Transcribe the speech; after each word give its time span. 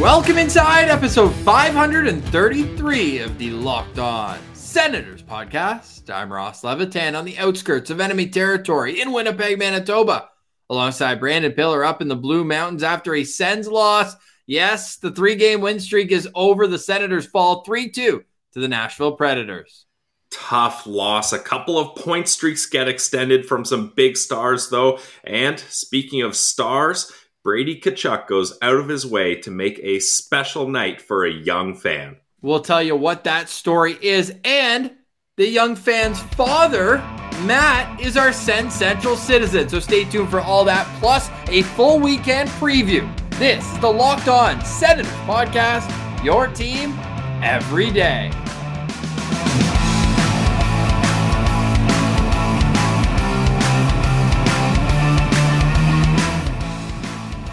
Welcome 0.00 0.38
inside 0.38 0.88
episode 0.90 1.34
533 1.34 3.18
of 3.18 3.36
the 3.36 3.50
Locked 3.50 3.98
On 3.98 4.38
Senators 4.52 5.24
podcast. 5.24 6.08
I'm 6.08 6.32
Ross 6.32 6.62
Levitan 6.62 7.16
on 7.16 7.24
the 7.24 7.36
outskirts 7.36 7.90
of 7.90 7.98
enemy 7.98 8.28
territory 8.28 9.00
in 9.00 9.10
Winnipeg, 9.10 9.58
Manitoba, 9.58 10.28
alongside 10.70 11.18
Brandon 11.18 11.50
Pillar 11.50 11.84
up 11.84 12.00
in 12.00 12.06
the 12.06 12.14
Blue 12.14 12.44
Mountains 12.44 12.84
after 12.84 13.12
a 13.12 13.24
Sens 13.24 13.66
loss. 13.66 14.14
Yes, 14.46 14.98
the 14.98 15.10
three 15.10 15.34
game 15.34 15.60
win 15.60 15.80
streak 15.80 16.12
is 16.12 16.28
over. 16.32 16.68
The 16.68 16.78
Senators 16.78 17.26
fall 17.26 17.64
3 17.64 17.90
2 17.90 18.24
to 18.52 18.60
the 18.60 18.68
Nashville 18.68 19.16
Predators. 19.16 19.86
Tough 20.30 20.86
loss. 20.86 21.32
A 21.32 21.40
couple 21.40 21.76
of 21.76 21.96
point 21.96 22.28
streaks 22.28 22.66
get 22.66 22.86
extended 22.86 23.46
from 23.46 23.64
some 23.64 23.92
big 23.96 24.16
stars, 24.16 24.70
though. 24.70 25.00
And 25.24 25.58
speaking 25.58 26.22
of 26.22 26.36
stars, 26.36 27.10
Brady 27.48 27.80
Tkachuk 27.80 28.26
goes 28.26 28.58
out 28.60 28.76
of 28.76 28.90
his 28.90 29.06
way 29.06 29.34
to 29.36 29.50
make 29.50 29.80
a 29.82 30.00
special 30.00 30.68
night 30.68 31.00
for 31.00 31.24
a 31.24 31.32
young 31.32 31.74
fan. 31.74 32.18
We'll 32.42 32.60
tell 32.60 32.82
you 32.82 32.94
what 32.94 33.24
that 33.24 33.48
story 33.48 33.96
is. 34.02 34.34
And 34.44 34.90
the 35.38 35.48
young 35.48 35.74
fan's 35.74 36.20
father, 36.20 36.98
Matt, 37.46 38.02
is 38.02 38.18
our 38.18 38.34
Sens 38.34 38.74
Central 38.74 39.16
citizen. 39.16 39.66
So 39.70 39.80
stay 39.80 40.04
tuned 40.04 40.28
for 40.28 40.40
all 40.40 40.62
that, 40.66 40.86
plus 41.00 41.30
a 41.48 41.62
full 41.62 41.98
weekend 41.98 42.50
preview. 42.50 43.08
This 43.38 43.64
is 43.72 43.78
the 43.78 43.90
Locked 43.90 44.28
On 44.28 44.62
Senators 44.62 45.10
podcast, 45.24 45.88
your 46.22 46.48
team 46.48 46.98
every 47.42 47.90
day. 47.90 48.30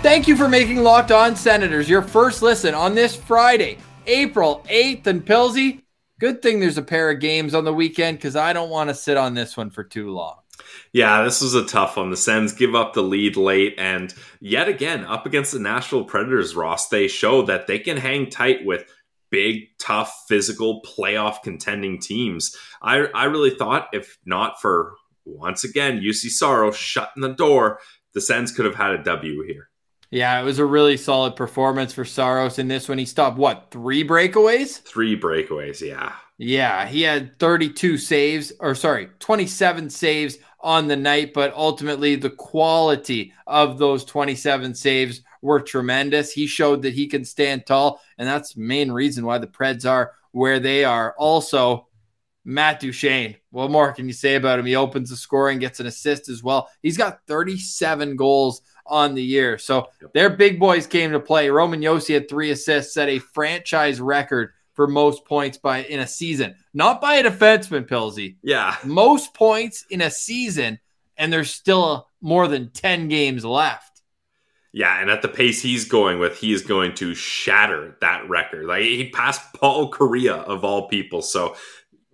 Thank 0.06 0.28
you 0.28 0.38
for 0.38 0.48
making 0.48 0.84
Locked 0.84 1.12
On 1.12 1.36
Senators 1.36 1.90
your 1.90 2.04
first 2.04 2.44
listen 2.44 2.76
on 2.76 2.94
this 2.94 3.16
Friday, 3.16 3.80
April 4.06 4.64
8th. 4.70 5.08
And 5.08 5.26
Pilsy, 5.26 5.82
good 6.20 6.44
thing 6.44 6.60
there's 6.60 6.78
a 6.78 6.84
pair 6.84 7.10
of 7.10 7.20
games 7.20 7.56
on 7.56 7.66
the 7.66 7.74
weekend 7.74 8.20
because 8.20 8.36
I 8.36 8.54
don't 8.54 8.70
want 8.70 8.92
to 8.92 8.94
sit 8.94 9.18
on 9.18 9.34
this 9.34 9.58
one 9.58 9.72
for 9.72 9.84
too 9.84 10.12
long. 10.12 10.42
Yeah, 10.94 11.24
this 11.24 11.42
was 11.42 11.56
a 11.56 11.66
tough 11.66 11.98
one. 11.98 12.12
The 12.12 12.18
Sens 12.18 12.54
give 12.54 12.76
up 12.76 12.94
the 12.94 13.02
lead 13.02 13.36
late, 13.36 13.74
and 13.80 14.14
yet 14.40 14.68
again, 14.68 15.06
up 15.06 15.26
against 15.26 15.54
the 15.54 15.60
Nashville 15.60 16.06
Predators, 16.06 16.56
Ross, 16.56 16.88
they 16.88 17.08
show 17.08 17.42
that 17.42 17.66
they 17.66 17.80
can 17.80 17.98
hang 17.98 18.30
tight 18.30 18.64
with 18.64 18.86
big, 19.32 19.76
tough, 19.80 20.26
physical, 20.28 20.84
playoff 20.84 21.42
contending 21.42 22.00
teams. 22.00 22.56
I, 22.80 23.08
I 23.16 23.24
really 23.24 23.56
thought, 23.56 23.88
if 23.92 24.20
not 24.24 24.62
for 24.62 24.94
once 25.26 25.64
again, 25.64 26.00
Juuse 26.00 26.30
Saros 26.30 26.78
shutting 26.78 27.24
the 27.24 27.34
door, 27.34 27.80
the 28.14 28.22
Sens 28.22 28.52
could 28.52 28.66
have 28.66 28.76
had 28.76 28.92
a 28.92 29.04
W 29.04 29.42
here. 29.48 29.70
Yeah, 30.12 30.40
it 30.40 30.44
was 30.44 30.60
a 30.60 30.66
really 30.66 30.98
solid 30.98 31.36
performance 31.36 31.94
for 31.94 32.06
Saros 32.06 32.60
in 32.60 32.68
this 32.68 32.88
one. 32.88 32.98
He 32.98 33.06
stopped 33.06 33.38
what, 33.38 33.68
three 33.72 34.04
breakaways? 34.08 34.82
Three 34.82 35.20
breakaways, 35.20 35.82
yeah. 35.82 36.14
Yeah, 36.38 36.86
he 36.86 37.02
had 37.02 37.40
32 37.40 37.98
saves, 37.98 38.52
or 38.60 38.76
sorry, 38.76 39.10
27 39.20 39.90
saves 39.90 40.38
on 40.60 40.88
the 40.88 40.96
night, 40.96 41.34
but 41.34 41.54
ultimately 41.54 42.16
the 42.16 42.30
quality 42.30 43.34
of 43.48 43.78
those 43.78 44.04
27 44.04 44.76
saves 44.76 45.22
were 45.42 45.62
tremendous. 45.62 46.32
He 46.32 46.48
showed 46.48 46.82
that 46.82 46.94
he 46.94 47.08
can 47.08 47.24
stand 47.24 47.66
tall, 47.66 48.02
and 48.18 48.28
that's 48.28 48.54
the 48.54 48.62
main 48.62 48.92
reason 48.92 49.26
why 49.26 49.38
the 49.38 49.48
Preds 49.48 49.90
are 49.90 50.14
where 50.32 50.60
they 50.60 50.84
are. 50.84 51.16
Also, 51.18 51.88
Matt 52.44 52.80
Duchene. 52.80 53.38
What 53.50 53.72
more 53.72 53.92
can 53.92 54.08
you 54.08 54.14
say 54.14 54.36
about 54.36 54.60
him? 54.60 54.66
He 54.66 54.76
opens 54.76 55.10
the 55.10 55.18
scoring, 55.18 55.60
gets 55.60 55.80
an 55.80 55.88
assist 55.88 56.30
as 56.30 56.44
well. 56.44 56.70
He's 56.82 56.98
got 56.98 57.26
37 57.28 58.16
goals 58.16 58.62
on 58.86 59.16
the 59.16 59.24
year. 59.24 59.58
So 59.58 59.90
their 60.14 60.30
big 60.30 60.60
boys 60.60 60.88
came 60.88 61.12
to 61.12 61.20
play. 61.20 61.50
Roman 61.50 61.82
Josi 61.82 62.14
had 62.14 62.30
three 62.30 62.52
assists, 62.52 62.94
set 62.94 63.10
a 63.10 63.20
franchise 63.20 64.00
record 64.00 64.52
for 64.74 64.88
most 64.88 65.26
points 65.26 65.58
by 65.58 65.84
in 65.84 66.00
a 66.00 66.08
season, 66.08 66.56
not 66.74 67.02
by 67.02 67.16
a 67.16 67.24
defenseman, 67.24 67.88
Pilsy. 67.88 68.36
Yeah, 68.44 68.76
most 68.84 69.34
points 69.34 69.86
in 69.90 70.02
a 70.02 70.12
season, 70.12 70.80
and 71.18 71.32
there's 71.32 71.52
still 71.52 72.10
more 72.22 72.48
than 72.48 72.70
10 72.72 73.08
games 73.08 73.46
left. 73.46 74.02
Yeah, 74.74 75.00
and 75.00 75.10
at 75.10 75.22
the 75.22 75.30
pace 75.30 75.62
he's 75.62 75.86
going 75.86 76.20
with, 76.20 76.38
he 76.38 76.52
is 76.52 76.62
going 76.62 76.96
to 76.96 77.16
shatter 77.16 77.96
that 78.02 78.28
record. 78.28 78.66
Like 78.66 78.82
he 78.82 79.10
passed 79.10 79.42
Paul 79.54 79.90
Kariya 79.90 80.44
of 80.44 80.66
all 80.66 80.90
people. 80.90 81.22
So 81.22 81.56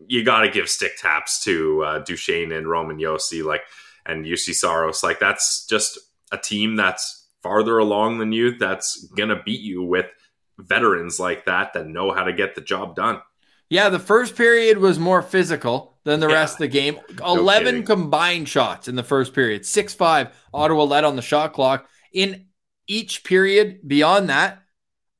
you 0.06 0.24
got 0.24 0.42
to 0.42 0.50
give 0.50 0.70
stick 0.70 0.96
taps 0.98 1.44
to 1.46 1.84
uh, 1.84 2.00
Duchene 2.00 2.52
and 2.52 2.68
Roman 2.68 3.00
Josi, 3.00 3.44
like 3.44 3.64
and 4.06 4.26
Juuse 4.26 4.54
Saros. 4.54 5.02
Like 5.02 5.20
that's 5.20 5.66
just 5.66 5.98
a 6.32 6.38
team 6.38 6.76
that's 6.76 7.30
farther 7.44 7.78
along 7.78 8.20
than 8.20 8.32
you 8.32 8.58
that's 8.58 9.06
gonna 9.16 9.42
beat 9.44 9.62
you 9.62 9.84
with 9.84 10.06
veterans 10.58 11.20
like 11.20 11.46
that 11.46 11.74
that 11.74 11.88
know 11.88 12.12
how 12.12 12.24
to 12.24 12.34
get 12.34 12.56
the 12.56 12.62
job 12.62 12.96
done. 12.96 13.20
Yeah, 13.70 13.90
the 13.90 14.00
first 14.00 14.36
period 14.36 14.80
was 14.80 15.00
more 15.00 15.22
physical 15.22 15.98
than 16.04 16.20
the 16.20 16.28
yeah. 16.28 16.36
rest 16.36 16.56
of 16.56 16.60
the 16.60 16.68
game. 16.68 17.00
11 17.24 17.76
no 17.76 17.82
combined 17.84 18.50
shots 18.50 18.88
in 18.88 18.96
the 18.96 19.04
first 19.04 19.34
period. 19.34 19.66
6 19.66 19.94
5. 19.94 20.36
Ottawa 20.54 20.84
led 20.84 21.04
on 21.04 21.16
the 21.16 21.22
shot 21.22 21.54
clock. 21.54 21.88
In 22.12 22.48
each 22.88 23.24
period 23.24 23.80
beyond 23.88 24.30
that, 24.30 24.62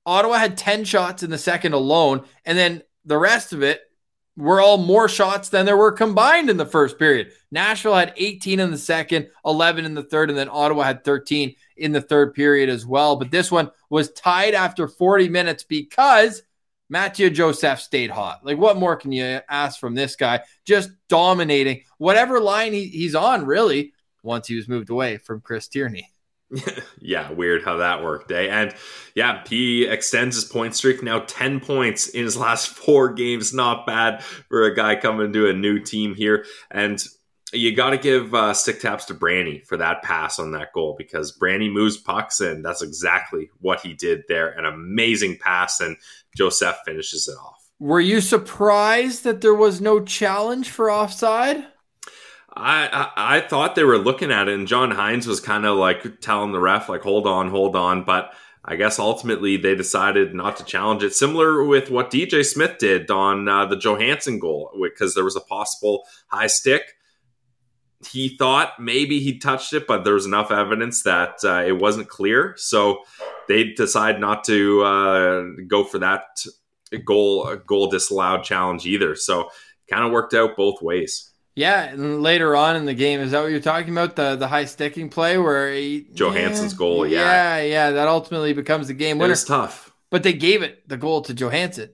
Ottawa 0.06 0.38
had 0.38 0.58
10 0.58 0.84
shots 0.84 1.24
in 1.24 1.30
the 1.30 1.38
second 1.38 1.74
alone. 1.74 2.26
And 2.44 2.58
then 2.58 2.84
the 3.06 3.18
rest 3.18 3.54
of 3.54 3.64
it 3.64 3.82
were 4.38 4.62
all 4.62 4.78
more 4.78 5.10
shots 5.10 5.50
than 5.50 5.66
there 5.66 5.78
were 5.78 5.92
combined 5.92 6.50
in 6.50 6.58
the 6.58 6.66
first 6.66 6.98
period. 6.98 7.32
Nashville 7.52 7.96
had 7.96 8.14
18 8.16 8.60
in 8.60 8.72
the 8.72 8.78
second, 8.78 9.28
11 9.46 9.86
in 9.86 9.94
the 9.94 10.04
third, 10.04 10.30
and 10.30 10.38
then 10.38 10.50
Ottawa 10.50 10.84
had 10.84 11.04
13 11.04 11.56
in 11.78 11.92
the 11.92 12.02
third 12.02 12.34
period 12.34 12.70
as 12.70 12.86
well. 12.86 13.18
But 13.18 13.32
this 13.32 13.52
one 13.52 13.72
was 13.90 14.12
tied 14.12 14.54
after 14.54 14.88
40 14.88 15.30
minutes 15.30 15.64
because 15.64 16.44
Mathieu 16.90 17.30
Joseph 17.30 17.80
stayed 17.80 18.10
hot. 18.10 18.46
Like, 18.46 18.58
what 18.58 18.78
more 18.78 18.96
can 18.96 19.12
you 19.12 19.40
ask 19.50 19.80
from 19.80 19.96
this 19.96 20.16
guy? 20.16 20.42
Just 20.66 20.92
dominating 21.08 21.84
whatever 21.98 22.40
line 22.40 22.74
he, 22.74 22.86
he's 22.86 23.16
on, 23.16 23.46
really, 23.46 23.94
once 24.24 24.48
he 24.48 24.56
was 24.56 24.68
moved 24.68 24.90
away 24.90 25.18
from 25.18 25.42
Chris 25.42 25.68
Tierney. 25.68 26.11
yeah, 27.00 27.32
weird 27.32 27.64
how 27.64 27.78
that 27.78 28.04
worked, 28.04 28.32
eh? 28.32 28.48
And 28.48 28.74
yeah, 29.16 29.44
he 29.48 29.86
extends 29.86 30.36
his 30.36 30.46
point 30.46 30.76
streak 30.76 31.02
now 31.02 31.20
10 31.20 31.60
points 31.60 32.08
in 32.08 32.24
his 32.24 32.38
last 32.38 32.70
four 32.70 33.14
games. 33.14 33.54
Not 33.54 33.86
bad 33.86 34.24
for 34.24 34.64
a 34.64 34.76
guy 34.76 34.96
coming 34.96 35.34
to 35.34 35.50
a 35.50 35.54
new 35.54 35.80
team 35.80 36.16
here. 36.16 36.46
And 36.70 37.02
you 37.54 37.76
got 37.76 37.90
to 37.92 37.98
give 37.98 38.34
uh, 38.34 38.54
stick 38.54 38.80
taps 38.80 39.06
to 39.06 39.14
Branny 39.14 39.66
for 39.66 39.78
that 39.78 40.04
pass 40.04 40.40
on 40.40 40.52
that 40.52 40.74
goal 40.74 40.96
because 40.98 41.38
Branny 41.38 41.72
moves 41.72 41.98
pucks, 41.98 42.40
and 42.40 42.64
that's 42.64 42.82
exactly 42.82 43.50
what 43.60 43.82
he 43.82 43.94
did 43.94 44.24
there. 44.28 44.50
An 44.50 44.66
amazing 44.66 45.38
pass, 45.38 45.82
and 45.82 45.98
Joseph 46.36 46.78
finishes 46.86 47.28
it 47.28 47.34
off. 47.34 47.70
Were 47.80 48.00
you 48.00 48.22
surprised 48.22 49.24
that 49.24 49.42
there 49.42 49.56
was 49.56 49.82
no 49.82 50.00
challenge 50.00 50.70
for 50.70 50.90
offside? 50.92 51.66
I, 52.54 52.88
I, 53.16 53.38
I 53.38 53.42
thought 53.42 53.76
they 53.76 53.84
were 53.84 53.98
looking 53.98 54.32
at 54.32 54.48
it, 54.48 54.56
and 54.56 54.68
John 54.68 54.92
Hynes 54.92 55.26
was 55.26 55.40
kind 55.40 55.66
of 55.66 55.78
like 55.78 56.20
telling 56.20 56.52
the 56.52 56.60
ref, 56.60 56.90
like, 56.90 57.02
"Hold 57.02 57.28
on, 57.28 57.50
hold 57.50 57.76
on," 57.76 58.04
but. 58.04 58.34
I 58.64 58.76
guess 58.76 59.00
ultimately 59.00 59.58
they 59.58 59.74
decided 59.74 60.36
not 60.36 60.58
to 60.58 60.64
challenge 60.64 61.02
it. 61.02 61.16
Similar 61.16 61.64
with 61.64 61.90
what 61.90 62.12
DJ 62.12 62.46
Smith 62.46 62.78
did 62.78 63.10
on 63.10 63.48
uh, 63.48 63.66
the 63.66 63.76
Johansen 63.76 64.40
goal, 64.40 64.70
because 64.80 65.16
there 65.16 65.24
was 65.24 65.36
a 65.36 65.42
possible 65.42 66.04
high 66.28 66.46
stick. 66.46 66.94
He 68.08 68.38
thought 68.38 68.80
maybe 68.80 69.20
he 69.20 69.40
touched 69.40 69.74
it, 69.74 69.88
but 69.88 70.04
there 70.04 70.14
was 70.14 70.28
enough 70.28 70.52
evidence 70.52 71.02
that 71.04 71.40
uh, 71.44 71.64
it 71.66 71.80
wasn't 71.80 72.08
clear. 72.08 72.54
So 72.58 73.04
they 73.48 73.74
decide 73.74 74.20
not 74.20 74.44
to 74.44 74.84
uh, 74.84 75.44
go 75.68 75.84
for 75.84 75.98
that 75.98 76.46
goal 77.04 77.56
goal 77.66 77.90
disallowed 77.90 78.44
challenge 78.44 78.86
either. 78.86 79.16
So 79.16 79.50
kind 79.90 80.06
of 80.06 80.12
worked 80.12 80.36
out 80.36 80.56
both 80.56 80.84
ways. 80.84 81.31
Yeah, 81.54 81.84
and 81.84 82.22
later 82.22 82.56
on 82.56 82.78
in 82.78 82.86
the 82.86 82.94
game, 82.94 83.20
is 83.20 83.32
that 83.32 83.42
what 83.42 83.52
you're 83.52 83.60
talking 83.60 83.92
about? 83.92 84.16
The 84.16 84.36
the 84.38 84.48
high 84.48 84.66
sticking 84.66 85.10
play 85.10 85.38
where 85.38 85.74
he, 85.74 86.08
Johansen's 86.14 86.74
yeah, 86.74 86.78
goal, 86.78 87.06
yeah. 87.06 87.20
Yeah, 87.20 87.62
yeah, 87.62 87.92
that 87.92 88.08
ultimately 88.08 88.54
becomes 88.54 88.88
the 88.88 88.94
game 88.94 89.18
winner. 89.18 89.34
It's 89.34 89.44
tough. 89.44 89.92
But 90.10 90.24
they 90.24 90.34
gave 90.34 90.62
it 90.62 90.88
the 90.88 90.98
goal 90.98 91.22
to 91.24 91.34
Johansen. 91.34 91.90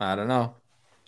I 0.00 0.16
don't 0.16 0.28
know. 0.28 0.54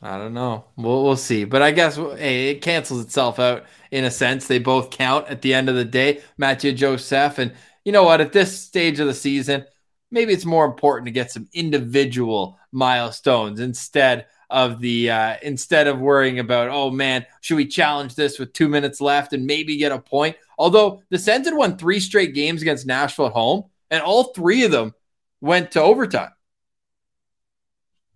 I 0.03 0.19
don't 0.19 0.35
know. 0.35 0.67
We'll 0.77 1.03
we'll 1.03 1.17
see. 1.17 1.45
But 1.45 1.63
I 1.63 1.71
guess 1.71 1.97
hey, 1.97 2.51
it 2.51 2.63
cancels 2.63 3.03
itself 3.03 3.39
out 3.39 3.65
in 3.91 4.05
a 4.05 4.11
sense. 4.11 4.47
They 4.47 4.59
both 4.59 4.91
count 4.91 5.29
at 5.29 5.41
the 5.41 5.55
end 5.55 5.69
of 5.69 5.75
the 5.75 5.85
day. 5.85 6.21
Mathieu 6.37 6.73
Joseph 6.73 7.39
and 7.39 7.55
you 7.85 7.93
know 7.93 8.05
what? 8.05 8.21
At 8.21 8.33
this 8.33 8.59
stage 8.59 9.01
of 9.01 9.07
the 9.07 9.15
season, 9.15 9.65
maybe 10.11 10.33
it's 10.33 10.45
more 10.45 10.67
important 10.67 11.07
to 11.07 11.13
get 11.13 11.31
some 11.31 11.49
individual 11.55 12.59
milestones 12.73 13.61
instead 13.61 14.27
of 14.51 14.81
the 14.81 15.11
uh, 15.11 15.37
instead 15.43 15.87
of 15.87 15.99
worrying 15.99 16.39
about 16.39 16.69
oh 16.69 16.91
man 16.91 17.27
should 17.41 17.57
we 17.57 17.67
challenge 17.67 18.15
this 18.15 18.39
with 18.39 18.53
two 18.53 18.69
minutes 18.69 19.01
left 19.01 19.33
and 19.33 19.47
maybe 19.47 19.77
get 19.77 19.93
a 19.93 19.99
point 19.99 20.37
although 20.59 21.03
the 21.11 21.19
sens 21.19 21.47
had 21.47 21.57
won 21.57 21.77
three 21.77 22.01
straight 22.01 22.35
games 22.35 22.63
against 22.63 22.87
nashville 22.87 23.27
at 23.27 23.33
home 23.33 23.65
and 23.91 24.03
all 24.03 24.25
three 24.25 24.65
of 24.65 24.71
them 24.71 24.95
went 25.41 25.73
to 25.73 25.83
overtime 25.83 26.33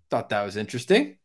thought 0.09 0.29
that 0.29 0.45
was 0.45 0.57
interesting 0.57 1.17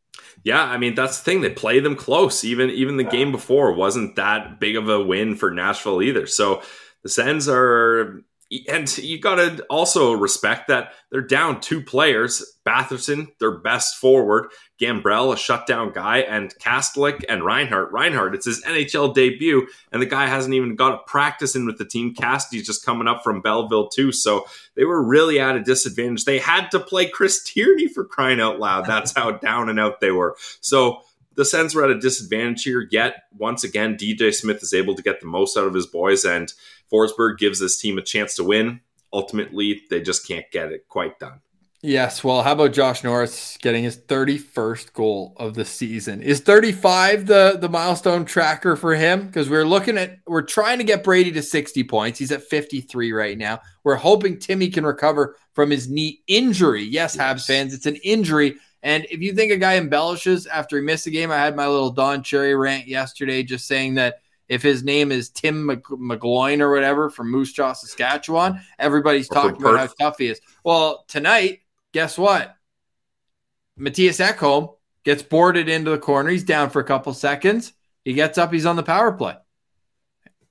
yeah, 0.44 0.64
I 0.64 0.78
mean 0.78 0.96
that's 0.96 1.18
the 1.18 1.24
thing. 1.26 1.42
They 1.42 1.50
play 1.50 1.80
them 1.80 1.96
close. 1.96 2.44
Even 2.44 2.70
even 2.70 2.98
the 2.98 3.04
game 3.04 3.32
before 3.32 3.74
wasn't 3.74 4.16
that 4.16 4.60
big 4.60 4.76
of 4.76 4.90
a 4.90 5.04
win 5.04 5.36
for 5.36 5.52
Nashville 5.52 6.02
either. 6.02 6.28
So 6.28 6.62
the 7.04 7.10
Sens 7.10 7.48
are 7.48 8.24
and 8.68 8.98
you 8.98 9.20
got 9.20 9.36
to 9.36 9.64
also 9.70 10.14
respect 10.14 10.68
that 10.68 10.94
they're 11.12 11.22
down 11.22 11.62
two 11.62 11.82
players 11.82 12.56
Batherson, 12.66 13.28
their 13.40 13.52
best 13.52 13.98
forward, 13.98 14.50
Gambrell, 14.82 15.34
a 15.34 15.38
shutdown 15.38 15.92
guy, 15.94 16.20
and 16.20 16.54
Kastelic 16.56 17.24
and 17.30 17.46
Reinhart. 17.46 17.92
Reinhart, 17.92 18.34
it's 18.34 18.48
his 18.48 18.64
NHL 18.64 19.14
debut, 19.14 19.68
and 19.92 20.02
the 20.02 20.08
guy 20.08 20.26
hasn't 20.26 20.56
even 20.56 20.76
got 20.76 20.94
a 20.94 21.04
practice 21.06 21.56
in 21.56 21.68
with 21.68 21.78
the 21.78 21.86
team. 21.86 22.16
Casty's 22.16 22.66
just 22.66 22.86
coming 22.86 23.08
up 23.08 23.24
from 23.24 23.42
Belleville, 23.42 23.90
too. 23.90 24.12
So 24.12 24.48
they 24.76 24.84
were 24.84 25.04
really 25.04 25.40
at 25.40 25.56
a 25.56 25.62
disadvantage. 25.62 26.26
They 26.26 26.40
had 26.40 26.70
to 26.72 26.80
play 26.80 27.08
Chris 27.08 27.44
Tierney 27.44 27.88
for 27.88 28.04
crying 28.04 28.42
out 28.42 28.60
loud. 28.60 28.86
That's 28.88 29.14
how 29.14 29.32
down 29.32 29.70
and 29.70 29.80
out 29.80 30.00
they 30.00 30.12
were. 30.12 30.36
So 30.60 31.02
the 31.36 31.46
Sens 31.46 31.76
were 31.76 31.84
at 31.84 31.92
a 31.92 32.00
disadvantage 32.00 32.64
here, 32.64 32.88
yet 32.90 33.24
once 33.38 33.64
again, 33.64 33.96
DJ 33.96 34.34
Smith 34.34 34.64
is 34.64 34.74
able 34.74 34.96
to 34.96 35.04
get 35.04 35.20
the 35.20 35.28
most 35.28 35.56
out 35.56 35.68
of 35.68 35.74
his 35.74 35.86
boys, 35.86 36.26
and 36.26 36.52
Forsberg 36.92 37.38
gives 37.38 37.60
this 37.60 37.80
team 37.80 37.98
a 37.98 38.02
chance 38.02 38.36
to 38.36 38.44
win. 38.44 38.82
Ultimately, 39.14 39.82
they 39.90 40.02
just 40.02 40.28
can't 40.28 40.46
get 40.52 40.72
it 40.72 40.88
quite 40.88 41.20
done. 41.20 41.42
Yes. 41.86 42.24
Well, 42.24 42.42
how 42.42 42.54
about 42.54 42.74
Josh 42.74 43.04
Norris 43.04 43.58
getting 43.62 43.84
his 43.84 43.96
31st 43.96 44.92
goal 44.94 45.36
of 45.38 45.54
the 45.54 45.66
season? 45.66 46.24
Is 46.24 46.40
35 46.40 47.28
the, 47.28 47.58
the 47.62 47.70
milestone 47.70 48.26
tracker 48.26 48.76
for 48.76 48.96
him? 48.96 49.28
Because 49.28 49.52
we're 49.52 49.68
looking 49.68 49.96
at, 49.96 50.18
we're 50.26 50.42
trying 50.42 50.80
to 50.80 50.84
get 50.84 51.04
Brady 51.04 51.32
to 51.34 51.44
60 51.44 51.84
points. 51.84 52.18
He's 52.18 52.32
at 52.32 52.42
53 52.42 53.12
right 53.12 53.38
now. 53.38 53.60
We're 53.84 53.96
hoping 53.98 54.40
Timmy 54.40 54.70
can 54.70 54.84
recover 54.84 55.36
from 55.54 55.70
his 55.70 55.88
knee 55.88 56.24
injury. 56.26 56.82
Yes, 56.82 57.16
yes. 57.16 57.18
Habs 57.18 57.46
fans, 57.46 57.74
it's 57.74 57.86
an 57.86 57.98
injury. 57.98 58.56
And 58.82 59.06
if 59.12 59.22
you 59.22 59.34
think 59.34 59.52
a 59.52 59.58
guy 59.58 59.78
embellishes 59.78 60.48
after 60.48 60.78
he 60.78 60.84
missed 60.84 61.06
a 61.06 61.12
game, 61.12 61.30
I 61.30 61.38
had 61.38 61.56
my 61.56 61.68
little 61.68 61.92
Don 61.92 62.24
Cherry 62.24 62.56
rant 62.56 62.88
yesterday 62.88 63.44
just 63.44 63.68
saying 63.68 63.94
that 63.96 64.22
if 64.48 64.62
his 64.62 64.84
name 64.84 65.12
is 65.12 65.30
Tim 65.30 65.68
McGloin 65.68 66.62
or 66.62 66.72
whatever 66.72 67.10
from 67.10 67.32
Moose 67.32 67.54
Jaw, 67.54 67.74
Saskatchewan, 67.74 68.62
everybody's 68.78 69.28
talking 69.28 69.62
about 69.62 69.78
how 69.78 69.88
tough 70.00 70.18
he 70.20 70.28
is. 70.28 70.40
Well, 70.64 71.06
tonight, 71.08 71.62
guess 71.92 72.18
what? 72.18 72.56
Mattias 73.80 74.24
Ekholm 74.24 74.76
gets 75.04 75.24
boarded 75.24 75.70
into 75.70 75.92
the 75.92 75.98
corner. 75.98 76.30
He's 76.30 76.44
down 76.44 76.70
for 76.70 76.80
a 76.80 76.86
couple 76.86 77.14
seconds. 77.14 77.74
He 78.04 78.14
gets 78.14 78.38
up. 78.38 78.54
He's 78.54 78.66
on 78.66 78.76
the 78.76 78.84
power 78.84 79.12
play. 79.12 79.36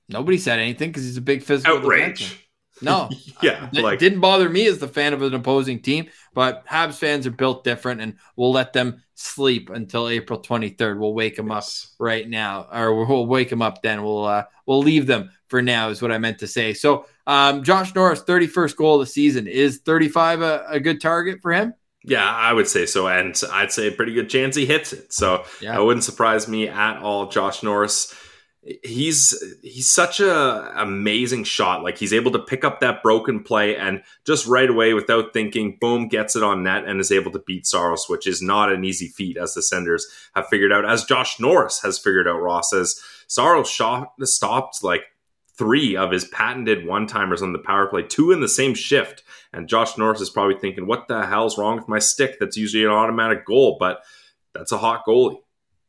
Nobody 0.07 0.37
said 0.37 0.59
anything 0.59 0.89
because 0.89 1.03
he's 1.03 1.17
a 1.17 1.21
big 1.21 1.41
physical 1.41 1.77
outrage. 1.77 2.31
Defenseman. 2.31 2.44
No, 2.81 3.09
yeah, 3.41 3.69
it 3.73 3.81
like, 3.81 3.99
didn't 3.99 4.19
bother 4.19 4.49
me 4.49 4.67
as 4.67 4.79
the 4.79 4.87
fan 4.87 5.13
of 5.13 5.21
an 5.21 5.33
opposing 5.33 5.81
team. 5.81 6.09
But 6.33 6.65
Habs 6.67 6.95
fans 6.95 7.25
are 7.25 7.31
built 7.31 7.63
different, 7.63 8.01
and 8.01 8.15
we'll 8.35 8.51
let 8.51 8.73
them 8.73 9.03
sleep 9.13 9.69
until 9.69 10.09
April 10.09 10.41
23rd. 10.41 10.99
We'll 10.99 11.13
wake 11.13 11.37
them 11.37 11.49
yes. 11.49 11.93
up 11.93 12.05
right 12.05 12.27
now, 12.27 12.67
or 12.71 13.05
we'll 13.05 13.25
wake 13.25 13.49
them 13.49 13.61
up 13.61 13.81
then. 13.81 14.03
We'll 14.03 14.25
uh, 14.25 14.43
we'll 14.65 14.79
leave 14.79 15.07
them 15.07 15.31
for 15.47 15.61
now, 15.61 15.89
is 15.89 16.01
what 16.01 16.11
I 16.11 16.17
meant 16.17 16.39
to 16.39 16.47
say. 16.47 16.73
So, 16.73 17.05
um, 17.27 17.63
Josh 17.63 17.93
Norris, 17.95 18.23
31st 18.23 18.75
goal 18.75 18.95
of 18.95 19.07
the 19.07 19.11
season, 19.11 19.47
is 19.47 19.79
35 19.79 20.41
a, 20.41 20.65
a 20.69 20.79
good 20.79 21.01
target 21.01 21.39
for 21.41 21.53
him? 21.53 21.73
Yeah, 22.03 22.23
I 22.23 22.53
would 22.53 22.67
say 22.67 22.85
so, 22.85 23.07
and 23.07 23.35
I'd 23.51 23.71
say 23.71 23.87
a 23.87 23.91
pretty 23.91 24.13
good 24.13 24.29
chance 24.29 24.55
he 24.55 24.65
hits 24.65 24.93
it. 24.93 25.11
So, 25.11 25.45
yeah. 25.59 25.79
it 25.79 25.83
wouldn't 25.83 26.03
surprise 26.03 26.47
me 26.47 26.67
at 26.67 26.97
all. 26.99 27.29
Josh 27.29 27.63
Norris 27.63 28.13
he's 28.83 29.43
he's 29.61 29.89
such 29.89 30.19
a 30.19 30.81
amazing 30.81 31.43
shot. 31.43 31.83
Like 31.83 31.97
he's 31.97 32.13
able 32.13 32.31
to 32.31 32.39
pick 32.39 32.63
up 32.63 32.79
that 32.79 33.03
broken 33.03 33.43
play 33.43 33.75
and 33.75 34.01
just 34.25 34.47
right 34.47 34.69
away 34.69 34.93
without 34.93 35.33
thinking 35.33 35.77
boom 35.79 36.07
gets 36.07 36.35
it 36.35 36.43
on 36.43 36.63
net 36.63 36.85
and 36.85 36.99
is 36.99 37.11
able 37.11 37.31
to 37.31 37.39
beat 37.39 37.67
Saros 37.67 38.09
which 38.09 38.25
is 38.25 38.41
not 38.41 38.71
an 38.71 38.83
easy 38.83 39.07
feat 39.07 39.37
as 39.37 39.53
the 39.53 39.61
Senders 39.61 40.07
have 40.33 40.47
figured 40.47 40.71
out 40.71 40.85
as 40.85 41.05
Josh 41.05 41.39
Norris 41.39 41.81
has 41.83 41.99
figured 41.99 42.27
out 42.27 42.41
Ross 42.41 42.73
as 42.73 43.01
shot 43.65 44.13
stopped 44.23 44.83
like 44.83 45.03
three 45.57 45.95
of 45.95 46.11
his 46.11 46.25
patented 46.25 46.85
one-timers 46.85 47.41
on 47.41 47.53
the 47.53 47.59
power 47.59 47.87
play 47.87 48.03
two 48.03 48.31
in 48.31 48.41
the 48.41 48.47
same 48.47 48.73
shift. 48.73 49.23
And 49.53 49.69
Josh 49.69 49.97
Norris 49.97 50.19
is 50.19 50.29
probably 50.29 50.59
thinking 50.59 50.85
what 50.85 51.07
the 51.07 51.25
hell's 51.25 51.57
wrong 51.57 51.77
with 51.77 51.87
my 51.87 51.99
stick? 51.99 52.37
That's 52.39 52.57
usually 52.57 52.83
an 52.83 52.91
automatic 52.91 53.45
goal 53.45 53.77
but 53.79 54.01
that's 54.53 54.71
a 54.71 54.77
hot 54.77 55.03
goalie 55.07 55.37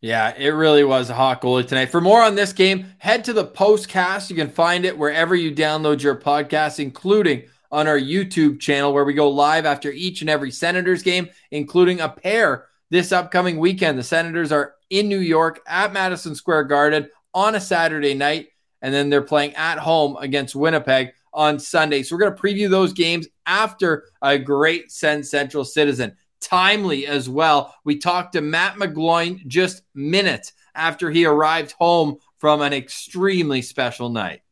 yeah, 0.00 0.34
it 0.36 0.50
really 0.50 0.84
was 0.84 1.10
a 1.10 1.14
hot 1.14 1.40
goalie 1.40 1.66
tonight. 1.66 1.90
For 1.90 2.00
more 2.00 2.22
on 2.22 2.34
this 2.34 2.52
game, 2.52 2.86
head 2.98 3.24
to 3.24 3.32
the 3.32 3.46
postcast. 3.46 4.28
You 4.28 4.36
can 4.36 4.50
find 4.50 4.84
it 4.84 4.96
wherever 4.96 5.34
you 5.34 5.54
download 5.54 6.02
your 6.02 6.16
podcast, 6.16 6.78
including 6.78 7.44
on 7.72 7.88
our 7.88 7.98
YouTube 7.98 8.60
channel, 8.60 8.92
where 8.92 9.04
we 9.04 9.14
go 9.14 9.30
live 9.30 9.66
after 9.66 9.90
each 9.90 10.20
and 10.20 10.30
every 10.30 10.50
Senators 10.50 11.02
game, 11.02 11.28
including 11.50 12.00
a 12.00 12.08
pair 12.08 12.66
this 12.90 13.10
upcoming 13.10 13.58
weekend. 13.58 13.98
The 13.98 14.04
Senators 14.04 14.52
are 14.52 14.74
in 14.90 15.08
New 15.08 15.18
York 15.18 15.60
at 15.66 15.92
Madison 15.92 16.34
Square 16.34 16.64
Garden 16.64 17.08
on 17.34 17.54
a 17.54 17.60
Saturday 17.60 18.14
night, 18.14 18.48
and 18.82 18.94
then 18.94 19.10
they're 19.10 19.22
playing 19.22 19.54
at 19.54 19.78
home 19.78 20.16
against 20.20 20.54
Winnipeg 20.54 21.12
on 21.32 21.58
Sunday. 21.58 22.02
So 22.02 22.14
we're 22.14 22.20
going 22.20 22.36
to 22.36 22.40
preview 22.40 22.70
those 22.70 22.92
games 22.92 23.28
after 23.46 24.04
a 24.22 24.38
great 24.38 24.92
Sens 24.92 25.30
Central 25.30 25.64
citizen 25.64 26.16
timely 26.40 27.06
as 27.06 27.28
well. 27.28 27.74
We 27.84 27.98
talked 27.98 28.32
to 28.32 28.40
Matt 28.40 28.76
McGloin 28.76 29.46
just 29.46 29.82
minutes 29.94 30.52
after 30.74 31.10
he 31.10 31.24
arrived 31.24 31.72
home 31.72 32.18
from 32.38 32.60
an 32.60 32.72
extremely 32.72 33.62
special 33.62 34.08
night. 34.08 34.42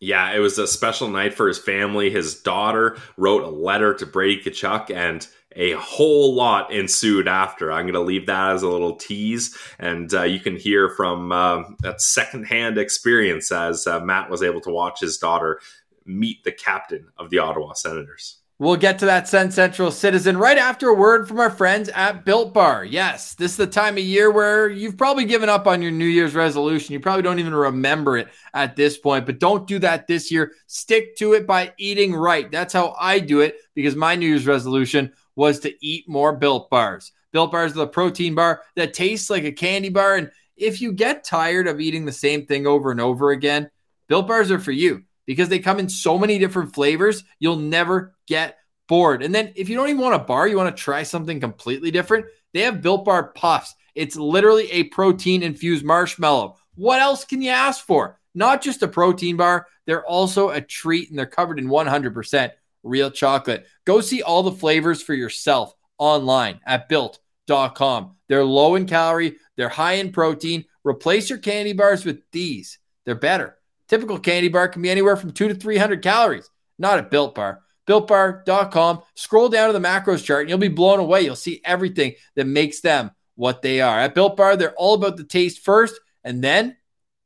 Yeah, 0.00 0.32
it 0.32 0.38
was 0.38 0.58
a 0.58 0.66
special 0.66 1.08
night 1.08 1.34
for 1.34 1.48
his 1.48 1.58
family. 1.58 2.10
His 2.10 2.40
daughter 2.40 2.98
wrote 3.16 3.42
a 3.42 3.48
letter 3.48 3.94
to 3.94 4.04
Brady 4.04 4.42
Tkachuk, 4.42 4.94
and 4.94 5.26
a 5.56 5.72
whole 5.72 6.34
lot 6.34 6.72
ensued 6.72 7.28
after. 7.28 7.72
I'm 7.72 7.84
going 7.84 7.94
to 7.94 8.00
leave 8.00 8.26
that 8.26 8.52
as 8.52 8.62
a 8.62 8.68
little 8.68 8.96
tease, 8.96 9.56
and 9.78 10.12
uh, 10.12 10.24
you 10.24 10.40
can 10.40 10.56
hear 10.56 10.90
from 10.90 11.32
uh, 11.32 11.62
that 11.80 12.00
secondhand 12.00 12.76
experience 12.76 13.50
as 13.52 13.86
uh, 13.86 14.00
Matt 14.00 14.30
was 14.30 14.42
able 14.42 14.60
to 14.62 14.70
watch 14.70 15.00
his 15.00 15.16
daughter 15.16 15.60
meet 16.04 16.44
the 16.44 16.52
captain 16.52 17.08
of 17.16 17.30
the 17.30 17.38
Ottawa 17.38 17.72
Senators. 17.72 18.40
We'll 18.60 18.76
get 18.76 19.00
to 19.00 19.06
that 19.06 19.26
Sens 19.26 19.56
Central 19.56 19.90
Citizen 19.90 20.38
right 20.38 20.56
after 20.56 20.88
a 20.88 20.94
word 20.94 21.26
from 21.26 21.40
our 21.40 21.50
friends 21.50 21.88
at 21.88 22.24
Built 22.24 22.54
Bar. 22.54 22.84
Yes, 22.84 23.34
this 23.34 23.50
is 23.50 23.56
the 23.56 23.66
time 23.66 23.94
of 23.94 24.04
year 24.04 24.30
where 24.30 24.70
you've 24.70 24.96
probably 24.96 25.24
given 25.24 25.48
up 25.48 25.66
on 25.66 25.82
your 25.82 25.90
New 25.90 26.04
Year's 26.04 26.36
resolution. 26.36 26.92
You 26.92 27.00
probably 27.00 27.24
don't 27.24 27.40
even 27.40 27.52
remember 27.52 28.16
it 28.16 28.28
at 28.54 28.76
this 28.76 28.96
point, 28.96 29.26
but 29.26 29.40
don't 29.40 29.66
do 29.66 29.80
that 29.80 30.06
this 30.06 30.30
year. 30.30 30.52
Stick 30.68 31.16
to 31.16 31.32
it 31.32 31.48
by 31.48 31.72
eating 31.78 32.14
right. 32.14 32.48
That's 32.48 32.72
how 32.72 32.94
I 32.96 33.18
do 33.18 33.40
it 33.40 33.56
because 33.74 33.96
my 33.96 34.14
New 34.14 34.28
Year's 34.28 34.46
resolution 34.46 35.12
was 35.34 35.58
to 35.60 35.74
eat 35.84 36.08
more 36.08 36.36
Built 36.36 36.70
Bars. 36.70 37.10
Built 37.32 37.50
Bars 37.50 37.72
are 37.72 37.74
the 37.74 37.88
protein 37.88 38.36
bar 38.36 38.62
that 38.76 38.94
tastes 38.94 39.30
like 39.30 39.42
a 39.42 39.50
candy 39.50 39.88
bar. 39.88 40.14
And 40.14 40.30
if 40.56 40.80
you 40.80 40.92
get 40.92 41.24
tired 41.24 41.66
of 41.66 41.80
eating 41.80 42.04
the 42.04 42.12
same 42.12 42.46
thing 42.46 42.68
over 42.68 42.92
and 42.92 43.00
over 43.00 43.32
again, 43.32 43.68
Built 44.06 44.28
Bars 44.28 44.52
are 44.52 44.60
for 44.60 44.70
you 44.70 45.02
because 45.26 45.48
they 45.48 45.58
come 45.58 45.80
in 45.80 45.88
so 45.88 46.18
many 46.18 46.38
different 46.38 46.72
flavors, 46.72 47.24
you'll 47.40 47.56
never 47.56 48.13
get 48.26 48.58
bored. 48.88 49.22
And 49.22 49.34
then 49.34 49.52
if 49.56 49.68
you 49.68 49.76
don't 49.76 49.88
even 49.88 50.00
want 50.00 50.14
a 50.14 50.18
bar, 50.18 50.46
you 50.46 50.56
want 50.56 50.74
to 50.74 50.82
try 50.82 51.02
something 51.02 51.40
completely 51.40 51.90
different, 51.90 52.26
they 52.52 52.60
have 52.60 52.82
Built 52.82 53.04
Bar 53.04 53.32
Puffs. 53.32 53.74
It's 53.94 54.16
literally 54.16 54.70
a 54.70 54.84
protein 54.84 55.42
infused 55.42 55.84
marshmallow. 55.84 56.56
What 56.74 57.00
else 57.00 57.24
can 57.24 57.40
you 57.42 57.50
ask 57.50 57.84
for? 57.84 58.18
Not 58.34 58.62
just 58.62 58.82
a 58.82 58.88
protein 58.88 59.36
bar, 59.36 59.66
they're 59.86 60.04
also 60.04 60.50
a 60.50 60.60
treat 60.60 61.10
and 61.10 61.18
they're 61.18 61.26
covered 61.26 61.58
in 61.58 61.68
100% 61.68 62.50
real 62.82 63.10
chocolate. 63.10 63.66
Go 63.84 64.00
see 64.00 64.22
all 64.22 64.42
the 64.42 64.52
flavors 64.52 65.02
for 65.02 65.14
yourself 65.14 65.74
online 65.98 66.60
at 66.66 66.88
built.com. 66.88 68.16
They're 68.28 68.44
low 68.44 68.74
in 68.74 68.86
calorie, 68.86 69.36
they're 69.56 69.68
high 69.68 69.94
in 69.94 70.12
protein. 70.12 70.64
Replace 70.84 71.30
your 71.30 71.38
candy 71.38 71.72
bars 71.72 72.04
with 72.04 72.20
these. 72.30 72.78
They're 73.06 73.14
better. 73.14 73.56
Typical 73.88 74.18
candy 74.18 74.48
bar 74.48 74.68
can 74.68 74.82
be 74.82 74.90
anywhere 74.90 75.16
from 75.16 75.32
two 75.32 75.48
to 75.48 75.54
300 75.54 76.02
calories, 76.02 76.50
not 76.78 76.98
a 76.98 77.02
built 77.02 77.34
bar. 77.34 77.60
BuiltBar.com. 77.86 79.02
Scroll 79.14 79.48
down 79.48 79.68
to 79.68 79.78
the 79.78 79.86
macros 79.86 80.24
chart 80.24 80.42
and 80.42 80.50
you'll 80.50 80.58
be 80.58 80.68
blown 80.68 81.00
away. 81.00 81.22
You'll 81.22 81.36
see 81.36 81.60
everything 81.64 82.14
that 82.34 82.46
makes 82.46 82.80
them 82.80 83.10
what 83.36 83.62
they 83.62 83.80
are. 83.80 83.98
At 83.98 84.14
Built 84.14 84.36
Bar, 84.36 84.56
they're 84.56 84.74
all 84.74 84.94
about 84.94 85.16
the 85.16 85.24
taste 85.24 85.64
first, 85.64 85.98
and 86.22 86.42
then 86.42 86.76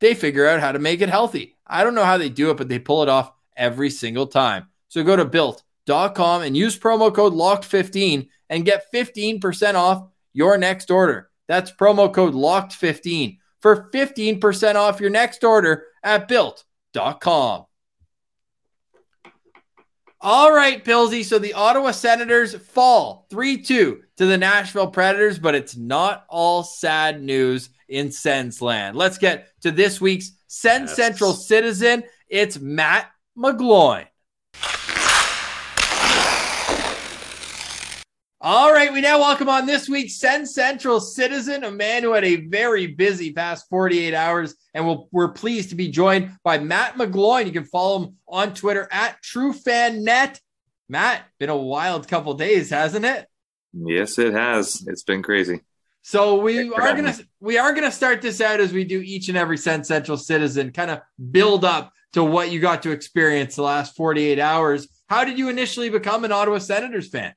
they 0.00 0.14
figure 0.14 0.46
out 0.46 0.60
how 0.60 0.72
to 0.72 0.78
make 0.78 1.00
it 1.00 1.08
healthy. 1.08 1.56
I 1.66 1.84
don't 1.84 1.94
know 1.94 2.04
how 2.04 2.18
they 2.18 2.28
do 2.28 2.50
it, 2.50 2.56
but 2.56 2.68
they 2.68 2.78
pull 2.78 3.02
it 3.02 3.08
off 3.08 3.32
every 3.56 3.90
single 3.90 4.26
time. 4.26 4.68
So 4.88 5.02
go 5.02 5.16
to 5.16 5.24
built.com 5.24 6.42
and 6.42 6.56
use 6.56 6.78
promo 6.78 7.14
code 7.14 7.34
LOCKED15 7.34 8.28
and 8.50 8.64
get 8.64 8.86
15% 8.92 9.74
off 9.74 10.08
your 10.32 10.56
next 10.56 10.90
order. 10.90 11.30
That's 11.46 11.72
promo 11.72 12.12
code 12.12 12.34
LOCKED15 12.34 13.38
for 13.60 13.90
15% 13.92 14.74
off 14.76 15.00
your 15.00 15.10
next 15.10 15.44
order 15.44 15.84
at 16.02 16.28
built.com. 16.28 17.67
All 20.20 20.52
right, 20.52 20.84
Pilsy. 20.84 21.24
So 21.24 21.38
the 21.38 21.54
Ottawa 21.54 21.92
Senators 21.92 22.54
fall 22.54 23.26
3 23.30 23.62
2 23.62 24.02
to 24.16 24.26
the 24.26 24.36
Nashville 24.36 24.88
Predators, 24.88 25.38
but 25.38 25.54
it's 25.54 25.76
not 25.76 26.24
all 26.28 26.64
sad 26.64 27.22
news 27.22 27.70
in 27.88 28.10
Sens 28.10 28.60
land. 28.60 28.96
Let's 28.96 29.18
get 29.18 29.48
to 29.62 29.70
this 29.70 30.00
week's 30.00 30.32
Sens 30.48 30.90
yes. 30.90 30.96
Central 30.96 31.32
Citizen. 31.32 32.02
It's 32.28 32.58
Matt 32.58 33.10
McGloin. 33.36 34.06
All 38.40 38.72
right, 38.72 38.92
we 38.92 39.00
now 39.00 39.18
welcome 39.18 39.48
on 39.48 39.66
this 39.66 39.88
week's 39.88 40.20
Sens 40.20 40.54
Central 40.54 41.00
Citizen, 41.00 41.64
a 41.64 41.72
man 41.72 42.04
who 42.04 42.12
had 42.12 42.24
a 42.24 42.36
very 42.46 42.86
busy 42.86 43.32
past 43.32 43.68
48 43.68 44.14
hours, 44.14 44.54
and 44.74 44.86
we 44.86 44.96
we 45.10 45.24
are 45.24 45.32
pleased 45.32 45.70
to 45.70 45.74
be 45.74 45.88
joined 45.88 46.30
by 46.44 46.60
Matt 46.60 46.94
McGloin. 46.94 47.46
You 47.46 47.52
can 47.52 47.64
follow 47.64 48.04
him 48.04 48.16
on 48.28 48.54
Twitter 48.54 48.86
at 48.92 49.20
TrueFanNet. 49.24 50.38
Matt, 50.88 51.24
been 51.40 51.50
a 51.50 51.56
wild 51.56 52.06
couple 52.06 52.32
days, 52.34 52.70
hasn't 52.70 53.04
it? 53.04 53.26
Yes, 53.72 54.20
it 54.20 54.32
has. 54.32 54.84
It's 54.86 55.02
been 55.02 55.24
crazy. 55.24 55.62
So 56.02 56.40
we 56.40 56.72
are 56.72 56.94
gonna 56.94 57.16
we 57.40 57.58
are 57.58 57.72
gonna 57.72 57.90
start 57.90 58.22
this 58.22 58.40
out 58.40 58.60
as 58.60 58.72
we 58.72 58.84
do 58.84 59.00
each 59.00 59.28
and 59.28 59.36
every 59.36 59.58
Sens 59.58 59.88
Central 59.88 60.16
Citizen, 60.16 60.70
kind 60.70 60.92
of 60.92 61.00
build 61.32 61.64
up 61.64 61.92
to 62.12 62.22
what 62.22 62.52
you 62.52 62.60
got 62.60 62.84
to 62.84 62.92
experience 62.92 63.56
the 63.56 63.62
last 63.62 63.96
48 63.96 64.38
hours. 64.38 64.86
How 65.08 65.24
did 65.24 65.40
you 65.40 65.48
initially 65.48 65.90
become 65.90 66.24
an 66.24 66.30
Ottawa 66.30 66.58
Senators 66.58 67.08
fan? 67.08 67.34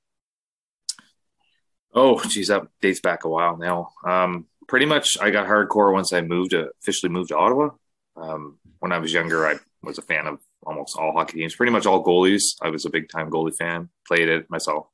Oh, 1.93 2.21
geez, 2.23 2.47
that 2.47 2.67
dates 2.81 3.01
back 3.01 3.25
a 3.25 3.29
while 3.29 3.57
now. 3.57 3.91
Um, 4.05 4.47
pretty 4.67 4.85
much, 4.85 5.17
I 5.19 5.29
got 5.29 5.47
hardcore 5.47 5.91
once 5.91 6.13
I 6.13 6.21
moved 6.21 6.51
to 6.51 6.69
officially 6.81 7.11
moved 7.11 7.29
to 7.29 7.37
Ottawa. 7.37 7.69
Um, 8.15 8.57
when 8.79 8.91
I 8.91 8.99
was 8.99 9.13
younger, 9.13 9.47
I 9.47 9.55
was 9.83 9.97
a 9.97 10.01
fan 10.01 10.27
of 10.27 10.39
almost 10.63 10.97
all 10.97 11.11
hockey 11.13 11.39
teams, 11.39 11.55
pretty 11.55 11.71
much 11.71 11.85
all 11.85 12.03
goalies. 12.03 12.55
I 12.61 12.69
was 12.69 12.85
a 12.85 12.89
big 12.89 13.09
time 13.09 13.29
goalie 13.29 13.55
fan, 13.55 13.89
played 14.07 14.29
it 14.29 14.49
myself. 14.49 14.87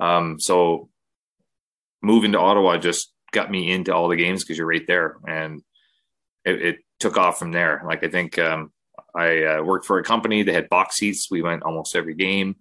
Um, 0.00 0.38
so 0.38 0.90
moving 2.02 2.32
to 2.32 2.38
Ottawa 2.38 2.78
just 2.78 3.12
got 3.32 3.50
me 3.50 3.70
into 3.70 3.94
all 3.94 4.08
the 4.08 4.16
games 4.16 4.44
because 4.44 4.58
you're 4.58 4.66
right 4.66 4.86
there, 4.86 5.16
and 5.26 5.62
it, 6.44 6.62
it, 6.62 6.76
took 7.00 7.16
off 7.16 7.38
from 7.38 7.52
there. 7.52 7.80
Like 7.86 8.02
I 8.02 8.08
think 8.08 8.40
um, 8.40 8.72
I 9.14 9.44
uh, 9.44 9.62
worked 9.62 9.86
for 9.86 10.00
a 10.00 10.02
company 10.02 10.42
that 10.42 10.52
had 10.52 10.68
box 10.68 10.96
seats. 10.96 11.28
We 11.30 11.42
went 11.42 11.62
almost 11.62 11.94
every 11.94 12.14
game, 12.14 12.56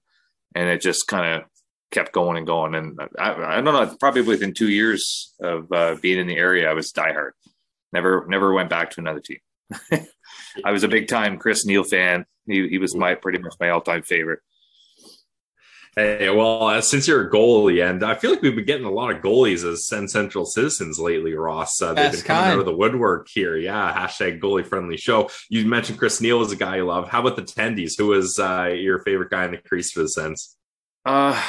and 0.54 0.70
it 0.70 0.80
just 0.80 1.08
kind 1.08 1.42
of 1.42 1.50
kept 1.92 2.12
going 2.12 2.38
and 2.38 2.48
going. 2.48 2.76
And 2.76 3.00
I, 3.18 3.58
I 3.58 3.62
don't 3.62 3.66
know, 3.66 3.96
probably 4.00 4.22
within 4.22 4.54
two 4.54 4.70
years 4.70 5.34
of 5.42 5.72
uh, 5.72 5.96
being 6.02 6.20
in 6.20 6.28
the 6.28 6.38
area, 6.38 6.70
I 6.70 6.74
was 6.74 6.92
diehard. 6.92 7.32
Never, 7.94 8.26
never 8.28 8.54
went 8.54 8.70
back 8.70 8.92
to 8.92 9.02
another 9.02 9.22
team. 9.22 9.40
I 10.66 10.72
was 10.72 10.84
a 10.84 10.88
big 10.88 11.08
time 11.08 11.38
Chris 11.38 11.66
Neil 11.66 11.84
fan. 11.84 12.26
He, 12.46 12.68
he 12.68 12.78
was 12.78 12.96
my 12.96 13.16
pretty 13.16 13.40
much 13.40 13.56
my 13.60 13.70
all 13.70 13.82
time 13.82 14.04
favorite. 14.04 14.40
Hey, 15.98 16.30
well, 16.30 16.68
uh, 16.68 16.82
since 16.82 17.08
you're 17.08 17.28
a 17.28 17.32
goalie, 17.32 17.84
and 17.84 18.04
I 18.04 18.14
feel 18.14 18.30
like 18.30 18.44
we've 18.44 18.56
been 18.56 18.66
getting 18.66 18.86
a 18.86 18.92
lot 18.92 19.10
of 19.10 19.24
goalies 19.24 19.68
as 19.68 19.88
Sens 19.88 20.14
Central 20.14 20.46
citizens 20.46 21.00
lately, 21.00 21.34
Ross. 21.34 21.82
Uh, 21.82 21.96
they've 21.96 22.12
been 22.12 22.22
coming 22.22 22.44
kind. 22.44 22.54
out 22.54 22.60
of 22.60 22.66
the 22.66 22.76
woodwork 22.76 23.28
here. 23.28 23.58
Yeah, 23.58 23.92
hashtag 23.92 24.40
goalie 24.40 24.64
friendly 24.64 24.98
show. 24.98 25.32
You 25.50 25.66
mentioned 25.66 25.98
Chris 25.98 26.22
Neil 26.22 26.38
was 26.38 26.52
a 26.52 26.56
guy 26.56 26.76
you 26.76 26.86
love. 26.86 27.10
How 27.10 27.22
about 27.22 27.36
the 27.36 27.42
Tendies? 27.42 27.98
Who 27.98 28.08
was 28.08 28.38
uh, 28.38 28.76
your 28.78 29.00
favorite 29.00 29.32
guy 29.32 29.46
in 29.46 29.52
the 29.52 29.58
crease 29.58 29.92
for 29.92 30.04
the 30.04 30.10
Sens? 30.10 30.56
Uh, 31.04 31.42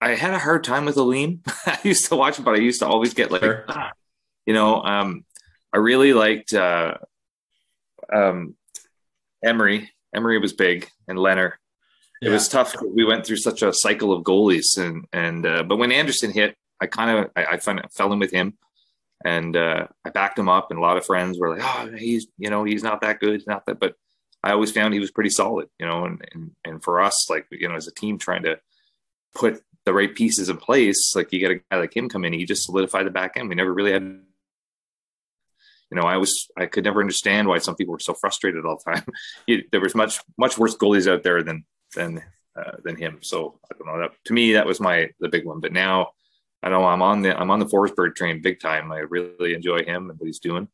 I 0.00 0.14
had 0.14 0.34
a 0.34 0.38
hard 0.38 0.64
time 0.64 0.84
with 0.84 0.96
Lalime. 0.96 1.40
I 1.66 1.78
used 1.82 2.08
to 2.08 2.16
watch 2.16 2.42
but 2.42 2.54
I 2.54 2.58
used 2.58 2.80
to 2.80 2.86
always 2.86 3.14
get 3.14 3.30
like, 3.30 3.42
sure. 3.42 3.64
ah, 3.68 3.92
you 4.44 4.54
know, 4.54 4.82
um, 4.82 5.24
I 5.72 5.78
really 5.78 6.12
liked 6.12 6.54
uh, 6.54 6.94
um, 8.12 8.54
Emery. 9.44 9.90
Emery 10.14 10.38
was 10.38 10.52
big, 10.52 10.88
and 11.08 11.18
Lehner. 11.18 11.52
It 12.22 12.30
was 12.30 12.48
tough. 12.48 12.74
We 12.82 13.04
went 13.04 13.26
through 13.26 13.36
such 13.36 13.62
a 13.62 13.72
cycle 13.72 14.12
of 14.12 14.24
goalies, 14.24 14.78
and 14.78 15.04
and 15.12 15.44
uh, 15.44 15.62
but 15.64 15.76
when 15.76 15.92
Anderson 15.92 16.32
hit, 16.32 16.56
I 16.80 16.86
kind 16.86 17.18
of 17.18 17.30
I, 17.36 17.44
I 17.44 17.58
fell 17.58 18.12
in 18.12 18.18
with 18.18 18.32
him, 18.32 18.56
and 19.24 19.54
uh, 19.56 19.88
I 20.04 20.10
backed 20.10 20.38
him 20.38 20.48
up. 20.48 20.70
And 20.70 20.78
a 20.78 20.82
lot 20.82 20.96
of 20.96 21.04
friends 21.04 21.38
were 21.38 21.56
like, 21.56 21.62
"Oh, 21.62 21.94
he's 21.94 22.26
you 22.38 22.48
know 22.48 22.64
he's 22.64 22.82
not 22.82 23.02
that 23.02 23.20
good, 23.20 23.42
not 23.46 23.66
that." 23.66 23.78
But 23.78 23.96
I 24.42 24.52
always 24.52 24.72
found 24.72 24.94
he 24.94 25.00
was 25.00 25.10
pretty 25.10 25.30
solid, 25.30 25.68
you 25.78 25.86
know. 25.86 26.06
And 26.06 26.26
and 26.32 26.50
and 26.64 26.82
for 26.82 27.00
us, 27.02 27.28
like 27.28 27.46
you 27.50 27.68
know, 27.68 27.76
as 27.76 27.88
a 27.88 27.92
team 27.92 28.18
trying 28.18 28.44
to 28.44 28.58
put 29.34 29.60
the 29.86 29.94
right 29.94 30.14
pieces 30.14 30.50
in 30.50 30.58
place, 30.58 31.14
like 31.16 31.32
you 31.32 31.38
get 31.38 31.52
a 31.52 31.60
guy 31.70 31.78
like 31.78 31.96
him 31.96 32.08
come 32.08 32.24
in, 32.24 32.32
he 32.32 32.44
just 32.44 32.64
solidified 32.64 33.06
the 33.06 33.10
back 33.10 33.36
end. 33.36 33.48
We 33.48 33.54
never 33.54 33.72
really 33.72 33.92
had, 33.92 34.02
you 34.02 34.24
know, 35.92 36.02
I 36.02 36.16
was, 36.18 36.48
I 36.58 36.66
could 36.66 36.84
never 36.84 37.00
understand 37.00 37.48
why 37.48 37.58
some 37.58 37.76
people 37.76 37.92
were 37.92 38.00
so 38.00 38.12
frustrated 38.12 38.66
all 38.66 38.78
the 38.84 38.92
time. 38.92 39.06
he, 39.46 39.64
there 39.70 39.80
was 39.80 39.94
much, 39.94 40.20
much 40.36 40.58
worse 40.58 40.76
goalies 40.76 41.10
out 41.10 41.22
there 41.22 41.42
than, 41.42 41.64
than, 41.94 42.22
uh, 42.56 42.72
than 42.82 42.96
him. 42.96 43.18
So 43.22 43.60
I 43.70 43.76
don't 43.78 43.86
know 43.86 44.00
that 44.00 44.12
to 44.24 44.32
me, 44.32 44.54
that 44.54 44.66
was 44.66 44.80
my, 44.80 45.10
the 45.20 45.28
big 45.28 45.46
one, 45.46 45.60
but 45.60 45.72
now 45.72 46.10
I 46.64 46.68
know 46.68 46.84
I'm 46.84 47.02
on 47.02 47.22
the, 47.22 47.38
I'm 47.38 47.52
on 47.52 47.60
the 47.60 47.66
Forsberg 47.66 48.16
train 48.16 48.42
big 48.42 48.58
time. 48.58 48.90
I 48.90 48.98
really 48.98 49.54
enjoy 49.54 49.84
him 49.84 50.10
and 50.10 50.18
what 50.18 50.26
he's 50.26 50.40
doing. 50.40 50.68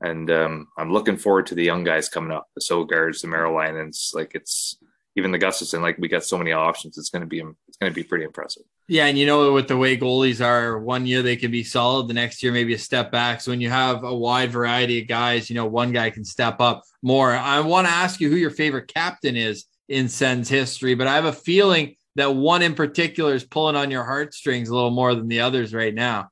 And 0.00 0.30
um, 0.30 0.68
I'm 0.78 0.92
looking 0.92 1.16
forward 1.16 1.46
to 1.46 1.56
the 1.56 1.64
young 1.64 1.82
guys 1.82 2.08
coming 2.08 2.30
up, 2.30 2.46
the 2.54 2.60
Sogaards, 2.60 3.22
the 3.22 3.28
Merilainens. 3.28 4.14
Like 4.14 4.32
it's, 4.34 4.78
even 5.16 5.32
the 5.32 5.38
Gustavsson, 5.38 5.80
like 5.80 5.96
we 5.98 6.08
got 6.08 6.24
so 6.24 6.36
many 6.36 6.52
options. 6.52 6.98
It's 6.98 7.08
going 7.08 7.22
to 7.22 7.26
be 7.26 7.40
it's 7.68 7.78
going 7.78 7.90
to 7.90 7.94
be 7.94 8.02
pretty 8.02 8.24
impressive. 8.24 8.62
Yeah, 8.86 9.06
and 9.06 9.18
you 9.18 9.26
know 9.26 9.52
with 9.52 9.66
the 9.66 9.76
way 9.76 9.96
goalies 9.96 10.44
are, 10.44 10.78
one 10.78 11.06
year 11.06 11.22
they 11.22 11.36
can 11.36 11.50
be 11.50 11.64
solid, 11.64 12.08
the 12.08 12.14
next 12.14 12.42
year 12.42 12.52
maybe 12.52 12.74
a 12.74 12.78
step 12.78 13.10
back. 13.10 13.40
So 13.40 13.50
when 13.50 13.60
you 13.60 13.70
have 13.70 14.04
a 14.04 14.14
wide 14.14 14.52
variety 14.52 15.00
of 15.00 15.08
guys, 15.08 15.48
you 15.48 15.56
know 15.56 15.66
one 15.66 15.92
guy 15.92 16.10
can 16.10 16.24
step 16.24 16.60
up 16.60 16.84
more. 17.02 17.32
I 17.32 17.60
want 17.60 17.86
to 17.86 17.92
ask 17.92 18.20
you 18.20 18.30
who 18.30 18.36
your 18.36 18.50
favorite 18.50 18.92
captain 18.92 19.36
is 19.36 19.64
in 19.88 20.08
Sens 20.08 20.48
history, 20.48 20.94
but 20.94 21.06
I 21.06 21.14
have 21.14 21.24
a 21.24 21.32
feeling 21.32 21.96
that 22.16 22.34
one 22.34 22.62
in 22.62 22.74
particular 22.74 23.34
is 23.34 23.44
pulling 23.44 23.76
on 23.76 23.90
your 23.90 24.04
heartstrings 24.04 24.68
a 24.68 24.74
little 24.74 24.90
more 24.90 25.14
than 25.14 25.28
the 25.28 25.40
others 25.40 25.72
right 25.72 25.94
now. 25.94 26.28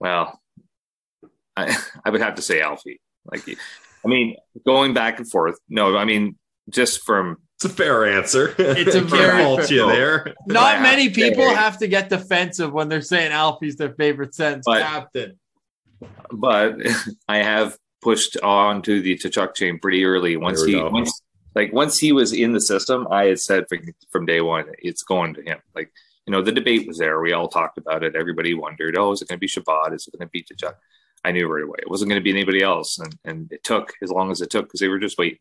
Well, 0.00 0.40
I 1.56 1.76
I 2.04 2.10
would 2.10 2.20
have 2.20 2.34
to 2.34 2.42
say 2.42 2.60
Alfie. 2.60 3.00
Like, 3.24 3.48
I 3.48 4.08
mean, 4.08 4.36
going 4.66 4.92
back 4.92 5.18
and 5.18 5.30
forth. 5.30 5.58
No, 5.68 5.96
I 5.96 6.04
mean 6.04 6.36
just 6.68 7.04
from 7.04 7.38
it's 7.64 7.72
a 7.72 7.76
fair 7.76 8.04
answer. 8.04 8.54
It's 8.58 8.94
a 8.94 9.00
very 9.02 9.56
fair. 9.56 9.72
you 9.72 9.86
there. 9.86 10.34
Not 10.46 10.82
many 10.82 11.10
people 11.10 11.48
have 11.48 11.78
to 11.78 11.88
get 11.88 12.10
defensive 12.10 12.72
when 12.72 12.88
they're 12.88 13.00
saying 13.00 13.32
Alfie's 13.32 13.76
their 13.76 13.94
favorite 13.94 14.34
Sens 14.34 14.64
but, 14.66 14.82
captain. 14.82 15.38
But 16.30 16.76
I 17.28 17.38
have 17.38 17.78
pushed 18.02 18.36
on 18.42 18.82
to 18.82 19.00
the 19.00 19.16
Tkachuk 19.16 19.54
chain 19.54 19.78
pretty 19.78 20.04
early. 20.04 20.36
Once 20.36 20.62
he 20.64 20.76
once 20.76 21.22
like 21.54 21.72
once 21.72 21.98
he 21.98 22.12
was 22.12 22.32
in 22.32 22.52
the 22.52 22.60
system, 22.60 23.06
I 23.10 23.24
had 23.24 23.40
said 23.40 23.64
from, 23.68 23.80
from 24.10 24.26
day 24.26 24.40
one, 24.40 24.66
it's 24.78 25.02
going 25.02 25.34
to 25.34 25.42
him. 25.42 25.58
Like 25.74 25.90
you 26.26 26.32
know, 26.32 26.42
the 26.42 26.52
debate 26.52 26.86
was 26.86 26.98
there. 26.98 27.20
We 27.20 27.32
all 27.32 27.48
talked 27.48 27.78
about 27.78 28.02
it. 28.02 28.16
Everybody 28.16 28.54
wondered, 28.54 28.96
oh, 28.96 29.12
is 29.12 29.22
it 29.22 29.28
going 29.28 29.38
to 29.38 29.40
be 29.40 29.48
Chabot? 29.48 29.92
Is 29.92 30.06
it 30.06 30.18
going 30.18 30.26
to 30.26 30.30
be 30.30 30.42
Tkachuk? 30.42 30.74
I 31.24 31.32
knew 31.32 31.48
right 31.48 31.64
away 31.64 31.78
it 31.80 31.90
wasn't 31.90 32.10
going 32.10 32.20
to 32.20 32.24
be 32.24 32.30
anybody 32.30 32.62
else, 32.62 32.98
and 32.98 33.16
and 33.24 33.50
it 33.52 33.64
took 33.64 33.94
as 34.02 34.10
long 34.10 34.30
as 34.30 34.42
it 34.42 34.50
took 34.50 34.66
because 34.66 34.80
they 34.80 34.88
were 34.88 34.98
just 34.98 35.16
waiting 35.16 35.38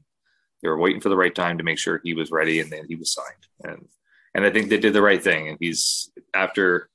they 0.64 0.70
were 0.70 0.80
waiting 0.80 1.02
for 1.02 1.10
the 1.10 1.18
right 1.18 1.36
time 1.36 1.58
to 1.58 1.64
make 1.64 1.78
sure 1.78 2.02
he 2.04 2.14
was 2.14 2.32
ready 2.32 2.60
and 2.60 2.72
then 2.72 2.86
he 2.88 2.96
was 2.96 3.14
signed 3.14 3.74
and 3.76 3.88
and 4.34 4.46
i 4.46 4.50
think 4.50 4.70
they 4.70 4.80
did 4.80 4.94
the 4.94 5.02
right 5.02 5.24
thing 5.24 5.50
and 5.50 5.58
he's 5.60 6.10
after 6.34 6.90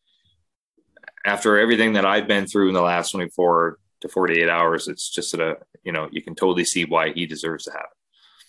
after 1.24 1.58
everything 1.58 1.92
that 1.92 2.06
i've 2.06 2.26
been 2.26 2.46
through 2.46 2.68
in 2.68 2.74
the 2.74 2.82
last 2.82 3.12
24 3.12 3.78
to 4.00 4.08
48 4.08 4.48
hours 4.48 4.88
it's 4.88 5.08
just 5.08 5.34
a 5.34 5.58
you 5.84 5.92
know 5.92 6.08
you 6.10 6.22
can 6.22 6.34
totally 6.34 6.64
see 6.64 6.84
why 6.84 7.12
he 7.12 7.26
deserves 7.26 7.64
to 7.64 7.70
have 7.70 7.86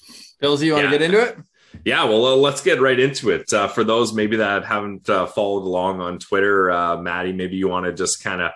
it 0.07 0.15
bills 0.39 0.63
you 0.63 0.73
want 0.73 0.85
yeah. 0.85 0.91
to 0.91 0.97
get 0.97 1.05
into 1.05 1.21
it 1.21 1.37
yeah, 1.85 2.03
well, 2.05 2.25
uh, 2.25 2.35
let's 2.35 2.61
get 2.61 2.81
right 2.81 2.99
into 2.99 3.29
it. 3.29 3.53
Uh, 3.53 3.67
for 3.67 3.83
those 3.83 4.11
maybe 4.11 4.37
that 4.37 4.65
haven't 4.65 5.07
uh, 5.07 5.27
followed 5.27 5.63
along 5.63 6.01
on 6.01 6.17
Twitter, 6.17 6.71
uh, 6.71 6.97
Maddie, 6.97 7.31
maybe 7.31 7.57
you 7.57 7.67
want 7.67 7.85
to 7.85 7.93
just 7.93 8.23
kind 8.23 8.41
of 8.41 8.51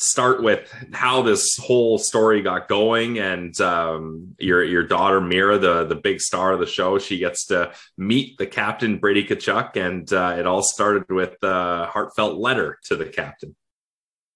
start 0.00 0.42
with 0.42 0.72
how 0.92 1.22
this 1.22 1.56
whole 1.58 1.98
story 1.98 2.40
got 2.40 2.68
going 2.68 3.18
and 3.18 3.58
um, 3.60 4.34
your 4.38 4.64
your 4.64 4.82
daughter 4.82 5.20
Mira, 5.20 5.58
the 5.58 5.84
the 5.84 5.94
big 5.94 6.20
star 6.20 6.52
of 6.52 6.60
the 6.60 6.66
show, 6.66 6.98
she 6.98 7.18
gets 7.18 7.46
to 7.46 7.72
meet 7.98 8.38
the 8.38 8.46
captain 8.46 8.98
Brady 8.98 9.24
Tkachuk, 9.24 9.76
and 9.76 10.10
uh, 10.12 10.36
it 10.38 10.46
all 10.46 10.62
started 10.62 11.04
with 11.10 11.36
a 11.42 11.86
heartfelt 11.86 12.38
letter 12.38 12.78
to 12.84 12.96
the 12.96 13.06
captain. 13.06 13.54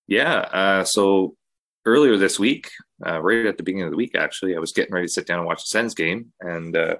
Yeah, 0.07 0.35
uh, 0.35 0.85
so 0.85 1.35
earlier 1.87 2.19
this 2.19 2.39
week, 2.39 2.71
uh, 3.05 3.21
right 3.21 3.47
at 3.47 3.57
the 3.57 3.63
beginning 3.63 3.87
of 3.87 3.91
the 3.91 3.97
week, 3.97 4.15
actually, 4.15 4.55
I 4.55 4.59
was 4.59 4.73
getting 4.73 4.93
ready 4.93 5.07
to 5.07 5.13
sit 5.13 5.27
down 5.27 5.39
and 5.39 5.47
watch 5.47 5.63
the 5.63 5.69
Sens 5.69 5.95
game, 5.95 6.33
and 6.41 6.77
uh, 6.77 6.97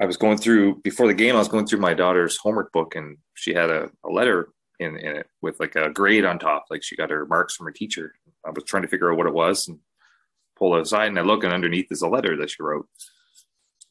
I 0.00 0.06
was 0.06 0.16
going 0.16 0.38
through 0.38 0.80
before 0.80 1.06
the 1.06 1.14
game. 1.14 1.34
I 1.34 1.38
was 1.38 1.48
going 1.48 1.66
through 1.66 1.80
my 1.80 1.92
daughter's 1.92 2.38
homework 2.38 2.72
book, 2.72 2.96
and 2.96 3.18
she 3.34 3.52
had 3.52 3.68
a, 3.68 3.90
a 4.04 4.10
letter 4.10 4.48
in, 4.78 4.96
in 4.96 5.16
it 5.16 5.26
with 5.40 5.60
like 5.60 5.76
a 5.76 5.90
grade 5.90 6.24
on 6.24 6.38
top. 6.38 6.66
Like 6.70 6.82
she 6.82 6.96
got 6.96 7.10
her 7.10 7.26
marks 7.26 7.54
from 7.54 7.66
her 7.66 7.72
teacher. 7.72 8.14
I 8.44 8.50
was 8.50 8.64
trying 8.64 8.82
to 8.82 8.88
figure 8.88 9.10
out 9.10 9.18
what 9.18 9.26
it 9.26 9.34
was 9.34 9.68
and 9.68 9.78
pull 10.56 10.76
it 10.76 10.82
aside, 10.82 11.08
and 11.08 11.18
I 11.18 11.22
look, 11.22 11.44
and 11.44 11.52
underneath 11.52 11.90
is 11.90 12.02
a 12.02 12.08
letter 12.08 12.36
that 12.36 12.50
she 12.50 12.62
wrote, 12.62 12.88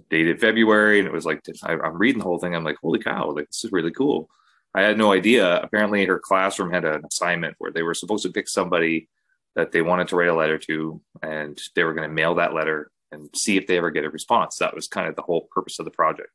dated 0.10 0.40
February, 0.40 1.00
and 1.00 1.08
it 1.08 1.14
was 1.14 1.26
like 1.26 1.42
I, 1.64 1.74
am 1.74 1.98
reading 1.98 2.20
the 2.20 2.26
whole 2.26 2.40
thing. 2.40 2.56
I'm 2.56 2.64
like, 2.64 2.78
holy 2.82 3.00
cow! 3.00 3.32
Like 3.32 3.48
this 3.48 3.64
is 3.64 3.72
really 3.72 3.92
cool. 3.92 4.30
I 4.74 4.82
had 4.82 4.98
no 4.98 5.14
idea. 5.14 5.62
Apparently, 5.62 6.06
her 6.06 6.20
classroom 6.20 6.72
had 6.72 6.86
an 6.86 7.04
assignment 7.06 7.56
where 7.60 7.72
they 7.72 7.84
were 7.84 7.94
supposed 7.94 8.24
to 8.24 8.32
pick 8.32 8.50
somebody 8.50 9.08
that 9.56 9.72
they 9.72 9.82
wanted 9.82 10.10
to 10.10 10.18
write 10.18 10.28
a 10.28 10.36
letter 10.36 10.58
to, 10.58 11.02
and 11.22 11.60
they 11.76 11.84
were 11.84 11.94
going 11.94 12.08
to 12.08 12.14
mail 12.14 12.36
that 12.36 12.54
letter 12.54 12.92
and 13.12 13.30
see 13.34 13.56
if 13.58 13.68
they 13.68 13.78
ever 13.78 13.92
get 13.92 14.04
a 14.04 14.10
response. 14.10 14.58
That 14.58 14.76
was 14.76 14.88
kind 14.88 15.08
of 15.08 15.16
the 15.16 15.22
whole 15.22 15.48
purpose 15.52 15.80
of 15.80 15.86
the 15.86 15.92
project. 15.92 16.30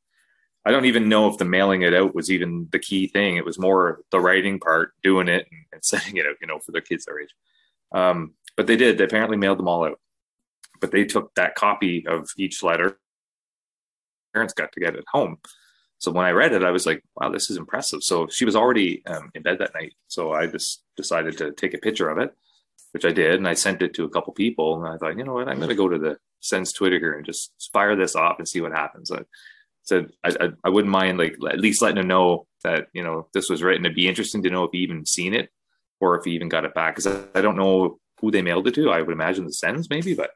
I 0.65 0.71
don't 0.71 0.85
even 0.85 1.09
know 1.09 1.29
if 1.29 1.39
the 1.39 1.45
mailing 1.45 1.83
it 1.83 1.95
out 1.95 2.15
was 2.15 2.31
even 2.31 2.69
the 2.71 2.79
key 2.79 3.09
thing. 3.09 3.37
It 3.37 3.45
was 3.45 3.59
more 3.59 4.01
the 4.11 4.21
writing 4.21 4.61
part, 4.61 4.93
doing 5.03 5.29
it 5.29 5.47
and, 5.51 5.65
and 5.73 5.85
sending 5.85 6.17
it 6.17 6.27
out, 6.27 6.37
you 6.41 6.47
know, 6.47 6.59
for 6.59 6.73
the 6.73 6.81
kids 6.81 7.07
their 7.07 7.21
age. 7.21 7.35
Um, 7.93 8.35
but 8.57 8.67
they 8.67 8.77
did. 8.77 8.99
They 8.99 9.05
apparently 9.05 9.37
mailed 9.37 9.59
them 9.59 9.69
all 9.69 9.85
out. 9.85 9.99
But 10.81 10.91
they 10.91 11.05
took 11.05 11.35
that 11.35 11.55
copy 11.55 12.07
of 12.07 12.31
each 12.37 12.63
letter. 12.63 12.99
Parents 14.33 14.55
got 14.55 14.73
to 14.73 14.81
get 14.81 14.97
it 14.97 15.05
home. 15.13 15.39
So 15.99 16.11
when 16.11 16.25
I 16.25 16.31
read 16.31 16.53
it, 16.53 16.65
I 16.65 16.71
was 16.71 16.87
like, 16.87 17.05
wow, 17.17 17.31
this 17.31 17.51
is 17.51 17.59
impressive. 17.59 18.03
So 18.03 18.27
she 18.29 18.47
was 18.47 18.57
already 18.57 19.05
um, 19.07 19.31
in 19.35 19.43
bed 19.43 19.59
that 19.59 19.75
night. 19.75 19.93
So 20.09 20.33
I 20.33 20.47
just 20.47 20.83
decided 20.97 21.37
to 21.39 21.53
take 21.53 21.75
a 21.75 21.79
picture 21.79 22.09
of 22.09 22.17
it, 22.19 22.35
which 22.93 23.05
I 23.05 23.13
did. 23.13 23.35
And 23.35 23.47
I 23.47 23.53
sent 23.53 23.83
it 23.83 23.93
to 23.95 24.05
a 24.05 24.09
couple 24.09 24.33
people. 24.33 24.83
And 24.83 24.95
I 24.95 24.97
thought, 24.97 25.19
you 25.19 25.25
know 25.25 25.35
what, 25.35 25.49
I'm 25.49 25.59
going 25.59 25.69
to 25.69 25.75
go 25.75 25.89
to 25.89 25.99
the 25.99 26.19
Sens 26.41 26.73
Twitter 26.73 26.99
here 26.99 27.13
and 27.13 27.27
just 27.27 27.53
fire 27.73 27.97
this 27.97 28.17
off 28.17 28.39
and 28.39 28.49
see 28.49 28.63
what 28.63 28.73
happens. 28.73 29.11
I, 29.93 30.05
I, 30.25 30.49
I 30.65 30.69
wouldn't 30.69 30.93
mind 30.93 31.19
like 31.19 31.37
at 31.49 31.61
least 31.61 31.83
letting 31.83 31.99
him 31.99 32.09
know 32.09 32.47
that, 32.65 32.89
you 32.93 33.03
know, 33.03 33.29
this 33.35 33.49
was 33.49 33.63
written. 33.63 33.85
It'd 33.85 33.97
be 33.97 34.09
interesting 34.09 34.43
to 34.43 34.51
know 34.51 34.65
if 34.65 34.73
he 34.73 34.79
even 34.79 35.07
seen 35.07 35.35
it 35.35 35.51
or 36.01 36.19
if 36.19 36.25
he 36.25 36.33
even 36.33 36.49
got 36.49 36.65
it 36.65 36.75
back. 36.75 36.97
Cause 36.97 37.07
I, 37.07 37.23
I 37.35 37.41
don't 37.41 37.57
know 37.57 37.99
who 38.21 38.31
they 38.31 38.43
mailed 38.43 38.69
it 38.69 38.75
to. 38.75 38.91
I 38.91 39.03
would 39.03 39.13
imagine 39.13 39.45
the 39.45 39.53
Sens 39.53 39.89
maybe, 39.91 40.15
but 40.15 40.31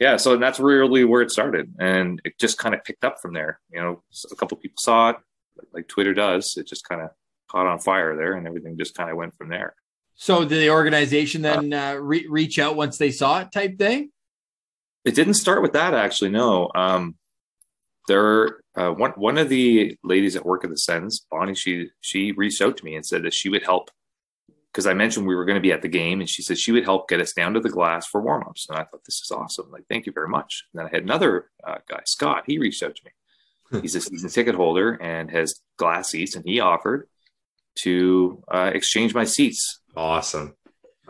yeah, 0.00 0.16
so 0.16 0.36
that's 0.36 0.58
really 0.58 1.04
where 1.04 1.22
it 1.22 1.30
started, 1.30 1.72
and 1.78 2.20
it 2.24 2.38
just 2.38 2.58
kind 2.58 2.74
of 2.74 2.82
picked 2.84 3.04
up 3.04 3.20
from 3.22 3.32
there. 3.32 3.60
You 3.70 3.80
know, 3.80 4.02
a 4.30 4.34
couple 4.34 4.56
people 4.56 4.76
saw 4.78 5.10
it, 5.10 5.16
like 5.72 5.86
Twitter 5.86 6.12
does. 6.12 6.56
It 6.56 6.66
just 6.66 6.88
kind 6.88 7.00
of 7.00 7.10
caught 7.48 7.66
on 7.66 7.78
fire 7.78 8.16
there, 8.16 8.34
and 8.34 8.46
everything 8.46 8.76
just 8.76 8.96
kind 8.96 9.10
of 9.10 9.16
went 9.16 9.36
from 9.36 9.48
there. 9.48 9.74
So, 10.16 10.40
did 10.40 10.60
the 10.60 10.70
organization 10.70 11.42
then 11.42 11.72
uh, 11.72 11.94
re- 11.94 12.26
reach 12.28 12.58
out 12.58 12.76
once 12.76 12.98
they 12.98 13.12
saw 13.12 13.40
it, 13.40 13.52
type 13.52 13.78
thing? 13.78 14.10
It 15.04 15.14
didn't 15.14 15.34
start 15.34 15.62
with 15.62 15.74
that, 15.74 15.94
actually. 15.94 16.30
No, 16.30 16.70
um, 16.74 17.16
there 18.08 18.58
uh, 18.76 18.90
one 18.90 19.12
one 19.12 19.38
of 19.38 19.48
the 19.48 19.96
ladies 20.02 20.36
at 20.36 20.44
work 20.44 20.64
at 20.64 20.70
the 20.70 20.78
Sens, 20.78 21.26
Bonnie, 21.30 21.54
she 21.54 21.88
she 22.00 22.32
reached 22.32 22.60
out 22.60 22.76
to 22.76 22.84
me 22.84 22.96
and 22.96 23.06
said 23.06 23.22
that 23.22 23.34
she 23.34 23.48
would 23.48 23.62
help 23.62 23.90
because 24.74 24.86
I 24.88 24.94
mentioned 24.94 25.24
we 25.24 25.36
were 25.36 25.44
going 25.44 25.54
to 25.54 25.62
be 25.62 25.70
at 25.70 25.82
the 25.82 25.88
game, 25.88 26.18
and 26.18 26.28
she 26.28 26.42
said 26.42 26.58
she 26.58 26.72
would 26.72 26.82
help 26.82 27.08
get 27.08 27.20
us 27.20 27.32
down 27.32 27.54
to 27.54 27.60
the 27.60 27.70
glass 27.70 28.08
for 28.08 28.20
warmups. 28.20 28.68
And 28.68 28.76
I 28.76 28.82
thought 28.82 29.04
this 29.04 29.20
is 29.20 29.30
awesome. 29.30 29.70
Like, 29.70 29.84
thank 29.88 30.04
you 30.04 30.12
very 30.12 30.28
much. 30.28 30.64
And 30.72 30.80
then 30.80 30.86
I 30.86 30.90
had 30.94 31.04
another 31.04 31.48
uh, 31.62 31.78
guy, 31.88 32.00
Scott. 32.06 32.42
He 32.46 32.58
reached 32.58 32.82
out 32.82 32.96
to 32.96 33.02
me. 33.04 33.12
Hmm. 33.70 33.80
He's 33.82 33.94
a 33.94 34.00
season 34.00 34.28
ticket 34.30 34.56
holder 34.56 34.94
and 34.94 35.30
has 35.30 35.60
glass 35.76 36.10
seats, 36.10 36.34
and 36.34 36.44
he 36.44 36.58
offered 36.58 37.08
to 37.76 38.42
uh, 38.48 38.72
exchange 38.74 39.14
my 39.14 39.24
seats. 39.24 39.78
Awesome. 39.96 40.56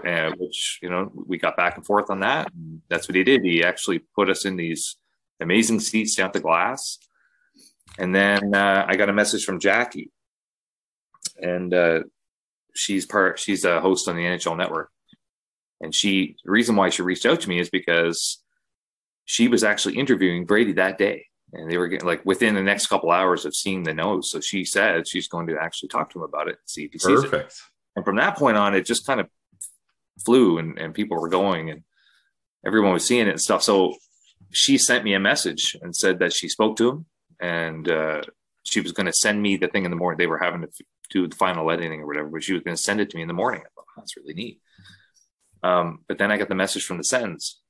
And 0.05 0.35
which 0.37 0.81
you 0.83 0.91
know 0.91 1.11
we 1.15 1.39
got 1.39 1.57
back 1.57 1.79
and 1.79 1.87
forth 1.87 2.11
on 2.11 2.21
that. 2.21 2.53
And 2.53 2.83
that's 2.91 3.09
what 3.09 3.17
he 3.17 3.25
did. 3.25 3.43
He 3.43 3.65
actually 3.65 4.01
put 4.01 4.29
us 4.29 4.45
in 4.45 4.57
these 4.57 4.97
amazing 5.41 5.81
seats 5.81 6.17
down 6.17 6.27
at 6.27 6.33
the 6.35 6.41
glass. 6.41 6.99
And 7.99 8.15
then 8.15 8.55
uh, 8.55 8.85
I 8.89 8.97
got 8.97 9.09
a 9.09 9.13
message 9.13 9.45
from 9.45 9.61
Jackie, 9.61 10.11
and 11.39 11.73
uh, 11.73 12.01
she's 12.75 13.07
part 13.07 13.39
she's 13.39 13.65
a 13.65 13.81
host 13.81 14.09
on 14.09 14.17
the 14.17 14.23
NHL 14.23 14.57
network. 14.57 14.91
And 15.81 15.95
she 15.95 16.37
the 16.45 16.51
reason 16.51 16.77
why 16.77 16.91
she 16.91 17.03
reached 17.03 17.27
out 17.27 17.41
to 17.43 17.49
me 17.49 17.59
is 17.59 17.71
because 17.71 18.43
she 19.25 19.49
was 19.49 19.65
actually 19.65 19.97
interviewing 19.97 20.45
Brady 20.45 20.73
that 20.75 20.99
day. 20.99 21.27
And 21.53 21.71
they 21.71 21.79
were 21.79 21.87
getting 21.87 22.07
like 22.07 22.25
within 22.27 22.55
the 22.55 22.63
next 22.63 22.89
couple 22.89 23.13
hours 23.13 23.45
of 23.45 23.55
seeing 23.55 23.85
the 23.85 23.95
notes. 23.95 24.31
So 24.33 24.41
she 24.41 24.65
said 24.65 25.07
she's 25.07 25.29
going 25.29 25.47
to 25.49 25.57
actually 25.61 25.89
talk 25.89 26.11
to 26.11 26.19
him 26.19 26.25
about 26.25 26.49
it, 26.49 26.57
see 26.65 26.85
if 26.85 26.93
he 26.93 26.99
Perfect. 26.99 27.53
sees 27.53 27.61
it. 27.61 27.97
And 27.97 28.05
from 28.05 28.17
that 28.17 28.37
point 28.37 28.57
on, 28.57 28.75
it 28.75 28.85
just 28.85 29.07
kind 29.07 29.21
of 29.21 29.29
flew 30.25 30.59
and, 30.59 30.79
and 30.79 30.95
people 30.95 31.21
were 31.21 31.29
going 31.29 31.71
and 31.71 31.85
everyone 32.67 32.93
was 32.93 33.07
seeing 33.07 33.29
it 33.29 33.31
and 33.31 33.41
stuff. 33.41 33.63
So 33.63 33.95
she 34.51 34.79
sent 34.79 35.05
me 35.05 35.15
a 35.15 35.21
message 35.21 35.77
and 35.81 35.95
said 35.95 36.19
that 36.19 36.33
she 36.33 36.49
spoke 36.49 36.77
to 36.79 36.89
him 36.89 37.07
and 37.41 37.89
uh, 37.89 38.23
she 38.65 38.81
was 38.81 38.93
going 38.93 39.07
to 39.07 39.13
send 39.13 39.41
me 39.41 39.57
the 39.57 39.69
thing 39.69 39.85
in 39.85 39.91
the 39.91 39.97
morning. 39.97 40.19
They 40.19 40.27
were 40.27 40.39
having 40.39 40.63
to 40.63 40.69
do 41.11 41.29
the 41.29 41.37
final 41.37 41.71
editing 41.71 42.01
or 42.01 42.07
whatever, 42.07 42.29
but 42.29 42.43
she 42.43 42.53
was 42.53 42.63
going 42.63 42.77
to 42.77 42.83
send 42.83 43.01
it 43.01 43.11
to 43.11 43.17
me 43.17 43.23
in 43.23 43.29
the 43.29 43.35
morning. 43.35 43.61
I 43.61 43.69
thought, 43.75 43.87
oh, 43.89 43.93
that's 43.97 44.17
really 44.17 44.35
neat. 44.35 44.61
Um, 45.63 46.01
but 46.09 46.19
then 46.19 46.31
I 46.31 46.37
got 46.37 46.49
the 46.49 46.55
message 46.55 46.85
from 46.85 46.99
the 46.99 47.05
Sens. 47.05 47.61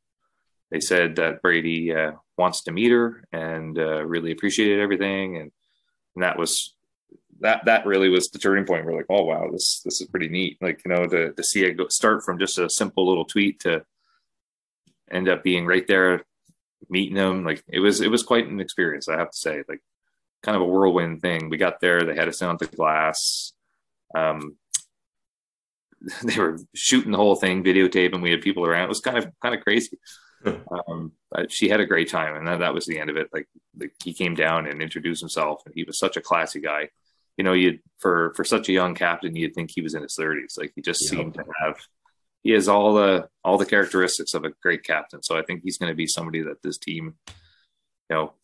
They 0.70 0.80
said 0.80 1.16
that 1.16 1.42
Brady 1.42 1.94
uh, 1.94 2.12
wants 2.36 2.62
to 2.64 2.72
meet 2.72 2.90
her 2.90 3.24
and 3.32 3.78
uh, 3.78 4.04
really 4.04 4.32
appreciated 4.32 4.80
everything, 4.80 5.36
and, 5.36 5.52
and 6.14 6.24
that 6.24 6.38
was 6.38 6.74
that 7.40 7.64
that 7.66 7.86
really 7.86 8.08
was 8.08 8.28
the 8.28 8.38
turning 8.38 8.64
point. 8.64 8.84
We're 8.84 8.96
like, 8.96 9.06
oh 9.10 9.24
wow, 9.24 9.48
this 9.52 9.82
this 9.84 10.00
is 10.00 10.08
pretty 10.08 10.28
neat. 10.28 10.58
Like 10.60 10.80
you 10.84 10.92
know, 10.92 11.06
to 11.06 11.32
to 11.32 11.44
see 11.44 11.64
it 11.64 11.74
go, 11.74 11.86
start 11.88 12.24
from 12.24 12.38
just 12.38 12.58
a 12.58 12.68
simple 12.68 13.06
little 13.06 13.24
tweet 13.24 13.60
to 13.60 13.84
end 15.10 15.28
up 15.28 15.44
being 15.44 15.66
right 15.66 15.86
there 15.86 16.24
meeting 16.88 17.16
them. 17.16 17.44
Like 17.44 17.62
it 17.68 17.80
was 17.80 18.00
it 18.00 18.10
was 18.10 18.22
quite 18.22 18.48
an 18.48 18.60
experience, 18.60 19.08
I 19.08 19.18
have 19.18 19.30
to 19.30 19.36
say. 19.36 19.62
Like 19.68 19.80
kind 20.42 20.56
of 20.56 20.62
a 20.62 20.66
whirlwind 20.66 21.22
thing. 21.22 21.48
We 21.48 21.56
got 21.56 21.80
there, 21.80 22.02
they 22.02 22.14
had 22.14 22.28
us 22.28 22.38
down 22.38 22.54
at 22.54 22.58
the 22.58 22.76
glass. 22.76 23.52
Um, 24.14 24.56
they 26.22 26.38
were 26.38 26.58
shooting 26.74 27.12
the 27.12 27.18
whole 27.18 27.34
thing, 27.34 27.64
videotaping. 27.64 28.22
We 28.22 28.30
had 28.30 28.42
people 28.42 28.66
around. 28.66 28.84
It 28.84 28.88
was 28.88 29.00
kind 29.00 29.18
of 29.18 29.26
kind 29.42 29.54
of 29.54 29.62
crazy. 29.62 29.98
um, 30.44 31.12
but 31.30 31.50
she 31.50 31.68
had 31.68 31.80
a 31.80 31.86
great 31.86 32.10
time, 32.10 32.36
and 32.36 32.46
that, 32.46 32.58
that 32.58 32.74
was 32.74 32.84
the 32.84 32.98
end 32.98 33.08
of 33.08 33.16
it. 33.16 33.28
Like, 33.32 33.48
like 33.78 33.92
he 34.02 34.12
came 34.12 34.34
down 34.34 34.66
and 34.66 34.82
introduced 34.82 35.20
himself, 35.20 35.62
and 35.64 35.74
he 35.74 35.84
was 35.84 35.98
such 35.98 36.18
a 36.18 36.20
classy 36.20 36.60
guy. 36.60 36.90
You 37.38 37.44
know, 37.44 37.54
you 37.54 37.78
for 37.98 38.32
for 38.36 38.44
such 38.44 38.68
a 38.68 38.72
young 38.72 38.94
captain, 38.94 39.34
you'd 39.34 39.54
think 39.54 39.70
he 39.72 39.80
was 39.80 39.94
in 39.94 40.02
his 40.02 40.14
thirties. 40.14 40.56
Like 40.58 40.72
he 40.76 40.82
just 40.82 41.02
yep. 41.02 41.10
seemed 41.10 41.34
to 41.34 41.44
have. 41.62 41.78
He 42.44 42.52
has 42.52 42.68
all 42.68 42.94
the 42.94 43.28
all 43.42 43.58
the 43.58 43.66
characteristics 43.66 44.34
of 44.34 44.44
a 44.44 44.52
great 44.62 44.84
captain. 44.84 45.22
So 45.22 45.36
I 45.36 45.42
think 45.42 45.62
he's 45.64 45.78
going 45.78 45.90
to 45.90 45.96
be 45.96 46.06
somebody 46.06 46.42
that 46.42 46.62
this 46.62 46.78
team, 46.78 47.14
you 47.28 48.16
know, 48.16 48.34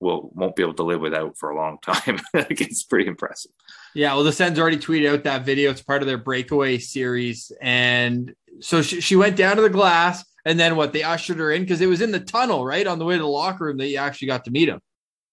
will 0.00 0.30
won't 0.34 0.56
be 0.56 0.62
able 0.62 0.74
to 0.74 0.82
live 0.82 1.00
without 1.00 1.38
for 1.38 1.50
a 1.50 1.56
long 1.56 1.78
time. 1.82 2.20
it's 2.34 2.82
pretty 2.82 3.08
impressive. 3.08 3.52
Yeah, 3.94 4.14
well, 4.14 4.24
the 4.24 4.32
Sens 4.32 4.58
already 4.58 4.76
tweeted 4.76 5.08
out 5.12 5.24
that 5.24 5.44
video. 5.46 5.70
It's 5.70 5.82
part 5.82 6.02
of 6.02 6.08
their 6.08 6.18
breakaway 6.18 6.78
series, 6.78 7.50
and 7.60 8.34
so 8.60 8.82
she, 8.82 9.00
she 9.00 9.16
went 9.16 9.36
down 9.36 9.56
to 9.56 9.62
the 9.62 9.70
glass, 9.70 10.24
and 10.44 10.58
then 10.58 10.76
what? 10.76 10.92
They 10.92 11.04
ushered 11.04 11.38
her 11.38 11.52
in 11.52 11.62
because 11.62 11.80
it 11.80 11.86
was 11.86 12.00
in 12.00 12.10
the 12.10 12.20
tunnel, 12.20 12.64
right 12.64 12.86
on 12.86 12.98
the 12.98 13.04
way 13.04 13.14
to 13.14 13.22
the 13.22 13.28
locker 13.28 13.64
room 13.64 13.78
that 13.78 13.88
you 13.88 13.98
actually 13.98 14.28
got 14.28 14.44
to 14.44 14.50
meet 14.50 14.68
him. 14.68 14.80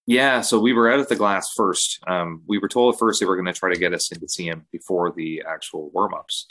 Yeah, 0.07 0.41
so 0.41 0.59
we 0.59 0.73
were 0.73 0.91
out 0.91 0.99
at 0.99 1.09
the 1.09 1.15
glass 1.15 1.49
first. 1.55 1.99
Um, 2.07 2.41
we 2.47 2.57
were 2.57 2.67
told 2.67 2.93
at 2.93 2.99
first 2.99 3.19
they 3.19 3.25
were 3.25 3.35
going 3.35 3.45
to 3.45 3.53
try 3.53 3.71
to 3.71 3.79
get 3.79 3.93
us 3.93 4.11
in 4.11 4.19
to 4.19 4.27
see 4.27 4.47
him 4.47 4.65
before 4.71 5.11
the 5.11 5.43
actual 5.47 5.89
warm 5.91 6.13
ups, 6.13 6.47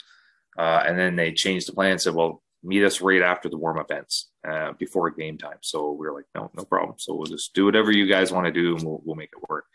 uh, 0.57 0.83
and 0.85 0.97
then 0.97 1.15
they 1.15 1.31
changed 1.31 1.67
the 1.67 1.73
plan 1.73 1.91
and 1.91 2.01
said, 2.01 2.13
"Well, 2.13 2.41
meet 2.63 2.83
us 2.83 3.01
right 3.01 3.21
after 3.21 3.49
the 3.49 3.57
warm 3.57 3.79
up 3.79 3.91
ends, 3.91 4.29
uh, 4.47 4.73
before 4.73 5.09
game 5.09 5.37
time. 5.37 5.57
So 5.61 5.91
we 5.91 6.07
are 6.07 6.13
like, 6.13 6.25
no, 6.35 6.51
no 6.55 6.63
problem. 6.63 6.95
So 6.99 7.15
we'll 7.15 7.25
just 7.25 7.53
do 7.53 7.65
whatever 7.65 7.91
you 7.91 8.05
guys 8.05 8.31
want 8.31 8.45
to 8.45 8.51
do, 8.51 8.75
and 8.75 8.85
we'll 8.85 9.01
we'll 9.03 9.15
make 9.15 9.31
it 9.33 9.49
work. 9.49 9.65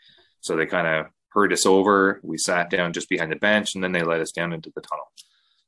So 0.41 0.55
they 0.55 0.65
kind 0.65 0.87
of 0.87 1.07
hurried 1.29 1.53
us 1.53 1.65
over. 1.65 2.19
We 2.23 2.37
sat 2.37 2.69
down 2.69 2.93
just 2.93 3.09
behind 3.09 3.31
the 3.31 3.37
bench, 3.37 3.75
and 3.75 3.83
then 3.83 3.91
they 3.91 4.03
let 4.03 4.21
us 4.21 4.31
down 4.31 4.53
into 4.53 4.71
the 4.73 4.81
tunnel. 4.81 5.11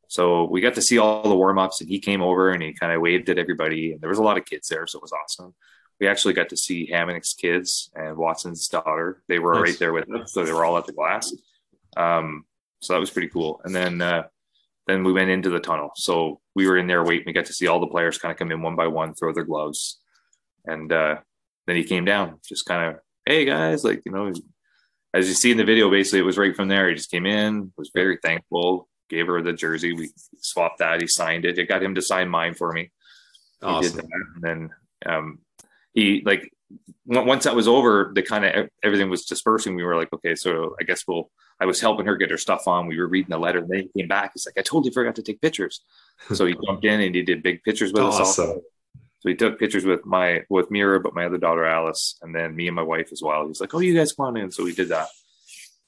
So 0.07 0.45
we 0.45 0.61
got 0.61 0.73
to 0.75 0.81
see 0.81 0.97
all 0.97 1.23
the 1.23 1.35
warm 1.35 1.59
ups, 1.59 1.81
and 1.81 1.89
he 1.89 1.99
came 1.99 2.21
over 2.21 2.49
and 2.49 2.63
he 2.63 2.73
kind 2.73 2.91
of 2.91 3.01
waved 3.01 3.29
at 3.29 3.37
everybody. 3.37 3.91
And 3.91 4.01
there 4.01 4.09
was 4.09 4.17
a 4.17 4.23
lot 4.23 4.37
of 4.37 4.45
kids 4.45 4.67
there, 4.67 4.87
so 4.87 4.97
it 4.97 5.03
was 5.03 5.13
awesome. 5.13 5.53
We 5.99 6.07
actually 6.07 6.33
got 6.33 6.49
to 6.49 6.57
see 6.57 6.89
Hamonic's 6.89 7.33
kids 7.33 7.91
and 7.93 8.17
Watson's 8.17 8.67
daughter. 8.69 9.21
They 9.27 9.37
were 9.37 9.53
nice. 9.55 9.63
right 9.63 9.79
there 9.79 9.93
with 9.93 10.09
us, 10.11 10.33
so 10.33 10.43
they 10.43 10.53
were 10.53 10.65
all 10.65 10.77
at 10.77 10.85
the 10.85 10.93
glass. 10.93 11.33
Um, 11.97 12.45
so 12.79 12.93
that 12.93 12.99
was 12.99 13.11
pretty 13.11 13.27
cool. 13.27 13.61
And 13.65 13.75
then 13.75 14.01
uh, 14.01 14.23
then 14.89 15.03
we 15.03 15.13
went 15.13 15.29
into 15.29 15.49
the 15.49 15.59
tunnel. 15.59 15.91
So 15.95 16.41
we 16.55 16.67
were 16.67 16.77
in 16.77 16.87
there 16.87 17.03
waiting. 17.03 17.25
We 17.27 17.33
got 17.33 17.45
to 17.45 17.53
see 17.53 17.67
all 17.67 17.79
the 17.79 17.87
players 17.87 18.17
kind 18.17 18.31
of 18.31 18.37
come 18.37 18.51
in 18.51 18.61
one 18.61 18.75
by 18.75 18.87
one, 18.87 19.13
throw 19.13 19.31
their 19.33 19.43
gloves. 19.43 19.99
And 20.65 20.91
uh, 20.91 21.17
then 21.67 21.75
he 21.75 21.83
came 21.83 22.05
down, 22.05 22.39
just 22.47 22.65
kind 22.65 22.89
of, 22.89 23.01
hey 23.25 23.45
guys, 23.45 23.83
like, 23.83 24.01
you 24.05 24.11
know, 24.11 24.33
as 25.13 25.27
you 25.27 25.33
see 25.33 25.51
in 25.51 25.57
the 25.57 25.63
video, 25.63 25.89
basically 25.89 26.19
it 26.19 26.25
was 26.25 26.37
right 26.37 26.55
from 26.55 26.67
there. 26.67 26.89
He 26.89 26.95
just 26.95 27.11
came 27.11 27.25
in, 27.25 27.71
was 27.77 27.91
very 27.93 28.17
thankful, 28.23 28.87
gave 29.09 29.27
her 29.27 29.41
the 29.41 29.53
jersey. 29.53 29.93
We 29.93 30.09
swapped 30.37 30.79
that. 30.79 31.01
He 31.01 31.07
signed 31.07 31.45
it. 31.45 31.57
It 31.57 31.67
got 31.67 31.83
him 31.83 31.95
to 31.95 32.01
sign 32.01 32.29
mine 32.29 32.53
for 32.53 32.71
me. 32.71 32.91
Awesome. 33.61 33.99
And 33.99 34.41
then 34.41 34.69
um, 35.05 35.39
he 35.93 36.21
like 36.25 36.51
once 37.05 37.45
that 37.45 37.55
was 37.55 37.67
over, 37.67 38.11
the 38.13 38.21
kind 38.21 38.45
of 38.45 38.69
everything 38.83 39.09
was 39.09 39.25
dispersing. 39.25 39.75
We 39.75 39.83
were 39.83 39.95
like, 39.95 40.13
okay, 40.13 40.35
so 40.35 40.75
I 40.79 40.83
guess 40.83 41.05
we'll. 41.07 41.29
I 41.61 41.65
was 41.65 41.81
helping 41.81 42.05
her 42.05 42.15
get 42.15 42.31
her 42.31 42.37
stuff 42.37 42.69
on. 42.69 42.87
We 42.87 42.97
were 42.97 43.07
reading 43.07 43.31
the 43.31 43.37
letter, 43.37 43.59
and 43.59 43.69
then 43.69 43.89
he 43.93 44.01
came 44.01 44.07
back. 44.07 44.31
He's 44.33 44.45
like, 44.45 44.57
I 44.57 44.61
totally 44.61 44.93
forgot 44.93 45.15
to 45.15 45.23
take 45.23 45.41
pictures. 45.41 45.81
so 46.33 46.45
he 46.45 46.55
jumped 46.65 46.85
in 46.85 47.01
and 47.01 47.13
he 47.13 47.21
did 47.21 47.43
big 47.43 47.63
pictures 47.63 47.91
with 47.91 48.03
awesome. 48.03 48.21
us. 48.21 48.39
Also. 48.39 48.61
So 49.19 49.27
he 49.27 49.35
took 49.35 49.59
pictures 49.59 49.83
with 49.83 50.05
my 50.05 50.43
with 50.49 50.71
Mira, 50.71 51.01
but 51.01 51.13
my 51.13 51.25
other 51.25 51.37
daughter 51.37 51.65
Alice, 51.65 52.17
and 52.21 52.33
then 52.33 52.55
me 52.55 52.67
and 52.67 52.75
my 52.75 52.83
wife 52.83 53.09
as 53.11 53.21
well. 53.21 53.47
He's 53.47 53.59
like, 53.59 53.73
"Oh, 53.73 53.79
you 53.79 53.93
guys 53.93 54.13
come 54.13 54.27
on 54.27 54.37
in." 54.37 54.51
So 54.51 54.63
we 54.63 54.73
did 54.73 54.89
that. 54.89 55.09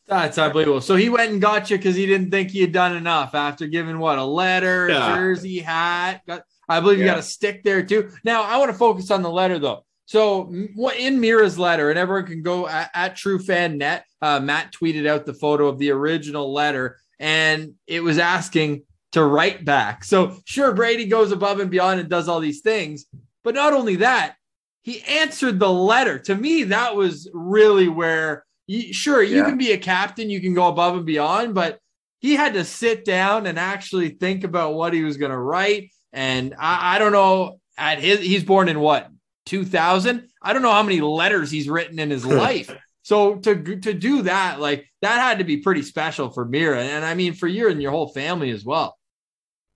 That's 0.08 0.38
unbelievable. 0.38 0.82
So 0.82 0.98
he 0.98 1.08
went 1.08 1.32
and 1.32 1.42
got 1.42 1.70
you 1.70 1.78
because 1.78 1.96
he 1.96 2.06
didn't 2.06 2.32
think 2.32 2.52
he 2.52 2.60
had 2.60 2.74
done 2.74 2.98
enough 2.98 3.34
after 3.34 3.68
giving 3.68 3.98
what 3.98 4.18
a 4.18 4.26
letter, 4.26 4.90
yeah. 4.90 5.16
jersey, 5.16 5.60
hat. 5.60 6.22
Got, 6.28 6.44
I 6.68 6.82
believe 6.82 7.00
you 7.00 7.06
got 7.06 7.20
a 7.20 7.24
stick 7.24 7.64
there 7.64 7.84
too. 7.84 8.12
Now 8.26 8.44
I 8.44 8.58
want 8.58 8.72
to 8.72 8.78
focus 8.78 9.10
on 9.12 9.22
the 9.22 9.30
letter 9.30 9.60
though. 9.60 9.86
So 10.06 10.52
what 10.76 10.98
in 10.98 11.20
Mira's 11.20 11.58
letter, 11.58 11.90
and 11.90 11.98
everyone 11.98 12.26
can 12.26 12.42
go 12.42 12.68
at, 12.68 12.90
at 12.94 13.16
True 13.16 13.40
Fan 13.40 13.78
Net. 13.78 14.06
Uh, 14.22 14.40
Matt 14.40 14.74
tweeted 14.74 15.08
out 15.08 15.26
the 15.26 15.34
photo 15.34 15.68
of 15.68 15.80
the 15.80 15.92
original 15.92 16.52
letter, 16.54 16.98
and 17.20 17.74
it 17.88 18.04
was 18.04 18.18
asking 18.18 18.84
to 19.14 19.24
write 19.24 19.66
back. 19.66 20.04
So 20.04 20.38
sure, 20.46 20.74
Brady 20.74 21.06
goes 21.06 21.32
above 21.32 21.60
and 21.60 21.72
beyond 21.72 22.00
and 22.00 22.10
does 22.10 22.28
all 22.28 22.40
these 22.40 22.62
things, 22.62 23.06
but 23.44 23.56
not 23.56 23.74
only 23.74 23.98
that, 23.98 24.36
he 24.84 25.02
answered 25.04 25.60
the 25.60 25.72
letter. 25.72 26.18
To 26.20 26.36
me, 26.36 26.64
that 26.66 26.96
was 26.96 27.30
really 27.34 27.88
where 27.88 28.46
you, 28.68 28.94
sure 28.94 29.22
you 29.22 29.38
Yeah. 29.38 29.46
can 29.46 29.58
be 29.58 29.72
a 29.72 29.78
captain, 29.78 30.30
you 30.30 30.42
can 30.42 30.54
go 30.54 30.68
above 30.68 30.96
and 30.96 31.06
beyond, 31.06 31.54
but 31.54 31.80
he 32.20 32.36
had 32.36 32.54
to 32.54 32.64
sit 32.64 33.06
down 33.06 33.48
and 33.48 33.58
actually 33.60 34.10
think 34.10 34.44
about 34.44 34.74
what 34.76 34.94
he 34.94 35.04
was 35.04 35.18
going 35.18 35.32
to 35.32 35.38
write. 35.38 35.92
And 36.14 36.54
I, 36.60 36.96
I 36.96 37.00
don't 37.00 37.12
know 37.12 37.60
at 37.78 38.00
his 38.00 38.20
he's 38.20 38.44
born 38.44 38.70
in 38.70 38.80
what 38.80 39.08
2000. 39.52 40.30
I 40.42 40.54
don't 40.54 40.62
know 40.62 40.72
how 40.72 40.82
many 40.82 41.02
letters 41.02 41.52
he's 41.52 41.68
written 41.68 42.00
in 42.00 42.10
his 42.10 42.26
life. 42.26 42.74
So 43.04 43.36
to 43.36 43.78
to 43.82 43.94
do 43.94 44.22
that, 44.24 44.62
like 44.62 44.88
that 45.02 45.20
had 45.20 45.40
to 45.40 45.44
be 45.44 45.58
pretty 45.58 45.82
special 45.82 46.30
for 46.30 46.46
Mira, 46.46 46.82
and 46.82 47.04
I 47.04 47.16
mean 47.16 47.34
for 47.34 47.48
you 47.48 47.68
and 47.70 47.82
your 47.82 47.92
whole 47.92 48.08
family 48.08 48.50
as 48.52 48.64
well. 48.64 48.98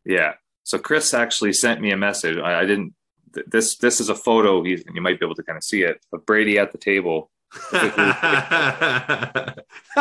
Yeah. 0.06 0.36
So 0.64 0.78
Chris 0.80 1.14
actually 1.14 1.52
sent 1.54 1.82
me 1.82 1.92
a 1.92 1.98
message. 1.98 2.38
I, 2.38 2.62
I 2.62 2.66
didn't. 2.66 2.94
th- 3.34 3.48
This 3.50 3.78
this 3.78 4.00
is 4.00 4.08
a 4.10 4.16
photo. 4.16 4.64
He's 4.64 4.84
you 4.94 5.02
might 5.02 5.20
be 5.20 5.26
able 5.26 5.36
to 5.36 5.44
kind 5.44 5.58
of 5.58 5.64
see 5.64 5.84
it 5.84 5.98
of 6.14 6.26
Brady 6.26 6.58
at 6.58 6.72
the 6.72 6.78
table. 6.78 7.30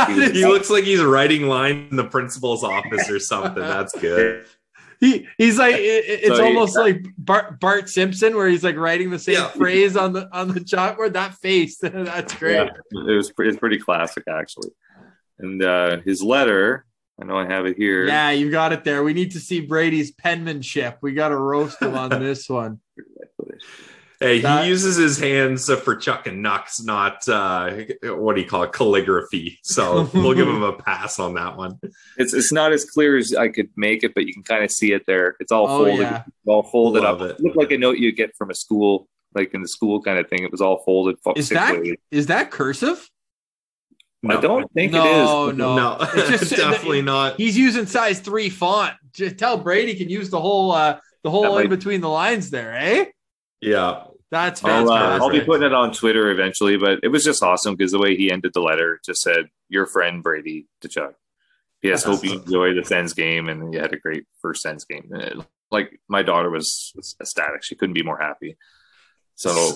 he 0.09 0.45
looks 0.47 0.71
like 0.71 0.85
he's 0.85 1.03
writing 1.03 1.49
lines 1.49 1.91
in 1.91 1.97
the 1.97 2.05
principal's 2.05 2.63
office 2.65 3.11
or 3.11 3.19
something. 3.19 3.63
That's 3.63 3.99
good. 3.99 4.47
he 5.01 5.27
he's 5.39 5.59
like 5.59 5.75
it- 5.75 5.79
it- 6.05 6.21
it's 6.25 6.37
So 6.37 6.43
he- 6.45 6.49
almost 6.49 6.77
like 6.77 7.05
Bart 7.19 7.59
Bart 7.61 7.89
Simpson 7.89 8.37
where 8.37 8.49
he's 8.49 8.65
like 8.65 8.77
writing 8.77 9.11
the 9.11 9.19
same 9.19 9.35
Yeah. 9.35 9.49
phrase 9.49 9.97
on 9.97 10.13
the 10.13 10.29
on 10.37 10.49
the 10.49 10.61
chalkboard. 10.61 11.13
That 11.15 11.35
face, 11.35 11.79
that's 11.83 12.35
great. 12.35 12.55
Yeah, 12.55 12.69
it 12.93 13.17
was 13.17 13.33
it's 13.39 13.59
pretty 13.59 13.79
classic 13.79 14.25
actually. 14.29 14.71
And 15.39 15.63
uh, 15.63 15.99
his 16.05 16.23
letter, 16.23 16.87
I 17.21 17.25
know 17.25 17.37
I 17.37 17.47
have 17.47 17.67
it 17.67 17.77
here. 17.77 18.07
Yeah, 18.07 18.31
you 18.31 18.51
got 18.51 18.73
it 18.73 18.85
there. 18.85 19.03
We 19.03 19.13
need 19.13 19.33
to 19.33 19.41
see 19.41 19.61
Brady's 19.61 20.13
penmanship. 20.13 20.99
We 21.03 21.13
got 21.13 21.29
to 21.31 21.37
roast 21.37 21.83
him 21.83 21.95
on 21.95 22.09
this 22.23 22.49
one. 22.49 22.81
Hey, 24.25 24.41
That- 24.41 24.63
he 24.65 24.69
uses 24.71 24.97
his 24.97 25.19
hands 25.19 25.73
for 25.83 25.95
chuck 25.97 26.27
and 26.27 26.43
knucks, 26.43 26.83
not 26.83 27.29
uh, 27.29 27.71
what 28.05 28.35
do 28.37 28.43
you 28.43 28.49
call 28.49 28.63
it, 28.63 28.73
calligraphy. 28.73 29.59
So 29.63 30.09
we'll 30.15 30.35
give 30.35 30.49
him 30.49 30.63
a 30.63 30.73
pass 30.73 31.19
on 31.19 31.35
that 31.35 31.57
one. 31.57 31.79
It's 32.17 32.33
it's 32.33 32.53
not 32.53 32.73
as 32.73 32.85
clear 32.85 33.17
as 33.17 33.35
I 33.35 33.49
could 33.49 33.69
make 33.77 34.03
it, 34.05 34.15
but 34.15 34.27
you 34.27 34.33
can 34.33 34.43
kind 34.43 34.65
of 34.65 34.71
see 34.71 34.93
it 34.93 35.03
there. 35.07 35.37
It's 35.41 35.53
all 35.53 35.67
Oh 35.69 35.85
folded, 35.85 36.01
yeah, 36.03 36.23
it's 36.27 36.47
all 36.47 36.63
folded 36.63 37.03
Love 37.03 37.21
up. 37.23 37.31
it. 37.31 37.37
It 37.39 37.41
looked 37.43 37.57
like 37.57 37.71
a 37.73 37.79
note 37.79 37.99
you 37.99 38.13
get 38.13 38.35
from 38.37 38.51
a 38.51 38.55
school, 38.55 39.09
like 39.35 39.53
in 39.55 39.63
the 39.63 39.69
school 39.69 40.01
kind 40.03 40.19
of 40.19 40.29
thing. 40.29 40.43
It 40.45 40.51
was 40.51 40.61
all 40.61 40.83
folded. 40.85 41.17
is 41.37 41.49
six 41.49 41.61
that 41.61 41.81
ways. 41.81 41.97
is 42.11 42.27
that 42.27 42.51
cursive? 42.51 43.09
I 44.27 44.41
don't 44.41 44.73
think 44.73 44.93
No, 44.93 45.49
it 45.49 45.51
is. 45.53 45.59
no. 45.59 45.77
no, 45.77 45.97
It's 46.15 46.41
just- 46.49 46.57
definitely 46.57 47.03
not. 47.03 47.37
He's 47.37 47.59
using 47.59 47.85
size 47.85 48.21
three 48.21 48.49
font. 48.49 48.95
Just 49.13 49.37
tell 49.37 49.59
Brady 49.59 49.95
can 49.97 50.09
use 50.09 50.31
the 50.31 50.41
whole 50.41 50.73
uh 50.73 50.99
the 51.23 51.31
whole 51.31 51.43
That 51.43 51.49
in 51.51 51.55
might- 51.57 51.69
between 51.69 52.01
the 52.01 52.09
lines 52.09 52.49
there, 52.51 52.75
eh? 52.75 53.05
Yeah, 53.61 54.05
That's 54.31 54.65
I'll, 54.65 54.91
uh, 54.91 55.19
I'll 55.19 55.31
be 55.31 55.41
putting 55.41 55.67
it 55.67 55.73
on 55.75 55.93
Twitter 55.93 56.31
eventually, 56.31 56.77
but 56.77 57.01
it 57.03 57.09
was 57.09 57.25
just 57.25 57.43
awesome 57.43 57.77
because 57.77 57.93
the 57.93 57.99
way 57.99 58.17
he 58.17 58.31
ended 58.33 58.53
the 58.55 58.61
letter 58.61 59.01
just 59.05 59.23
said, 59.23 59.47
"Your 59.69 59.87
friend 59.87 60.23
Brady 60.23 60.67
Tkachuk." 60.83 61.15
P.S. 61.83 62.03
That's 62.05 62.23
Hope 62.23 62.25
you 62.25 62.41
enjoy 62.41 62.75
the 62.75 62.85
Sens 62.85 63.13
game 63.13 63.49
and 63.49 63.73
you 63.75 63.79
had 63.81 63.93
a 63.93 63.99
great 63.99 64.25
first 64.41 64.63
Sens 64.63 64.85
game. 64.85 65.11
It- 65.13 65.37
like 65.71 65.99
my 66.09 66.23
daughter 66.23 66.51
was, 66.51 66.93
was 66.95 67.17
ecstatic; 67.21 67.63
she 67.65 67.75
couldn't 67.75 67.95
be 67.95 68.03
more 68.03 68.19
happy. 68.19 68.57
So 69.35 69.75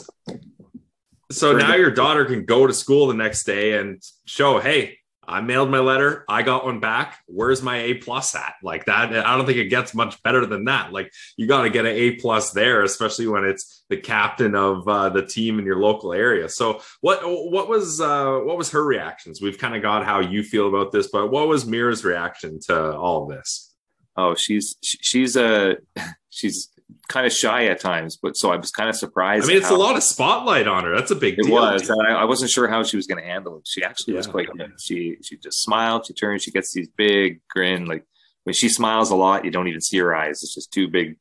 So 1.30 1.52
now 1.56 1.74
your 1.74 1.90
daughter 1.90 2.24
can 2.24 2.44
go 2.44 2.66
to 2.66 2.72
school 2.72 3.08
the 3.08 3.14
next 3.14 3.44
day 3.44 3.78
and 3.78 4.02
show, 4.24 4.61
hey, 4.61 4.98
I 5.28 5.42
mailed 5.42 5.70
my 5.70 5.80
letter. 5.80 6.24
I 6.26 6.42
got 6.42 6.64
one 6.64 6.80
back. 6.80 7.18
Where's 7.26 7.62
my 7.62 7.76
A 7.76 7.94
plus 7.94 8.34
at? 8.34 8.54
Like 8.62 8.86
that. 8.86 9.14
I 9.14 9.36
don't 9.36 9.44
think 9.44 9.58
it 9.58 9.66
gets 9.66 9.94
much 9.94 10.22
better 10.22 10.46
than 10.46 10.64
that. 10.64 10.90
Like 10.90 11.12
you 11.36 11.46
got 11.46 11.62
to 11.62 11.70
get 11.70 11.84
an 11.84 11.94
A 11.94 12.12
plus 12.12 12.52
there, 12.52 12.82
especially 12.82 13.26
when 13.26 13.44
it's 13.44 13.84
the 13.90 13.98
captain 13.98 14.54
of 14.54 14.88
uh, 14.88 15.10
the 15.10 15.26
team 15.26 15.58
in 15.58 15.66
your 15.66 15.78
local 15.78 16.14
area. 16.14 16.48
So 16.48 16.80
what 17.02 17.20
what 17.24 17.68
was 17.68 18.00
uh, 18.00 18.38
what 18.38 18.56
was 18.56 18.70
her 18.70 18.82
reactions? 18.82 19.42
We've 19.42 19.58
kind 19.58 19.76
of 19.76 19.82
got 19.82 20.06
how 20.06 20.20
you 20.20 20.42
feel 20.42 20.66
about 20.66 20.92
this, 20.92 21.08
but 21.08 21.30
what 21.30 21.46
was 21.46 21.66
Mira's 21.66 22.04
reaction 22.04 22.58
to 22.66 22.96
all 22.96 23.26
this? 23.26 23.74
Oh, 24.16 24.34
she's 24.34 24.76
she's 24.82 25.36
a 25.36 25.76
she's 26.30 26.70
kind 27.09 27.27
of 27.27 27.33
shy 27.33 27.66
at 27.66 27.81
times, 27.81 28.16
but 28.16 28.37
so 28.37 28.51
I 28.51 28.57
was 28.57 28.70
kind 28.70 28.88
of 28.88 28.96
surprised. 28.96 29.44
I 29.44 29.48
mean, 29.48 29.57
at 29.57 29.62
it's 29.62 29.70
a 29.70 29.77
lot 29.77 29.96
of 29.96 30.03
spotlight 30.03 30.66
on 30.66 30.85
her. 30.85 30.94
That's 30.94 31.11
a 31.11 31.14
big 31.16 31.38
It 31.38 31.44
deal. 31.44 31.53
was. 31.55 31.88
and 31.88 32.07
I, 32.07 32.12
I 32.22 32.24
wasn't 32.24 32.51
sure 32.51 32.68
how 32.68 32.83
she 32.83 32.96
was 32.96 33.07
going 33.07 33.20
to 33.22 33.27
handle 33.29 33.59
it. 33.59 33.66
She 33.68 33.83
actually 33.85 34.14
was 34.14 34.27
quite 34.27 34.48
good. 34.57 34.72
She 34.81 35.16
she 35.22 35.37
just 35.37 35.62
smiled. 35.62 36.07
She 36.07 36.14
turns. 36.14 36.42
She 36.42 36.51
gets 36.51 36.72
these 36.72 36.88
big 36.96 37.40
grin. 37.51 37.85
Like 37.87 38.05
when 38.44 38.55
she 38.55 38.68
smiles 38.68 39.11
a 39.11 39.16
lot, 39.16 39.44
you 39.44 39.51
don't 39.51 39.68
even 39.68 39.81
see 39.81 39.98
her 39.98 40.14
eyes. 40.14 40.42
It's 40.42 40.55
just 40.55 40.72
two 40.72 40.88
big 40.88 41.16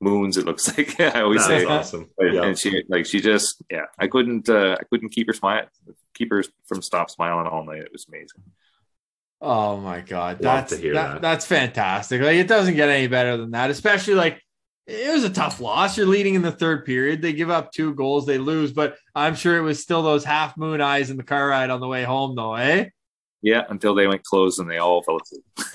moons. 0.00 0.36
It 0.36 0.44
looks 0.46 0.66
like 0.78 0.98
I 1.00 1.20
always 1.22 1.46
That's 1.46 1.62
say. 1.62 1.68
awesome. 1.68 2.10
And 2.18 2.34
Yeah. 2.34 2.42
and 2.44 2.58
she 2.58 2.82
like 2.88 3.06
she 3.06 3.20
just 3.20 3.62
yeah. 3.70 3.84
I 3.98 4.06
couldn't 4.08 4.48
uh, 4.48 4.76
I 4.80 4.84
couldn't 4.90 5.10
keep 5.10 5.26
her 5.28 5.32
smile 5.34 5.66
keep 6.14 6.30
her 6.30 6.42
from 6.66 6.82
stop 6.82 7.10
smiling 7.10 7.46
all 7.46 7.64
night. 7.64 7.82
It 7.82 7.92
was 7.92 8.06
amazing. 8.08 8.42
Oh 9.42 9.78
my 9.78 10.00
god, 10.02 10.42
Love 10.42 10.68
that's 10.68 10.76
that, 10.82 10.92
that. 10.92 11.22
that's 11.22 11.46
fantastic. 11.46 12.20
Like 12.20 12.36
it 12.36 12.46
doesn't 12.48 12.74
get 12.74 12.90
any 12.90 13.06
better 13.06 13.38
than 13.38 13.52
that, 13.52 13.70
especially 13.70 14.14
like 14.14 14.42
it 14.90 15.12
was 15.12 15.24
a 15.24 15.30
tough 15.30 15.60
loss. 15.60 15.96
You're 15.96 16.06
leading 16.06 16.34
in 16.34 16.42
the 16.42 16.52
third 16.52 16.84
period. 16.84 17.22
They 17.22 17.32
give 17.32 17.50
up 17.50 17.72
two 17.72 17.94
goals, 17.94 18.26
they 18.26 18.38
lose, 18.38 18.72
but 18.72 18.96
I'm 19.14 19.34
sure 19.34 19.56
it 19.56 19.62
was 19.62 19.80
still 19.82 20.02
those 20.02 20.24
half 20.24 20.56
moon 20.56 20.80
eyes 20.80 21.10
in 21.10 21.16
the 21.16 21.22
car 21.22 21.48
ride 21.48 21.70
on 21.70 21.80
the 21.80 21.88
way 21.88 22.02
home, 22.04 22.34
though, 22.34 22.54
eh? 22.54 22.86
Yeah, 23.42 23.62
until 23.70 23.94
they 23.94 24.06
went 24.06 24.22
closed 24.24 24.60
and 24.60 24.68
they 24.70 24.76
all 24.76 25.02
fell 25.02 25.18
asleep. 25.22 25.44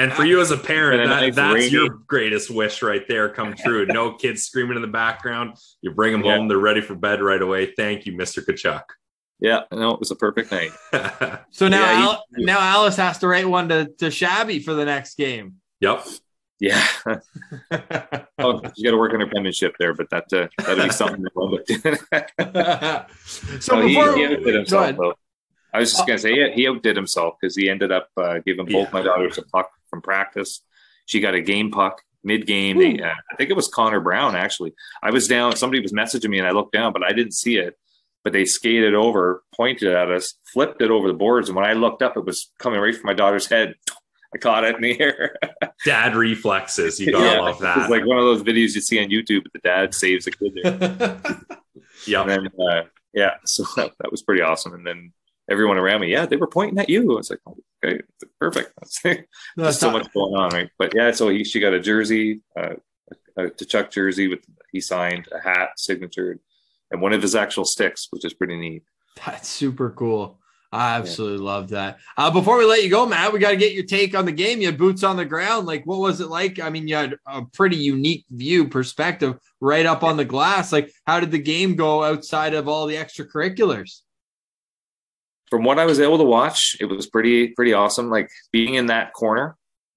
and 0.00 0.12
for 0.14 0.24
you 0.24 0.40
as 0.40 0.50
a 0.50 0.56
parent, 0.56 1.02
a 1.02 1.08
that, 1.08 1.20
nice 1.20 1.34
that's 1.34 1.54
rainy- 1.54 1.68
your 1.70 1.88
greatest 2.06 2.50
wish 2.50 2.80
right 2.82 3.06
there 3.06 3.28
come 3.28 3.54
true. 3.54 3.84
No 3.84 4.12
kids 4.16 4.44
screaming 4.44 4.76
in 4.76 4.82
the 4.82 4.88
background. 4.88 5.56
You 5.82 5.90
bring 5.90 6.12
them 6.12 6.24
Yeah. 6.24 6.36
home, 6.36 6.48
they're 6.48 6.56
ready 6.56 6.80
for 6.80 6.94
bed 6.94 7.20
right 7.20 7.42
away. 7.42 7.74
Thank 7.76 8.06
you, 8.06 8.12
Mr. 8.14 8.42
Tkachuk. 8.42 8.82
yeah, 9.40 9.62
no, 9.72 9.90
it 9.90 10.00
was 10.00 10.10
a 10.10 10.16
perfect 10.16 10.52
night. 10.52 10.70
So 11.50 11.68
now, 11.68 11.80
Yeah, 11.82 12.02
Al- 12.06 12.24
now 12.38 12.60
Alice 12.60 12.96
has 12.96 13.18
to 13.18 13.28
write 13.28 13.46
one 13.46 13.68
to, 13.68 13.86
to 13.98 14.10
Shabby 14.10 14.60
for 14.60 14.72
the 14.72 14.86
next 14.86 15.16
game. 15.18 15.56
yep. 15.80 16.06
Yeah, 16.60 16.86
oh, 18.38 18.62
you 18.76 18.84
got 18.84 18.90
to 18.92 18.96
work 18.96 19.12
on 19.12 19.20
her 19.20 19.26
penmanship 19.26 19.74
there, 19.78 19.92
but 19.92 20.08
that 20.10 20.32
uh, 20.32 20.46
that'll 20.58 20.84
be 20.84 20.90
something 20.90 21.22
to 21.24 21.30
run 21.34 21.50
with. 21.50 21.66
so 23.62 23.76
No, 23.76 23.86
he, 23.86 23.94
before 23.96 24.16
he 24.16 24.24
outdid 24.24 24.54
himself. 24.54 25.16
I 25.72 25.78
was 25.80 25.90
just 25.92 26.06
gonna 26.06 26.18
say 26.18 26.32
he, 26.32 26.52
he 26.52 26.68
outdid 26.68 26.94
himself 26.96 27.34
because 27.40 27.56
he 27.56 27.68
ended 27.68 27.90
up 27.90 28.08
uh, 28.16 28.38
giving 28.46 28.66
both 28.66 28.88
Yeah. 28.88 28.90
my 28.92 29.02
daughters 29.02 29.38
a 29.38 29.42
puck 29.42 29.70
from 29.90 30.00
practice. 30.02 30.60
She 31.06 31.18
got 31.20 31.34
a 31.34 31.40
game 31.40 31.70
puck 31.72 32.02
mid 32.22 32.46
game. 32.46 32.78
Uh, 33.02 33.06
I 33.08 33.36
think 33.36 33.50
it 33.50 33.56
was 33.56 33.68
Connor 33.68 34.00
Brown 34.00 34.36
actually. 34.36 34.72
I 35.02 35.10
was 35.10 35.26
down. 35.26 35.56
Somebody 35.56 35.82
was 35.82 35.92
messaging 35.92 36.30
me, 36.30 36.38
and 36.38 36.46
I 36.46 36.52
looked 36.52 36.72
down, 36.72 36.92
but 36.92 37.02
I 37.02 37.12
didn't 37.12 37.32
see 37.34 37.56
it. 37.56 37.76
But 38.22 38.32
they 38.32 38.44
skated 38.46 38.94
over, 38.94 39.42
pointed 39.54 39.92
at 39.92 40.10
us, 40.10 40.34
flipped 40.52 40.80
it 40.80 40.90
over 40.90 41.08
the 41.08 41.14
boards, 41.14 41.48
and 41.48 41.56
when 41.56 41.66
I 41.66 41.72
looked 41.74 42.00
up, 42.02 42.16
it 42.16 42.24
was 42.24 42.52
coming 42.58 42.80
right 42.80 42.94
from 42.94 43.06
my 43.06 43.12
daughter's 43.12 43.48
head. 43.48 43.74
I 44.34 44.38
caught 44.40 44.64
it 44.64 44.76
in 44.76 44.82
the 44.82 45.00
air. 45.00 45.36
Dad 45.84 46.14
reflexes. 46.16 46.98
You 47.00 47.12
gotta 47.12 47.24
Yeah, 47.24 47.40
love 47.40 47.50
It's 47.56 47.60
that. 47.60 47.90
like 47.90 48.04
one 48.06 48.18
of 48.18 48.24
those 48.24 48.42
videos 48.42 48.74
you 48.74 48.80
see 48.80 49.02
on 49.02 49.10
YouTube. 49.10 49.44
The 49.52 49.60
dad 49.62 49.94
saves 49.94 50.26
a 50.26 50.30
kid 50.32 50.58
there. 50.62 51.20
yep. 52.06 52.26
And 52.26 52.30
then, 52.30 52.48
uh, 52.68 52.82
yeah, 53.12 53.34
so 53.44 53.64
that, 53.76 53.92
that 54.00 54.10
was 54.10 54.22
pretty 54.22 54.42
awesome. 54.42 54.74
And 54.74 54.86
then 54.86 55.12
everyone 55.50 55.76
around 55.78 56.00
me, 56.00 56.10
yeah, 56.10 56.26
they 56.26 56.36
were 56.36 56.48
pointing 56.48 56.78
at 56.78 56.88
you. 56.88 57.02
I 57.12 57.16
was 57.16 57.30
like, 57.30 57.40
oh, 57.46 57.56
okay, 57.84 58.00
perfect. 58.40 58.72
There's 59.04 59.18
That's 59.56 59.78
so 59.78 59.90
not- 59.90 60.02
much 60.02 60.12
going 60.12 60.34
on, 60.34 60.50
right? 60.50 60.70
But 60.78 60.94
yeah, 60.94 61.12
so 61.12 61.28
he, 61.28 61.44
she 61.44 61.60
got 61.60 61.72
a 61.74 61.80
jersey, 61.80 62.40
uh, 62.58 62.74
a 63.36 63.42
Tkachuk 63.44 63.90
jersey 63.90 64.28
with 64.28 64.40
he 64.72 64.80
signed 64.80 65.28
a 65.32 65.40
hat, 65.40 65.70
signature, 65.76 66.38
and 66.90 67.00
one 67.00 67.12
of 67.12 67.22
his 67.22 67.34
actual 67.36 67.64
sticks, 67.64 68.08
which 68.10 68.24
is 68.24 68.34
pretty 68.34 68.56
neat. 68.56 68.82
That's 69.24 69.48
super 69.48 69.90
cool. 69.90 70.40
I 70.74 70.96
absolutely 70.96 71.38
love 71.38 71.68
that. 71.68 72.00
Uh, 72.16 72.32
before 72.32 72.58
we 72.58 72.64
let 72.64 72.82
you 72.82 72.90
go, 72.90 73.06
Matt, 73.06 73.32
we 73.32 73.38
got 73.38 73.50
to 73.50 73.56
get 73.56 73.74
your 73.74 73.84
take 73.84 74.12
on 74.16 74.24
the 74.24 74.32
game. 74.32 74.60
You 74.60 74.66
had 74.66 74.76
boots 74.76 75.04
on 75.04 75.16
the 75.16 75.24
ground. 75.24 75.68
Like, 75.68 75.86
what 75.86 76.00
was 76.00 76.20
it 76.20 76.26
like? 76.26 76.58
I 76.58 76.68
mean, 76.68 76.88
you 76.88 76.96
had 76.96 77.14
a 77.26 77.42
pretty 77.44 77.76
unique 77.76 78.24
view 78.28 78.66
perspective 78.66 79.38
right 79.60 79.86
up 79.86 80.02
on 80.02 80.16
the 80.16 80.24
glass. 80.24 80.72
Like, 80.72 80.90
how 81.06 81.20
did 81.20 81.30
the 81.30 81.38
game 81.38 81.76
go 81.76 82.02
outside 82.02 82.54
of 82.54 82.66
all 82.66 82.86
the 82.86 82.96
extracurriculars? 82.96 84.00
From 85.48 85.62
what 85.62 85.78
I 85.78 85.84
was 85.84 86.00
able 86.00 86.18
to 86.18 86.24
watch, 86.24 86.76
it 86.80 86.86
was 86.86 87.06
pretty 87.06 87.48
pretty 87.48 87.72
awesome. 87.72 88.10
Like 88.10 88.28
being 88.50 88.74
in 88.74 88.86
that 88.86 89.12
corner, 89.12 89.56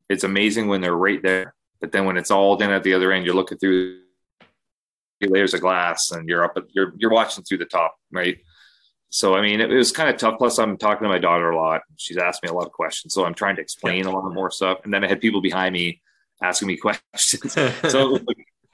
it's 0.10 0.24
amazing 0.24 0.68
when 0.68 0.82
they're 0.82 0.96
right 0.96 1.24
there. 1.24 1.56
But 1.82 1.92
then 1.92 2.06
when 2.06 2.18
it's 2.18 2.30
all 2.30 2.56
down 2.56 2.72
at 2.72 2.84
the 2.84 2.94
other 2.94 3.12
end, 3.12 3.26
you're 3.26 3.34
looking 3.34 3.58
through 3.58 4.02
layers 5.22 5.56
of 5.56 5.62
glass 5.62 6.12
and 6.12 6.30
you're 6.30 6.44
up 6.44 6.54
at, 6.56 6.66
you're 6.74 6.94
you're 6.98 7.10
watching 7.10 7.44
through 7.44 7.58
the 7.58 7.66
top, 7.66 7.96
right? 8.12 8.38
So 9.10 9.36
I 9.36 9.42
mean, 9.42 9.62
it, 9.62 9.70
was 9.70 9.92
kind 9.92 10.10
of 10.10 10.18
tough. 10.18 10.38
Plus, 10.38 10.60
I'm 10.60 10.78
talking 10.78 11.04
to 11.04 11.10
my 11.10 11.20
daughter 11.20 11.50
a 11.50 11.58
lot. 11.58 11.82
She's 11.98 12.18
asked 12.18 12.44
me 12.44 12.50
a 12.50 12.54
lot 12.54 12.66
of 12.66 12.74
questions, 12.74 13.14
so 13.14 13.26
I'm 13.26 13.34
trying 13.34 13.56
to 13.56 13.62
explain 13.62 14.06
a 14.06 14.12
lot 14.12 14.32
more 14.34 14.52
stuff. 14.52 14.80
And 14.84 14.94
then 14.94 15.04
I 15.04 15.08
had 15.08 15.22
people 15.22 15.42
behind 15.42 15.74
me 15.74 16.02
asking 16.42 16.68
me 16.68 16.78
questions. 17.14 17.54
so 17.90 18.20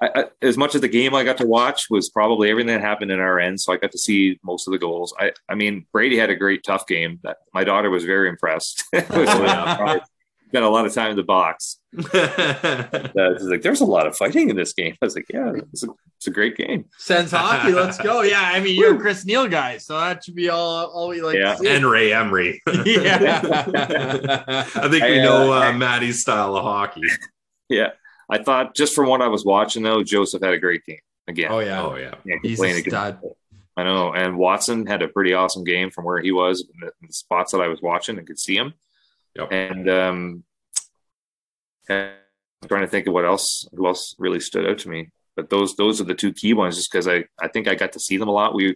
I, 0.02 0.10
I, 0.16 0.26
as 0.42 0.58
much 0.58 0.76
of 0.76 0.82
the 0.82 0.88
game 0.88 1.16
I 1.16 1.24
got 1.24 1.38
to 1.38 1.48
watch 1.48 1.90
was 1.90 2.10
probably 2.10 2.50
everything 2.50 2.74
that 2.74 2.82
happened 2.82 3.12
in 3.12 3.20
our 3.20 3.40
end. 3.40 3.62
So 3.62 3.72
I 3.72 3.78
got 3.78 3.92
to 3.92 3.98
see 3.98 4.40
most 4.44 4.68
of 4.68 4.72
the 4.72 4.80
goals. 4.80 5.14
I, 5.18 5.32
I 5.48 5.56
mean, 5.56 5.86
Brady 5.94 6.18
had 6.18 6.30
a 6.30 6.36
great 6.36 6.64
tough 6.64 6.88
game. 6.88 7.20
That 7.24 7.38
my 7.54 7.64
daughter 7.64 7.90
was 7.90 8.04
very 8.04 8.28
impressed. 8.30 8.84
Was 8.94 9.04
yeah. 9.12 10.00
spent 10.54 10.66
a 10.66 10.70
lot 10.70 10.86
of 10.86 10.94
time 10.94 11.10
in 11.10 11.18
the 11.18 11.24
box. 11.24 11.80
uh, 12.14 13.38
like, 13.42 13.64
there's 13.64 13.82
a 13.82 13.86
lot 13.86 14.06
of 14.06 14.16
fighting 14.16 14.52
in 14.52 14.56
this 14.56 14.72
game. 14.74 14.96
I 15.02 15.06
was 15.06 15.16
like, 15.16 15.26
yeah, 15.34 15.52
it's 15.72 15.84
a, 15.84 15.88
it's 16.18 16.28
a 16.28 16.32
great 16.32 16.56
game. 16.56 16.86
Sens 17.00 17.32
hockey, 17.32 17.72
let's 17.72 17.98
go. 17.98 18.22
Yeah, 18.34 18.40
I 18.40 18.60
mean, 18.60 18.80
you're 18.80 18.96
a 18.96 19.00
Chris 19.00 19.26
Neil 19.26 19.48
guy, 19.48 19.78
so 19.80 20.00
that 20.00 20.24
should 20.24 20.36
be 20.36 20.50
all, 20.50 20.86
all 20.86 21.08
we 21.10 21.22
like. 21.24 21.38
Yeah. 21.38 21.58
and 21.66 21.84
Ray 21.86 22.14
Emery. 22.14 22.62
yeah. 22.68 23.42
I 24.76 24.88
think 24.90 25.04
we 25.04 25.20
I, 25.20 25.24
know 25.24 25.52
uh, 25.52 25.58
uh, 25.58 25.62
I- 25.62 25.72
Maddie's 25.72 26.22
style 26.22 26.56
of 26.56 26.64
hockey. 26.64 27.02
Yeah. 27.68 27.90
I 28.30 28.44
thought 28.44 28.76
just 28.76 28.94
from 28.94 29.10
what 29.10 29.22
I 29.24 29.28
was 29.28 29.44
watching 29.44 29.82
though, 29.82 30.04
Joseph 30.04 30.44
had 30.44 30.54
a 30.54 30.60
great 30.60 30.86
game 30.86 31.00
again. 31.28 31.52
oh 31.52 31.60
yeah, 31.60 31.82
Oh 31.82 31.96
yeah. 31.96 32.14
Yeah, 32.26 32.36
he's 32.44 32.60
playing 32.60 32.76
a 32.76 32.80
against- 32.80 32.92
stud. 32.96 33.20
I 33.76 33.84
know. 33.84 34.14
And 34.14 34.38
Watson 34.38 34.86
had 34.86 35.02
a 35.02 35.08
pretty 35.08 35.34
awesome 35.34 35.64
game 35.64 35.90
from 35.90 36.06
where 36.06 36.22
he 36.22 36.32
was 36.32 36.62
in 36.62 36.80
the, 36.80 36.88
in 37.02 37.08
the 37.08 37.14
spots 37.14 37.54
that 37.54 37.62
I 37.62 37.68
was 37.70 37.82
watching 37.82 38.20
and 38.20 38.28
could 38.28 38.38
see 38.38 38.56
him. 38.56 38.76
Yep. 39.36 39.52
And 39.52 39.90
um, 39.90 40.44
and 41.90 42.12
I'm 42.62 42.70
trying 42.70 42.82
to 42.82 42.88
think 42.88 43.08
of 43.08 43.14
what 43.14 43.26
else, 43.26 43.68
who 43.76 43.88
else 43.88 44.16
really 44.18 44.40
stood 44.40 44.68
out 44.68 44.80
to 44.80 44.90
me. 44.90 45.10
But 45.36 45.50
those 45.50 45.76
those 45.76 46.00
are 46.00 46.06
the 46.06 46.14
two 46.14 46.34
key 46.34 46.54
ones, 46.54 46.76
just 46.76 46.92
because 46.92 47.08
I 47.08 47.26
I 47.42 47.48
think 47.48 47.68
I 47.68 47.76
got 47.76 47.94
to 47.94 48.00
see 48.00 48.18
them 48.18 48.30
a 48.30 48.34
lot. 48.34 48.54
We 48.54 48.76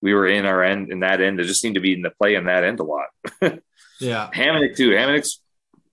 we 0.00 0.14
were 0.14 0.26
in 0.26 0.46
our 0.46 0.62
end 0.62 0.90
in 0.92 1.00
that 1.00 1.20
end. 1.20 1.40
It 1.40 1.44
just 1.44 1.60
seemed 1.60 1.74
to 1.74 1.80
be 1.80 1.94
in 1.94 2.02
the 2.02 2.10
play 2.10 2.34
in 2.34 2.44
that 2.44 2.64
end 2.64 2.80
a 2.80 2.84
lot. 2.84 3.06
Yeah, 4.00 4.30
Hamonic 4.34 4.76
too. 4.76 4.90
Hamonic's 4.90 5.40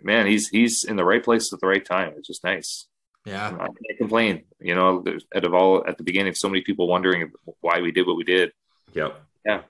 man, 0.02 0.26
he's 0.26 0.50
he's 0.50 0.84
in 0.84 0.96
the 0.96 1.06
right 1.06 1.24
place 1.24 1.54
at 1.54 1.60
the 1.60 1.68
right 1.68 1.84
time. 1.84 2.14
It's 2.18 2.28
just 2.28 2.44
nice. 2.44 2.88
yeah. 3.26 3.48
I 3.48 3.66
can't 3.66 3.98
complain. 3.98 4.44
You 4.60 4.76
know, 4.76 5.04
out 5.36 5.46
of 5.46 5.54
all 5.54 5.86
at 5.88 5.98
the 5.98 6.04
beginning, 6.04 6.36
so 6.36 6.50
many 6.50 6.62
people 6.62 6.88
wondering 6.88 7.32
why 7.62 7.82
we 7.82 7.92
did 7.92 8.06
what 8.06 8.18
we 8.18 8.24
did. 8.24 8.52
Yep. 8.94 9.22
Yeah, 9.46 9.62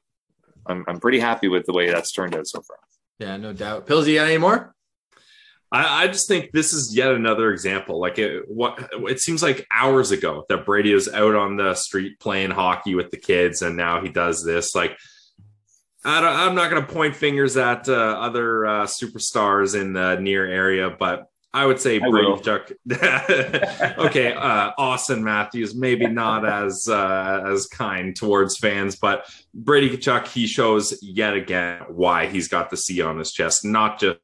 I'm 0.65 0.83
I'm 0.87 0.99
pretty 0.99 1.19
happy 1.19 1.47
with 1.47 1.65
the 1.65 1.73
way 1.73 1.89
that's 1.89 2.11
turned 2.11 2.35
out 2.35 2.47
so 2.47 2.61
far. 2.61 2.77
Yeah, 3.19 3.37
no 3.37 3.53
doubt. 3.53 3.85
Pills, 3.85 4.07
you 4.07 4.15
got 4.15 4.27
any 4.27 4.37
more? 4.37 4.73
I, 5.71 6.03
I 6.03 6.07
just 6.07 6.27
think 6.27 6.51
this 6.51 6.71
is 6.71 6.95
yet 6.95 7.11
another 7.11 7.51
example. 7.51 7.99
Like 7.99 8.19
it, 8.19 8.43
what 8.47 8.89
it 9.09 9.19
seems 9.19 9.41
like 9.41 9.65
hours 9.71 10.11
ago 10.11 10.45
that 10.49 10.65
Brady 10.65 10.93
was 10.93 11.11
out 11.11 11.35
on 11.35 11.57
the 11.57 11.73
street 11.73 12.19
playing 12.19 12.51
hockey 12.51 12.93
with 12.95 13.09
the 13.09 13.17
kids, 13.17 13.61
and 13.63 13.75
now 13.75 14.01
he 14.01 14.09
does 14.09 14.45
this. 14.45 14.75
Like, 14.75 14.97
I 16.05 16.21
don't, 16.21 16.35
I'm 16.35 16.55
not 16.55 16.69
going 16.69 16.85
to 16.85 16.93
point 16.93 17.15
fingers 17.15 17.57
at 17.57 17.89
uh, 17.89 17.93
other 17.93 18.65
uh, 18.65 18.85
superstars 18.85 19.79
in 19.79 19.93
the 19.93 20.19
near 20.19 20.45
area, 20.45 20.89
but 20.89 21.25
I 21.53 21.67
would 21.67 21.79
say 21.79 21.97
I 21.97 22.09
Brady 22.09 22.27
will. 22.27 22.39
Chuck. 22.39 22.71
okay, 22.91 24.33
uh, 24.33 24.71
Auston 24.79 25.21
Matthews 25.21 25.75
maybe 25.75 26.07
not 26.07 26.45
as 26.45 26.87
uh, 26.87 27.43
as 27.45 27.67
kind 27.67 28.15
towards 28.15 28.57
fans, 28.57 28.95
but 28.95 29.29
Brady 29.53 29.95
Tkachuk 29.95 30.27
he 30.27 30.47
shows 30.47 30.97
yet 31.03 31.35
again 31.35 31.81
why 31.89 32.25
he's 32.25 32.47
got 32.47 32.71
the 32.71 32.77
C 32.77 33.01
on 33.01 33.19
his 33.19 33.31
chest, 33.31 33.63
not 33.63 33.99
just 33.99 34.17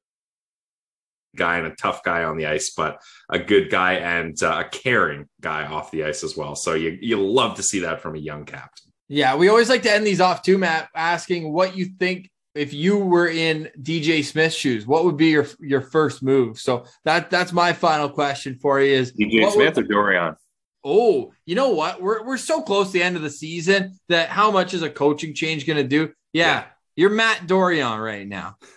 guy 1.35 1.57
and 1.57 1.67
a 1.67 1.75
tough 1.75 2.03
guy 2.03 2.23
on 2.23 2.37
the 2.37 2.47
ice, 2.47 2.71
but 2.71 2.99
a 3.29 3.37
good 3.37 3.69
guy 3.69 3.93
and 3.93 4.41
uh, 4.41 4.63
a 4.65 4.69
caring 4.69 5.27
guy 5.39 5.65
off 5.65 5.91
the 5.91 6.03
ice 6.03 6.23
as 6.23 6.35
well. 6.35 6.55
So 6.55 6.73
you 6.73 6.97
you 6.99 7.21
love 7.21 7.55
to 7.57 7.63
see 7.63 7.79
that 7.79 8.01
from 8.01 8.15
a 8.15 8.19
young 8.19 8.45
captain. 8.45 8.91
Yeah, 9.07 9.35
we 9.35 9.49
always 9.49 9.69
like 9.69 9.83
to 9.83 9.91
end 9.91 10.05
these 10.05 10.21
off 10.21 10.41
too, 10.41 10.57
Matt, 10.57 10.89
asking 10.95 11.51
what 11.51 11.75
you 11.75 11.85
think 11.99 12.29
if 12.59 12.73
you 12.73 12.97
were 12.97 13.27
in 13.27 13.69
DJ 13.81 14.23
Smith's 14.23 14.55
shoes, 14.55 14.85
what 14.85 15.05
would 15.05 15.17
be 15.17 15.27
your 15.27 15.47
your 15.59 15.81
first 15.81 16.21
move? 16.21 16.59
So 16.59 16.85
that 17.05 17.29
that's 17.29 17.51
my 17.53 17.73
final 17.73 18.09
question 18.09 18.57
for 18.61 18.79
you 18.81 18.93
is 18.93 19.13
DJ 19.13 19.51
Smith 19.51 19.75
would- 19.77 19.85
or 19.85 19.87
Dorion? 19.87 20.35
Oh, 20.83 21.33
you 21.45 21.55
know 21.55 21.69
what? 21.71 22.01
We're 22.01 22.23
we're 22.25 22.37
so 22.37 22.61
close 22.61 22.87
to 22.87 22.93
the 22.93 23.03
end 23.03 23.15
of 23.17 23.21
the 23.21 23.29
season 23.29 23.99
that 24.07 24.29
how 24.29 24.49
much 24.51 24.73
is 24.73 24.81
a 24.81 24.89
coaching 24.89 25.33
change 25.33 25.65
going 25.67 25.77
to 25.77 25.83
do? 25.83 26.13
Yeah, 26.33 26.45
Yeah. 26.47 26.63
you're 26.95 27.09
Matt 27.09 27.47
Dorion 27.47 27.99
right 28.01 28.27
now. 28.27 28.55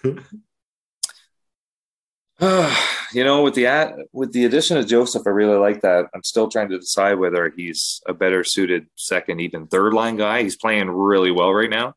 you 3.13 3.23
know, 3.25 3.43
with 3.43 3.55
the 3.55 3.67
ad, 3.67 3.95
with 4.13 4.33
the 4.33 4.45
addition 4.45 4.77
of 4.77 4.87
Joseph, 4.87 5.23
I 5.27 5.31
really 5.31 5.57
like 5.59 5.83
that. 5.83 6.07
I'm 6.15 6.25
still 6.25 6.49
trying 6.49 6.71
to 6.71 6.79
decide 6.79 7.15
whether 7.21 7.53
he's 7.57 8.01
a 8.09 8.15
better 8.15 8.43
suited 8.43 8.87
second, 8.97 9.41
even 9.41 9.67
third 9.69 9.95
line 9.95 10.17
guy. 10.17 10.43
He's 10.43 10.57
playing 10.57 10.91
really 10.91 11.31
well 11.31 11.53
right 11.53 11.71
now, 11.71 11.95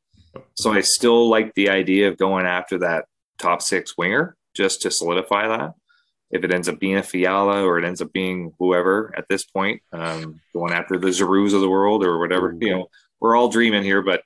so 0.55 0.71
I 0.71 0.81
still 0.81 1.29
like 1.29 1.53
the 1.53 1.69
idea 1.69 2.09
of 2.09 2.17
going 2.17 2.45
after 2.45 2.79
that 2.79 3.05
top 3.37 3.61
six 3.61 3.97
winger 3.97 4.35
just 4.55 4.81
to 4.81 4.91
solidify 4.91 5.47
that. 5.47 5.73
If 6.31 6.43
it 6.43 6.53
ends 6.53 6.67
up 6.67 6.79
being 6.79 6.97
a 6.97 7.03
Fiala 7.03 7.63
or 7.63 7.77
it 7.77 7.85
ends 7.85 8.01
up 8.01 8.11
being 8.11 8.53
whoever 8.57 9.13
at 9.15 9.27
this 9.29 9.45
point, 9.45 9.81
um, 9.93 10.41
going 10.53 10.73
after 10.73 10.97
the 10.97 11.11
Giroux 11.11 11.45
of 11.45 11.61
the 11.61 11.69
world 11.69 12.03
or 12.03 12.19
whatever, 12.19 12.55
you 12.59 12.71
know, 12.71 12.87
we're 13.19 13.35
all 13.35 13.49
dreaming 13.49 13.83
here, 13.83 14.01
but 14.01 14.23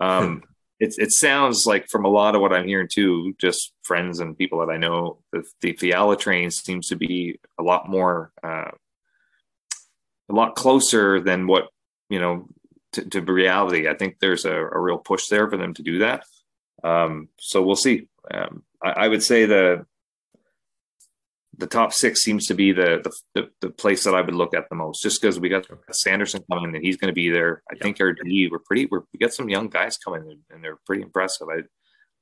um, 0.00 0.42
it, 0.80 0.94
it 0.98 1.12
sounds 1.12 1.66
like 1.66 1.88
from 1.88 2.04
a 2.04 2.08
lot 2.08 2.34
of 2.34 2.40
what 2.40 2.52
I'm 2.52 2.66
hearing 2.66 2.88
too, 2.90 3.34
just 3.40 3.72
friends 3.82 4.20
and 4.20 4.36
people 4.36 4.60
that 4.60 4.72
I 4.72 4.76
know, 4.76 5.18
the, 5.32 5.44
the 5.60 5.72
Fiala 5.72 6.16
train 6.16 6.50
seems 6.50 6.88
to 6.88 6.96
be 6.96 7.38
a 7.58 7.62
lot 7.62 7.88
more, 7.88 8.32
uh, 8.42 8.70
a 10.28 10.32
lot 10.32 10.54
closer 10.54 11.20
than 11.20 11.46
what, 11.46 11.68
you 12.08 12.20
know, 12.20 12.48
to, 12.92 13.08
to 13.08 13.20
reality. 13.22 13.88
I 13.88 13.94
think 13.94 14.18
there's 14.20 14.44
a, 14.44 14.54
a 14.54 14.78
real 14.78 14.98
push 14.98 15.28
there 15.28 15.48
for 15.48 15.56
them 15.56 15.74
to 15.74 15.82
do 15.82 15.98
that. 16.00 16.24
Um, 16.82 17.28
so 17.38 17.62
we'll 17.62 17.76
see. 17.76 18.08
Um, 18.32 18.62
I, 18.82 18.90
I 18.90 19.08
would 19.08 19.22
say 19.22 19.44
the, 19.46 19.86
the 21.58 21.66
top 21.66 21.92
six 21.92 22.22
seems 22.22 22.46
to 22.46 22.54
be 22.54 22.72
the, 22.72 23.00
the 23.04 23.12
the, 23.34 23.50
the 23.60 23.70
place 23.70 24.04
that 24.04 24.14
I 24.14 24.22
would 24.22 24.34
look 24.34 24.54
at 24.54 24.68
the 24.70 24.76
most, 24.76 25.02
just 25.02 25.20
because 25.20 25.38
we 25.38 25.50
got 25.50 25.66
Sanderson 25.92 26.42
coming 26.50 26.74
and 26.74 26.82
he's 26.84 26.96
going 26.96 27.10
to 27.10 27.14
be 27.14 27.28
there. 27.28 27.62
I 27.70 27.74
Yeah. 27.74 27.82
think 27.82 28.00
our 28.00 28.14
D 28.14 28.48
we're 28.50 28.60
pretty 28.60 28.86
we're, 28.90 29.02
we 29.12 29.18
got 29.18 29.34
some 29.34 29.50
young 29.50 29.68
guys 29.68 29.98
coming 29.98 30.22
in 30.30 30.38
and 30.50 30.64
they're 30.64 30.78
pretty 30.86 31.02
impressive. 31.02 31.48
I 31.50 31.62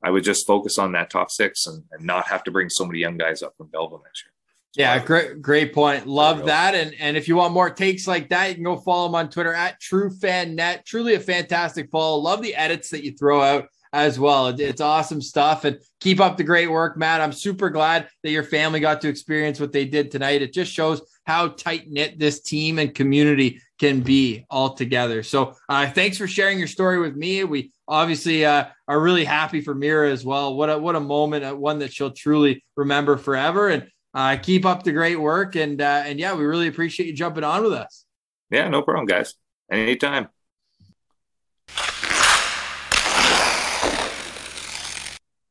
I 0.06 0.10
would 0.10 0.24
just 0.24 0.46
focus 0.46 0.78
on 0.78 0.92
that 0.92 1.10
top 1.10 1.30
six 1.30 1.66
and, 1.66 1.84
and 1.92 2.04
not 2.04 2.26
have 2.28 2.42
to 2.44 2.50
bring 2.50 2.68
so 2.68 2.84
many 2.84 2.98
young 2.98 3.16
guys 3.16 3.42
up 3.42 3.54
from 3.56 3.68
Belleville 3.68 4.02
next 4.04 4.24
year. 4.24 4.32
Yeah, 4.78 5.04
great, 5.04 5.42
great 5.42 5.74
point. 5.74 6.06
Love 6.06 6.36
There 6.36 6.44
you 6.44 6.46
go. 6.46 6.52
that. 6.52 6.74
And 6.76 6.94
and 7.00 7.16
if 7.16 7.26
you 7.26 7.34
want 7.36 7.52
more 7.52 7.68
takes 7.68 8.06
like 8.06 8.28
that, 8.30 8.48
you 8.48 8.54
can 8.54 8.64
go 8.64 8.76
follow 8.76 9.08
him 9.08 9.16
on 9.16 9.28
Twitter 9.28 9.52
at 9.52 9.80
TrueFanNet. 9.80 10.84
Truly 10.84 11.14
a 11.14 11.20
fantastic 11.20 11.90
follow. 11.90 12.18
Love 12.18 12.42
the 12.42 12.54
edits 12.54 12.90
that 12.90 13.04
you 13.04 13.12
throw 13.12 13.42
out 13.42 13.66
as 13.92 14.18
well. 14.20 14.48
It's 14.48 14.80
awesome 14.80 15.20
stuff. 15.20 15.64
And 15.64 15.78
keep 15.98 16.20
up 16.20 16.36
the 16.36 16.44
great 16.44 16.70
work, 16.70 16.96
Matt. 16.96 17.20
I'm 17.20 17.32
super 17.32 17.70
glad 17.70 18.08
that 18.22 18.30
your 18.30 18.44
family 18.44 18.78
got 18.80 19.00
to 19.00 19.08
experience 19.08 19.58
what 19.58 19.72
they 19.72 19.84
did 19.84 20.10
tonight. 20.10 20.42
It 20.42 20.52
just 20.52 20.72
shows 20.72 21.02
how 21.26 21.48
tight 21.48 21.88
knit 21.88 22.18
this 22.18 22.40
team 22.40 22.78
and 22.78 22.94
community 22.94 23.60
can 23.80 24.00
be 24.00 24.44
all 24.50 24.74
together. 24.74 25.22
So 25.24 25.56
uh, 25.68 25.90
thanks 25.90 26.18
for 26.18 26.28
sharing 26.28 26.58
your 26.58 26.68
story 26.68 27.00
with 27.00 27.16
me. 27.16 27.42
We 27.44 27.72
obviously 27.88 28.44
uh, 28.44 28.66
are 28.86 29.00
really 29.00 29.24
happy 29.24 29.60
for 29.60 29.74
Mira 29.74 30.10
as 30.10 30.24
well. 30.24 30.54
What 30.54 30.70
a 30.70 30.78
what 30.78 30.94
a 30.94 31.00
moment, 31.00 31.44
uh, 31.44 31.54
one 31.54 31.80
that 31.80 31.92
she'll 31.92 32.12
truly 32.12 32.64
remember 32.76 33.16
forever. 33.16 33.68
And 33.68 33.88
uh, 34.14 34.36
keep 34.36 34.64
up 34.64 34.82
the 34.82 34.92
great 34.92 35.20
work, 35.20 35.56
and 35.56 35.80
uh, 35.80 36.02
and 36.04 36.18
yeah, 36.18 36.34
we 36.34 36.44
really 36.44 36.68
appreciate 36.68 37.06
you 37.06 37.14
jumping 37.14 37.44
on 37.44 37.62
with 37.62 37.72
us. 37.72 38.04
Yeah, 38.50 38.68
no 38.68 38.82
problem, 38.82 39.06
guys. 39.06 39.34
Anytime. 39.70 40.28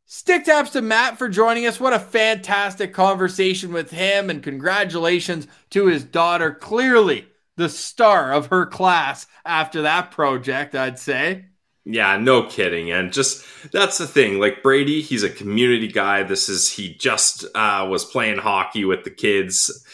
Stick 0.05 0.43
taps 0.43 0.71
to 0.71 0.81
Matt 0.81 1.17
for 1.17 1.29
joining 1.29 1.65
us. 1.65 1.79
What 1.79 1.93
a 1.93 1.99
fantastic 1.99 2.93
conversation 2.93 3.71
with 3.71 3.91
him, 3.91 4.29
and 4.29 4.43
congratulations 4.43 5.47
to 5.69 5.85
his 5.85 6.03
daughter. 6.03 6.51
Clearly, 6.51 7.27
the 7.55 7.69
star 7.69 8.33
of 8.33 8.47
her 8.47 8.65
class 8.65 9.27
after 9.45 9.83
that 9.83 10.11
project, 10.11 10.75
I'd 10.75 10.99
say. 10.99 11.45
Yeah, 11.89 12.17
no 12.17 12.43
kidding. 12.43 12.91
And 12.91 13.13
just 13.13 13.45
that's 13.71 13.97
the 13.97 14.07
thing. 14.07 14.39
Like 14.39 14.61
Brady, 14.61 15.01
he's 15.01 15.23
a 15.23 15.29
community 15.29 15.87
guy. 15.87 16.21
This 16.23 16.49
is 16.49 16.69
he 16.69 16.93
just 16.93 17.45
uh, 17.55 17.87
was 17.89 18.03
playing 18.03 18.39
hockey 18.39 18.83
with 18.83 19.05
the 19.05 19.09
kids, 19.09 19.85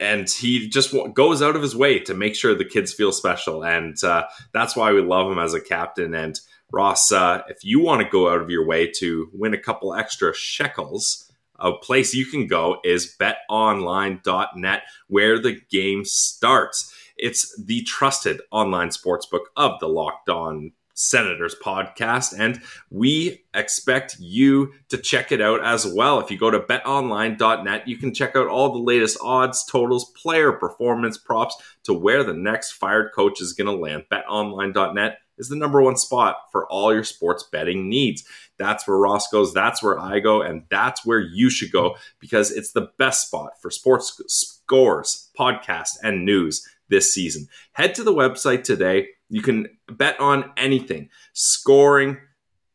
and 0.00 0.28
he 0.28 0.66
just 0.70 0.92
w- 0.92 1.12
goes 1.12 1.42
out 1.42 1.54
of 1.54 1.60
his 1.60 1.76
way 1.76 1.98
to 1.98 2.14
make 2.14 2.34
sure 2.34 2.54
the 2.54 2.64
kids 2.64 2.94
feel 2.94 3.12
special. 3.12 3.62
And 3.62 4.02
uh, 4.02 4.24
that's 4.54 4.74
why 4.74 4.92
we 4.92 5.02
love 5.02 5.30
him 5.30 5.38
as 5.38 5.52
a 5.52 5.60
captain. 5.60 6.14
And 6.14 6.40
Ross, 6.72 7.12
uh, 7.12 7.42
if 7.48 7.62
you 7.62 7.78
want 7.78 8.00
to 8.00 8.08
go 8.08 8.30
out 8.32 8.40
of 8.40 8.48
your 8.48 8.66
way 8.66 8.90
to 9.00 9.28
win 9.34 9.52
a 9.52 9.60
couple 9.60 9.94
extra 9.94 10.34
shekels, 10.34 11.30
a 11.58 11.72
place 11.72 12.14
you 12.14 12.24
can 12.24 12.46
go 12.46 12.78
is 12.84 13.14
betonline.net, 13.20 14.82
where 15.08 15.38
the 15.38 15.60
game 15.70 16.06
starts. 16.06 16.90
It's 17.18 17.54
the 17.62 17.82
trusted 17.82 18.40
online 18.50 18.88
sportsbook 18.88 19.44
of 19.58 19.78
the 19.78 19.88
Locked 19.88 20.30
On 20.30 20.72
Senators 20.94 21.56
podcast, 21.62 22.38
and 22.38 22.60
we 22.88 23.44
expect 23.52 24.16
you 24.20 24.72
to 24.88 24.96
check 24.96 25.32
it 25.32 25.40
out 25.40 25.64
as 25.64 25.86
well. 25.86 26.20
If 26.20 26.30
you 26.30 26.38
go 26.38 26.50
to 26.50 26.60
betonline.net, 26.60 27.88
you 27.88 27.96
can 27.96 28.14
check 28.14 28.36
out 28.36 28.48
all 28.48 28.72
the 28.72 28.78
latest 28.78 29.18
odds, 29.20 29.64
totals, 29.64 30.12
player 30.12 30.52
performance 30.52 31.18
props 31.18 31.56
to 31.84 31.92
where 31.92 32.24
the 32.24 32.32
next 32.32 32.72
fired 32.72 33.12
coach 33.12 33.40
is 33.40 33.52
going 33.52 33.66
to 33.66 33.76
land. 33.76 34.04
Betonline.net 34.10 35.18
is 35.36 35.48
the 35.48 35.56
number 35.56 35.82
one 35.82 35.96
spot 35.96 36.36
for 36.52 36.66
all 36.70 36.94
your 36.94 37.04
sports 37.04 37.42
betting 37.42 37.88
needs. 37.88 38.24
That's 38.56 38.86
where 38.86 38.96
Ross 38.96 39.28
goes, 39.28 39.52
that's 39.52 39.82
where 39.82 39.98
I 39.98 40.20
go, 40.20 40.42
and 40.42 40.62
that's 40.70 41.04
where 41.04 41.20
you 41.20 41.50
should 41.50 41.72
go 41.72 41.96
because 42.20 42.50
it's 42.50 42.72
the 42.72 42.90
best 42.98 43.26
spot 43.26 43.60
for 43.60 43.70
sports 43.70 44.20
scores, 44.28 45.30
podcasts, 45.38 45.96
and 46.02 46.24
news 46.24 46.66
this 46.88 47.12
season. 47.12 47.48
Head 47.72 47.94
to 47.96 48.04
the 48.04 48.14
website 48.14 48.62
today. 48.62 49.08
You 49.34 49.42
can 49.42 49.66
bet 49.88 50.20
on 50.20 50.52
anything 50.56 51.08
scoring, 51.32 52.18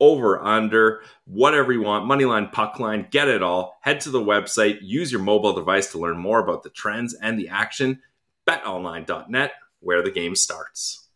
over, 0.02 0.44
under, 0.44 1.02
whatever 1.24 1.72
you 1.72 1.82
want, 1.82 2.06
money 2.06 2.26
line, 2.26 2.50
puck 2.52 2.82
line, 2.82 3.08
get 3.12 3.30
it 3.30 3.42
all. 3.42 3.78
Head 3.80 4.02
to 4.02 4.10
the 4.10 4.20
website, 4.20 4.80
use 4.82 5.10
your 5.10 5.22
mobile 5.22 5.54
device 5.54 5.90
to 5.94 6.00
learn 6.00 6.18
more 6.18 6.40
about 6.40 6.64
the 6.64 6.70
trends 6.70 7.14
and 7.14 7.40
the 7.40 7.48
action. 7.48 8.02
BetOnline.net, 8.46 9.54
where 9.80 10.04
the 10.04 10.12
game 10.12 10.36
starts. 10.36 11.08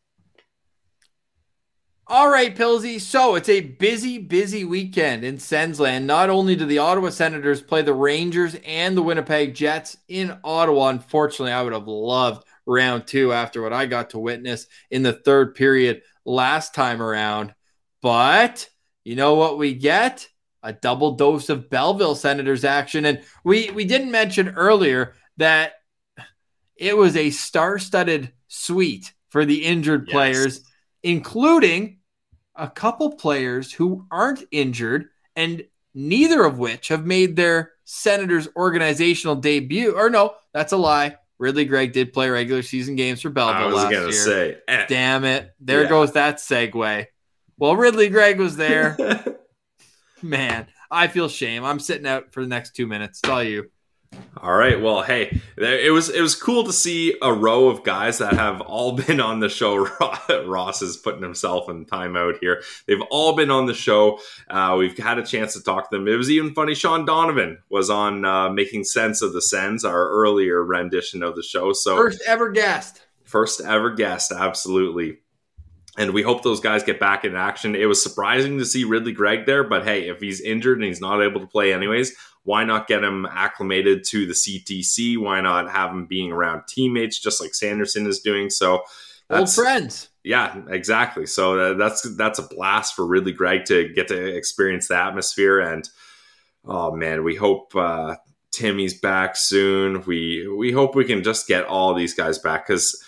All 2.08 2.30
right, 2.30 2.56
Pilsy. 2.56 3.02
So 3.02 3.36
it's 3.36 3.50
a 3.50 3.60
busy, 3.60 4.20
busy 4.20 4.64
weekend 4.64 5.26
in 5.26 5.40
Sensland. 5.40 6.08
Not 6.08 6.30
only 6.30 6.56
do 6.56 6.66
the 6.66 6.78
Ottawa 6.78 7.10
Senators 7.10 7.62
play 7.62 7.82
the 7.82 7.94
Rangers 7.94 8.56
and 8.66 8.96
the 8.96 9.04
Winnipeg 9.04 9.56
Jets 9.56 9.98
in 10.08 10.38
Ottawa, 10.42 10.88
unfortunately, 10.88 11.52
I 11.52 11.64
would 11.64 11.74
have 11.74 11.88
loved 11.90 12.46
round 12.66 13.08
two 13.08 13.34
after 13.34 13.62
what 13.62 13.74
I 13.74 13.86
got 13.86 14.12
to 14.12 14.20
witness 14.20 14.68
in 14.92 15.04
the 15.04 15.14
third 15.14 15.56
period 15.56 16.02
last 16.26 16.74
time 16.74 17.02
around. 17.02 17.54
But 18.02 18.70
you 19.04 19.16
know 19.16 19.36
what 19.36 19.58
we 19.58 19.74
get? 19.74 20.28
A 20.62 20.74
double 20.74 21.12
dose 21.16 21.50
of 21.50 21.70
Belleville 21.70 22.16
Senators 22.16 22.64
action. 22.64 23.06
And 23.06 23.22
we, 23.44 23.70
we 23.72 23.86
didn't 23.86 24.12
mention 24.12 24.50
earlier 24.50 25.16
that 25.38 25.74
it 26.76 26.96
was 26.96 27.18
a 27.18 27.30
star 27.30 27.80
studded 27.80 28.32
suite 28.48 29.14
for 29.30 29.46
the 29.46 29.66
injured 29.66 30.06
yes. 30.08 30.14
players 30.14 30.62
including 31.04 32.00
a 32.56 32.70
couple 32.70 33.16
players 33.16 33.72
who 33.72 34.06
aren't 34.10 34.44
injured 34.52 35.08
and 35.36 35.64
neither 35.94 36.44
of 36.44 36.58
which 36.58 36.88
have 36.88 37.06
made 37.06 37.36
their 37.36 37.74
Senators 37.84 38.48
organizational 38.56 39.36
debut. 39.36 39.96
Or 39.96 40.10
no, 40.10 40.36
that's 40.54 40.72
a 40.72 40.78
lie. 40.78 41.18
Ridley 41.44 41.66
Greig 41.66 41.92
did 41.92 42.14
play 42.14 42.30
regular 42.30 42.62
season 42.62 42.96
games 42.96 43.20
for 43.20 43.30
Belleville 43.30 43.64
I 43.64 43.66
was 43.66 43.76
last 43.76 43.92
year. 43.92 44.12
Say, 44.14 44.58
eh. 44.66 44.86
damn 44.88 45.26
it! 45.26 45.54
There 45.60 45.84
yeah. 45.84 45.90
goes 45.90 46.14
that 46.14 46.38
segue. 46.38 47.06
Well, 47.58 47.76
Ridley 47.76 48.08
Greig 48.08 48.40
was 48.40 48.56
there. 48.56 48.96
Man, 50.22 50.68
I 50.90 51.08
feel 51.10 51.28
shame. 51.28 51.66
I'm 51.66 51.82
sitting 51.82 52.08
out 52.08 52.32
for 52.32 52.40
the 52.40 52.48
next 52.48 52.78
two 52.78 52.88
minutes. 52.88 53.20
It's 53.22 53.30
all 53.30 53.44
you. 53.44 53.70
All 54.38 54.54
right. 54.54 54.82
Well, 54.82 55.04
hey, 55.04 55.40
it 55.58 55.94
was 55.94 56.10
it 56.10 56.20
was 56.20 56.36
cool 56.36 56.66
to 56.66 56.74
see 56.74 57.16
a 57.22 57.32
row 57.32 57.70
of 57.70 57.84
guys 57.84 58.18
that 58.18 58.34
have 58.34 58.60
all 58.62 58.92
been 59.08 59.22
on 59.22 59.40
the 59.40 59.48
show. 59.48 59.88
Ross 60.46 60.82
is 60.82 60.98
putting 60.98 61.22
himself 61.22 61.70
in 61.70 61.86
timeout 61.86 62.40
here. 62.42 62.62
They've 62.86 63.02
all 63.10 63.36
been 63.36 63.52
on 63.52 63.68
the 63.68 63.74
show. 63.74 64.20
Uh, 64.50 64.76
we've 64.78 64.98
had 64.98 65.18
a 65.18 65.26
chance 65.26 65.54
to 65.54 65.64
talk 65.64 65.90
to 65.90 65.98
them. 65.98 66.08
It 66.08 66.18
was 66.18 66.30
even 66.30 66.54
funny. 66.54 66.76
Sean 66.76 67.06
Donovan 67.06 67.60
was 67.70 67.90
on 67.90 68.26
uh, 68.26 68.50
making 68.50 68.84
sense 68.84 69.22
of 69.22 69.32
the 69.32 69.42
Sens, 69.42 69.86
our 69.86 70.10
earlier 70.10 70.64
rendition 70.64 71.24
of 71.24 71.36
the 71.36 71.44
show. 71.44 71.72
So 71.72 71.96
first 71.96 72.22
ever 72.28 72.52
guest. 72.52 73.02
First 73.24 73.62
ever 73.62 73.92
guest, 73.92 74.32
absolutely. 74.32 75.20
And 75.98 76.12
we 76.12 76.24
hope 76.24 76.44
those 76.44 76.60
guys 76.60 76.84
get 76.84 77.00
back 77.00 77.24
in 77.24 77.36
action. 77.36 77.76
It 77.76 77.86
was 77.86 78.02
surprising 78.02 78.58
to 78.58 78.66
see 78.66 78.84
Ridley 78.84 79.12
Greig 79.12 79.46
there, 79.46 79.64
but 79.64 79.84
hey, 79.84 80.10
if 80.10 80.20
he's 80.20 80.42
injured 80.42 80.80
and 80.80 80.86
he's 80.86 81.02
not 81.02 81.22
able 81.22 81.40
to 81.40 81.48
play 81.48 81.72
anyways, 81.72 82.16
why 82.44 82.64
not 82.64 82.88
get 82.88 83.04
him 83.04 83.26
acclimated 83.26 84.04
to 84.10 84.26
the 84.26 84.34
CTC? 84.34 85.18
Why 85.18 85.42
not 85.42 85.72
have 85.72 85.92
him 85.92 86.06
being 86.06 86.32
around 86.32 86.64
teammates 86.68 87.20
just 87.20 87.42
like 87.42 87.54
Sanderson 87.54 88.06
is 88.06 88.20
doing? 88.20 88.50
So 88.50 88.84
old 89.30 89.52
friends. 89.52 90.10
Yeah, 90.24 90.62
exactly. 90.70 91.26
So 91.26 91.60
uh, 91.60 91.74
that's 91.76 92.16
that's 92.16 92.40
a 92.40 92.48
blast 92.48 92.96
for 92.96 93.06
Ridley 93.06 93.32
Greig 93.32 93.66
to 93.66 93.90
get 93.90 94.08
to 94.10 94.36
experience 94.36 94.88
the 94.88 94.98
atmosphere. 94.98 95.60
And 95.60 95.88
oh 96.66 96.92
man, 96.92 97.24
we 97.24 97.36
hope 97.36 97.76
uh, 97.76 98.16
Timmy's 98.52 99.00
back 99.00 99.36
soon. 99.36 100.04
We 100.06 100.48
we 100.48 100.72
hope 100.72 100.96
we 100.96 101.06
can 101.06 101.24
just 101.24 101.48
get 101.48 101.66
all 101.66 101.94
these 101.94 102.14
guys 102.14 102.40
back 102.40 102.68
because 102.68 103.02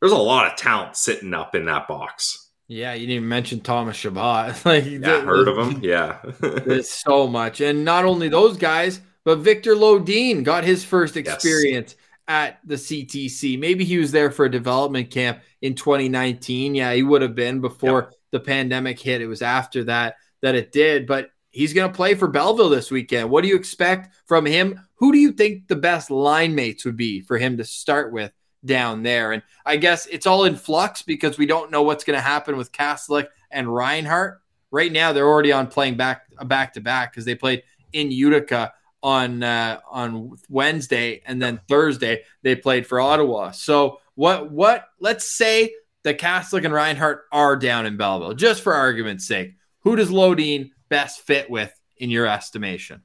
there's 0.00 0.12
a 0.12 0.16
lot 0.16 0.46
of 0.46 0.56
talent 0.56 0.96
sitting 0.96 1.34
up 1.34 1.54
in 1.54 1.66
that 1.66 1.88
box. 1.88 2.47
Yeah, 2.68 2.92
you 2.92 3.06
didn't 3.06 3.16
even 3.16 3.28
mention 3.28 3.60
Thomas 3.60 3.96
Chabot. 3.96 4.54
like, 4.64 4.84
yeah, 4.84 5.22
heard 5.22 5.48
of 5.48 5.58
him? 5.58 5.80
Yeah, 5.82 6.18
there's 6.40 6.90
so 7.06 7.26
much, 7.26 7.60
and 7.60 7.84
not 7.84 8.04
only 8.04 8.28
those 8.28 8.58
guys, 8.58 9.00
but 9.24 9.38
Viktor 9.38 9.74
Lodin 9.74 10.42
got 10.42 10.64
his 10.64 10.84
first 10.84 11.16
experience 11.16 11.96
yes. 11.98 12.06
at 12.28 12.58
the 12.64 12.74
CTC. 12.74 13.58
Maybe 13.58 13.84
he 13.84 13.96
was 13.96 14.12
there 14.12 14.30
for 14.30 14.44
a 14.44 14.50
development 14.50 15.10
camp 15.10 15.40
in 15.62 15.74
2019. 15.74 16.74
Yeah, 16.74 16.92
he 16.92 17.02
would 17.02 17.22
have 17.22 17.34
been 17.34 17.60
before 17.60 18.10
yep. 18.10 18.14
the 18.32 18.40
pandemic 18.40 19.00
hit. 19.00 19.22
It 19.22 19.26
was 19.26 19.42
after 19.42 19.84
that 19.84 20.16
that 20.42 20.54
it 20.54 20.70
did, 20.70 21.06
but 21.06 21.30
he's 21.50 21.72
going 21.72 21.90
to 21.90 21.96
play 21.96 22.14
for 22.14 22.28
Belleville 22.28 22.68
this 22.68 22.90
weekend. 22.90 23.30
What 23.30 23.42
do 23.42 23.48
you 23.48 23.56
expect 23.56 24.14
from 24.26 24.44
him? 24.44 24.80
Who 24.96 25.12
do 25.12 25.18
you 25.18 25.32
think 25.32 25.68
the 25.68 25.76
best 25.76 26.10
line 26.10 26.54
mates 26.54 26.84
would 26.84 26.96
be 26.96 27.20
for 27.20 27.38
him 27.38 27.56
to 27.56 27.64
start 27.64 28.12
with 28.12 28.32
down 28.64 29.02
there. 29.02 29.32
And 29.32 29.42
I 29.64 29.76
guess 29.76 30.06
it's 30.06 30.26
all 30.26 30.44
in 30.44 30.56
flux 30.56 31.02
because 31.02 31.38
we 31.38 31.46
don't 31.46 31.70
know 31.70 31.82
what's 31.82 32.04
going 32.04 32.16
to 32.16 32.22
happen 32.22 32.56
with 32.56 32.72
Kastelic 32.72 33.28
and 33.50 33.72
Reinhardt. 33.72 34.40
Right 34.70 34.92
now, 34.92 35.12
they're 35.12 35.28
already 35.28 35.52
on 35.52 35.68
playing 35.68 35.96
back 35.96 36.22
back 36.44 36.74
to 36.74 36.80
back 36.80 37.12
because 37.12 37.24
they 37.24 37.34
played 37.34 37.62
in 37.92 38.10
Utica 38.10 38.72
on 39.02 39.42
uh, 39.42 39.80
on 39.88 40.36
Wednesday 40.48 41.22
and 41.24 41.40
then 41.40 41.60
Thursday 41.68 42.22
they 42.42 42.54
played 42.54 42.86
for 42.86 43.00
Ottawa. 43.00 43.52
So 43.52 44.00
what 44.14 44.50
what 44.50 44.86
let's 45.00 45.36
say 45.36 45.72
the 46.02 46.14
Kastelic 46.14 46.64
and 46.64 46.74
Reinhardt 46.74 47.24
are 47.32 47.56
down 47.56 47.86
in 47.86 47.96
Belleville, 47.96 48.34
just 48.34 48.62
for 48.62 48.74
argument's 48.74 49.26
sake. 49.26 49.54
Who 49.80 49.96
does 49.96 50.10
Lodin 50.10 50.70
best 50.88 51.20
fit 51.20 51.48
with 51.48 51.72
in 51.96 52.10
your 52.10 52.26
estimation? 52.26 53.02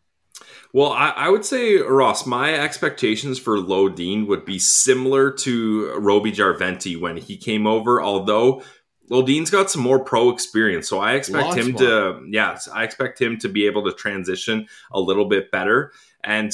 Well, 0.71 0.91
I, 0.91 1.09
I, 1.09 1.29
would 1.29 1.45
say, 1.45 1.77
Ross, 1.77 2.25
my 2.25 2.53
expectations 2.53 3.39
for 3.39 3.59
Lodin 3.59 4.27
would 4.27 4.45
be 4.45 4.59
similar 4.59 5.31
to 5.31 5.93
Roby 5.99 6.31
Järventie 6.31 6.99
when 6.99 7.17
he 7.17 7.37
came 7.37 7.67
over, 7.67 8.01
although 8.01 8.63
Lodin's 9.09 9.49
got 9.49 9.69
some 9.69 9.81
more 9.81 10.03
pro 10.03 10.31
experience. 10.31 10.87
So 10.89 10.99
I 10.99 11.13
expect 11.13 11.55
him 11.55 11.75
to, 11.75 12.25
yes, 12.29 12.67
I 12.67 12.83
expect 12.83 13.21
him 13.21 13.37
to 13.39 13.49
be 13.49 13.65
able 13.67 13.83
to 13.83 13.93
transition 13.93 14.67
a 14.91 14.99
little 14.99 15.25
bit 15.25 15.51
better. 15.51 15.91
And 16.23 16.51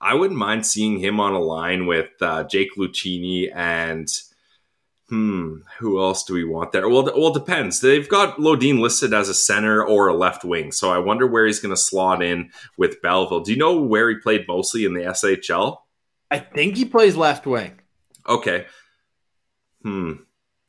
I 0.00 0.14
wouldn't 0.14 0.38
mind 0.38 0.66
seeing 0.66 0.98
him 0.98 1.18
on 1.20 1.32
a 1.32 1.40
line 1.40 1.86
with 1.86 2.10
uh, 2.20 2.44
Jake 2.44 2.76
Lucchini 2.76 3.50
and– 3.54 4.08
Hmm, 5.14 5.58
who 5.78 6.02
else 6.02 6.24
do 6.24 6.34
we 6.34 6.42
want 6.42 6.72
there? 6.72 6.88
Well, 6.88 7.04
well, 7.04 7.28
it 7.28 7.34
depends. 7.34 7.78
They've 7.78 8.08
got 8.08 8.40
Lodin 8.40 8.80
listed 8.80 9.14
as 9.14 9.28
a 9.28 9.34
center 9.34 9.84
or 9.84 10.08
a 10.08 10.16
left 10.16 10.42
wing, 10.42 10.72
so 10.72 10.90
I 10.90 10.98
wonder 10.98 11.24
where 11.24 11.46
he's 11.46 11.60
going 11.60 11.72
to 11.72 11.80
slot 11.80 12.20
in 12.20 12.50
with 12.76 13.00
Belleville. 13.00 13.42
Do 13.44 13.52
you 13.52 13.56
know 13.56 13.80
where 13.80 14.08
he 14.08 14.16
played 14.16 14.48
mostly 14.48 14.84
in 14.84 14.94
the 14.94 15.02
SHL? 15.02 15.76
I 16.32 16.40
think 16.40 16.76
he 16.76 16.84
plays 16.84 17.14
left 17.14 17.46
wing. 17.46 17.80
Okay. 18.28 18.66
Hmm. 19.84 20.14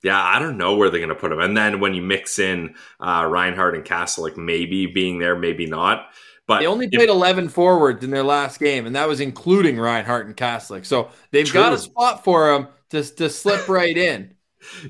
Yeah, 0.03 0.21
I 0.21 0.37
don't 0.37 0.59
know 0.59 0.75
where 0.75 0.91
they're 0.91 0.99
going 0.99 1.09
to 1.09 1.15
put 1.15 1.31
him. 1.31 1.39
And 1.39 1.57
then 1.57 1.79
when 1.79 1.95
you 1.95 2.03
mix 2.03 2.37
in 2.37 2.75
uh, 2.99 3.25
Reinhardt 3.27 3.73
and 3.73 3.83
Castle, 3.83 4.25
like 4.25 4.37
maybe 4.37 4.85
being 4.85 5.17
there, 5.17 5.35
maybe 5.35 5.65
not. 5.65 6.09
But 6.45 6.59
they 6.59 6.67
only 6.67 6.87
played 6.87 7.09
if, 7.09 7.09
11 7.09 7.49
forwards 7.49 8.03
in 8.03 8.11
their 8.11 8.21
last 8.21 8.59
game, 8.59 8.85
and 8.85 8.95
that 8.95 9.07
was 9.07 9.21
including 9.21 9.79
Reinhardt 9.79 10.27
and 10.27 10.37
Kastelic. 10.37 10.85
So 10.85 11.09
they've 11.31 11.47
true. 11.47 11.59
got 11.59 11.73
a 11.73 11.79
spot 11.79 12.23
for 12.23 12.53
him 12.53 12.67
to, 12.91 13.03
to 13.15 13.27
slip 13.31 13.67
right 13.67 13.97
in. 13.97 14.34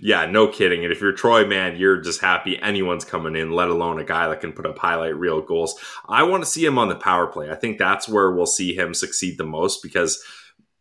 Yeah, 0.02 0.26
no 0.26 0.48
kidding. 0.48 0.84
And 0.84 0.92
if 0.92 1.02
you're 1.02 1.12
Troy, 1.12 1.46
man, 1.46 1.76
you're 1.78 2.02
just 2.02 2.22
happy 2.22 2.62
anyone's 2.62 3.06
coming 3.06 3.36
in, 3.36 3.52
let 3.52 3.70
alone 3.70 4.00
a 4.00 4.04
guy 4.04 4.28
that 4.28 4.42
can 4.42 4.54
put 4.54 4.66
up 4.66 4.78
highlight 4.78 5.18
reel 5.18 5.42
goals. 5.42 5.80
I 6.08 6.24
want 6.24 6.44
to 6.44 6.50
see 6.50 6.66
him 6.66 6.78
on 6.78 6.90
the 6.90 6.96
power 6.96 7.28
play. 7.28 7.50
I 7.50 7.56
think 7.56 7.78
that's 7.78 8.08
where 8.08 8.32
we'll 8.32 8.46
see 8.46 8.76
him 8.76 8.94
succeed 8.94 9.38
the 9.38 9.46
most 9.46 9.82
because– 9.82 10.24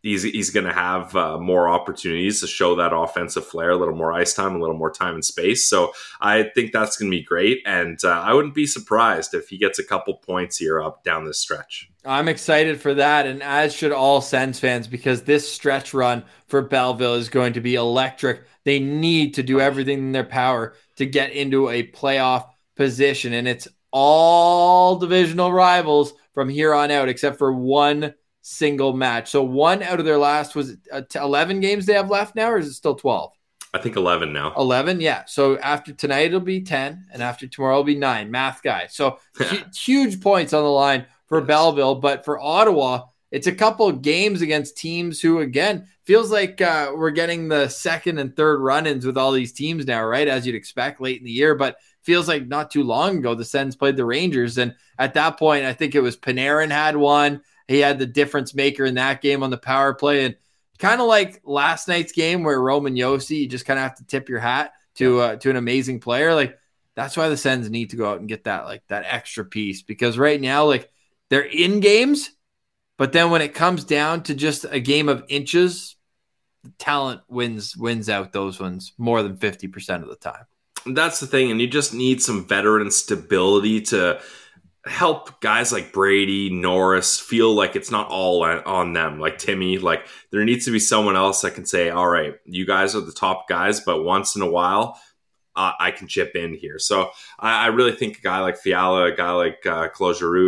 he's 0.05 0.23
he's 0.23 0.51
going 0.51 0.67
to 0.67 0.73
have 0.73 1.17
uh, 1.17 1.38
more 1.38 1.69
opportunities 1.69 2.40
to 2.40 2.47
show 2.47 2.77
that 2.77 2.95
offensive 2.95 3.45
flair, 3.45 3.71
a 3.71 3.77
little 3.77 3.97
more 3.97 4.12
ice 4.12 4.35
time, 4.35 4.55
a 4.55 4.61
little 4.61 4.77
more 4.77 4.93
time 4.93 5.14
and 5.14 5.25
space. 5.25 5.69
So 5.69 5.93
I 6.21 6.45
think 6.55 6.73
that's 6.73 6.97
going 6.97 7.11
to 7.11 7.17
be 7.17 7.25
great, 7.25 7.62
and 7.67 7.99
uh, 8.05 8.11
I 8.11 8.33
wouldn't 8.35 8.55
be 8.55 8.67
surprised 8.67 9.35
if 9.35 9.49
he 9.49 9.59
gets 9.59 9.81
a 9.81 9.85
couple 9.85 10.14
points 10.14 10.59
here 10.59 10.81
up 10.81 11.03
down 11.03 11.25
this 11.25 11.40
stretch. 11.40 11.90
I'm 12.05 12.29
excited 12.29 12.81
for 12.81 12.95
that, 12.95 13.27
and 13.27 13.43
as 13.43 13.75
should 13.75 13.90
all 13.90 14.21
Sens 14.21 14.61
fans, 14.61 14.87
because 14.87 15.23
this 15.23 15.51
stretch 15.51 15.95
run 15.95 16.23
for 16.47 16.62
Belleville 16.62 17.14
is 17.14 17.31
going 17.31 17.55
to 17.55 17.61
be 17.61 17.75
electric. 17.75 18.43
They 18.64 18.79
need 18.79 19.35
to 19.35 19.43
do 19.43 19.61
everything 19.61 19.99
in 19.99 20.12
their 20.12 20.25
power 20.25 20.75
to 20.97 21.07
get 21.07 21.33
into 21.33 21.71
a 21.71 21.88
playoff 21.88 22.47
position, 22.77 23.33
and 23.33 23.49
it's 23.49 23.67
all 23.90 24.99
divisional 24.99 25.53
rivals 25.53 26.12
from 26.35 26.49
here 26.49 26.75
on 26.75 26.90
out, 26.90 27.09
except 27.09 27.38
for 27.38 27.53
one 27.53 28.12
single 28.47 28.93
match. 28.93 29.31
So 29.31 29.43
one 29.43 29.83
out 29.83 29.99
of 29.99 30.05
their 30.05 30.19
last 30.19 30.55
was 30.55 30.77
uh, 30.93 31.01
11 31.15 31.61
games 31.61 31.87
they 31.87 31.95
have 31.95 32.11
left 32.11 32.37
now, 32.37 32.51
or 32.51 32.59
is 32.59 32.69
it 32.69 32.75
still 32.75 32.95
12? 32.95 33.33
I 33.73 33.79
think 33.79 33.97
11 33.97 34.33
now. 34.33 34.53
11, 34.57 35.01
yeah. 35.01 35.25
So 35.27 35.59
after 35.59 35.93
tonight, 35.95 36.27
it'll 36.27 36.40
be 36.40 36.61
10, 36.61 37.07
and 37.11 37.23
after 37.23 37.47
tomorrow, 37.49 37.77
it'll 37.77 37.85
be 37.85 37.97
nine. 37.97 38.31
Math 38.31 38.63
guy. 38.63 38.87
So 38.88 39.19
huge 39.75 40.21
points 40.21 40.53
on 40.53 40.63
the 40.63 40.69
line 40.69 41.07
for 41.27 41.38
yes. 41.38 41.49
Belleville. 41.49 41.97
But 41.97 42.25
for 42.27 42.38
Ottawa, 42.38 43.07
it's 43.31 43.47
a 43.47 43.55
couple 43.55 43.90
games 43.92 44.42
against 44.42 44.77
teams 44.77 45.21
who, 45.21 45.40
again, 45.40 45.88
feels 46.05 46.31
like 46.31 46.61
uh, 46.61 46.92
we're 46.95 47.11
getting 47.11 47.49
the 47.49 47.69
second 47.69 48.19
and 48.19 48.37
third 48.37 48.61
run 48.61 48.87
ins 48.87 49.07
with 49.07 49.17
all 49.17 49.33
these 49.33 49.53
teams 49.53 49.87
now, 49.87 50.05
right? 50.05 50.29
As 50.29 50.47
you'd 50.47 50.55
expect 50.55 51.01
late 51.01 51.19
in 51.19 51.25
the 51.25 51.33
year. 51.33 51.55
But 51.55 51.77
feels 52.03 52.29
like 52.29 52.47
not 52.47 52.71
too 52.71 52.83
long 52.85 53.19
ago, 53.19 53.35
the 53.35 53.45
Sens 53.45 53.75
played 53.75 53.97
the 53.97 54.05
Rangers. 54.05 54.59
And 54.59 54.75
at 54.99 55.15
that 55.15 55.38
point, 55.38 55.65
I 55.65 55.73
think 55.73 55.95
it 55.95 56.03
was 56.03 56.17
Panarin 56.17 56.71
had 56.71 56.97
one. 56.97 57.40
He 57.69 57.79
had 57.79 57.98
the 57.98 58.06
difference 58.06 58.54
maker 58.54 58.85
in 58.85 58.94
that 58.94 59.23
game 59.23 59.42
on 59.42 59.50
the 59.50 59.58
power 59.58 59.94
play. 59.94 60.25
And 60.25 60.37
kind 60.79 61.00
of 61.00 61.06
like 61.06 61.40
last 61.44 61.88
night's 61.88 62.12
game 62.12 62.42
where 62.42 62.60
Roman 62.60 62.94
Josi, 62.94 63.40
you 63.40 63.48
just 63.48 63.67
kind 63.67 63.79
of 63.79 63.85
have 63.85 63.96
to 63.96 64.06
tip 64.06 64.29
your 64.29 64.40
hat 64.40 64.73
to 64.96 65.21
uh, 65.21 65.37
to 65.37 65.50
an 65.50 65.56
amazing 65.56 66.00
player. 66.00 66.35
Like 66.35 66.58
That's 66.94 67.17
why 67.17 67.29
the 67.29 67.37
Sens 67.37 67.71
need 67.71 67.90
to 67.90 67.96
go 67.96 68.10
out 68.10 68.21
and 68.21 68.29
get 68.29 68.44
that 68.44 68.65
like 68.65 68.83
that 68.88 69.04
extra 69.08 69.44
piece 69.44 69.83
because 69.83 70.19
right 70.19 70.40
now, 70.40 70.65
like 70.65 70.90
they're 71.31 71.42
in 71.42 71.81
games, 71.81 72.31
but 72.98 73.12
then 73.12 73.31
when 73.31 73.42
it 73.42 73.54
comes 73.54 73.85
down 73.85 74.23
to 74.25 74.35
just 74.35 74.67
a 74.71 74.81
game 74.81 75.08
of 75.08 75.25
inches, 75.29 75.96
talent 76.79 77.21
wins 77.29 77.77
wins 77.77 78.08
out 78.08 78.33
those 78.33 78.60
ones 78.60 78.92
more 78.98 79.23
than 79.23 79.37
50% 79.37 80.02
of 80.02 80.08
the 80.08 80.17
time. 80.17 80.44
That's 80.87 81.19
the 81.21 81.27
thing. 81.27 81.50
And 81.50 81.60
you 81.60 81.67
just 81.67 81.94
need 81.94 82.21
some 82.21 82.46
veteran 82.46 82.90
stability 82.90 83.81
to 83.83 84.21
help 84.87 85.41
guys 85.41 85.73
like 85.73 85.93
Brady, 85.93 86.51
Norris 86.51 87.19
feel 87.19 87.55
like 87.55 87.75
it's 87.77 87.91
not 87.91 88.09
all 88.09 88.45
on 88.45 88.93
them, 88.93 89.19
like 89.19 89.39
Timmy. 89.39 89.79
Like 89.79 90.07
there 90.31 90.45
needs 90.45 90.67
to 90.67 90.71
be 90.71 90.79
someone 90.79 91.17
else 91.17 91.41
that 91.41 91.55
can 91.55 91.65
say, 91.65 91.91
all 91.91 92.09
right, 92.09 92.35
you 92.45 92.67
guys 92.67 92.95
are 92.95 93.01
the 93.01 93.13
top 93.13 93.49
guys, 93.49 93.81
but 93.81 94.03
once 94.03 94.37
in 94.37 94.43
a 94.43 94.51
while, 94.51 95.01
uh, 95.57 95.73
I 95.79 95.91
can 95.91 96.09
chip 96.09 96.35
in 96.35 96.55
here. 96.55 96.79
So 96.79 97.11
I, 97.39 97.65
I, 97.65 97.67
really 97.69 97.93
think 97.93 98.19
a 98.19 98.23
guy 98.23 98.41
like 98.41 98.59
Fiala, 98.59 99.05
a 99.07 99.17
guy 99.17 99.31
like 99.33 99.65
uh, 99.65 99.89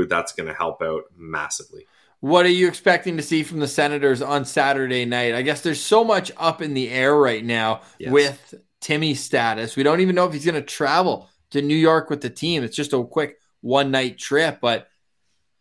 that's 0.09 0.33
going 0.33 0.49
to 0.49 0.55
help 0.55 0.83
out 0.83 1.05
massively. 1.17 1.87
What 2.21 2.45
are 2.45 2.51
you 2.51 2.67
expecting 2.67 3.17
to 3.17 3.23
see 3.23 3.43
from 3.43 3.61
the 3.61 3.69
Senators 3.69 4.21
on 4.21 4.45
Saturday 4.45 5.05
night? 5.05 5.35
I 5.35 5.43
guess 5.43 5.61
there's 5.61 5.81
so 5.81 6.03
much 6.03 6.33
up 6.37 6.61
in 6.61 6.75
the 6.75 6.91
air 6.91 7.15
right 7.15 7.45
now 7.45 7.83
yes. 7.99 8.11
with 8.11 8.55
Timmy's 8.81 9.23
status. 9.23 9.77
We 9.77 9.85
don't 9.85 10.01
even 10.01 10.17
know 10.17 10.27
if 10.27 10.33
he's 10.33 10.45
going 10.45 10.57
to 10.57 10.63
travel 10.63 11.29
to 11.51 11.63
New 11.63 11.77
York 11.77 12.11
with 12.11 12.21
the 12.21 12.31
team. 12.31 12.65
It's 12.65 12.75
just 12.75 12.93
a 12.93 13.05
quick 13.05 13.37
one 13.67 13.91
night 13.91 14.17
trip, 14.17 14.59
but 14.61 14.89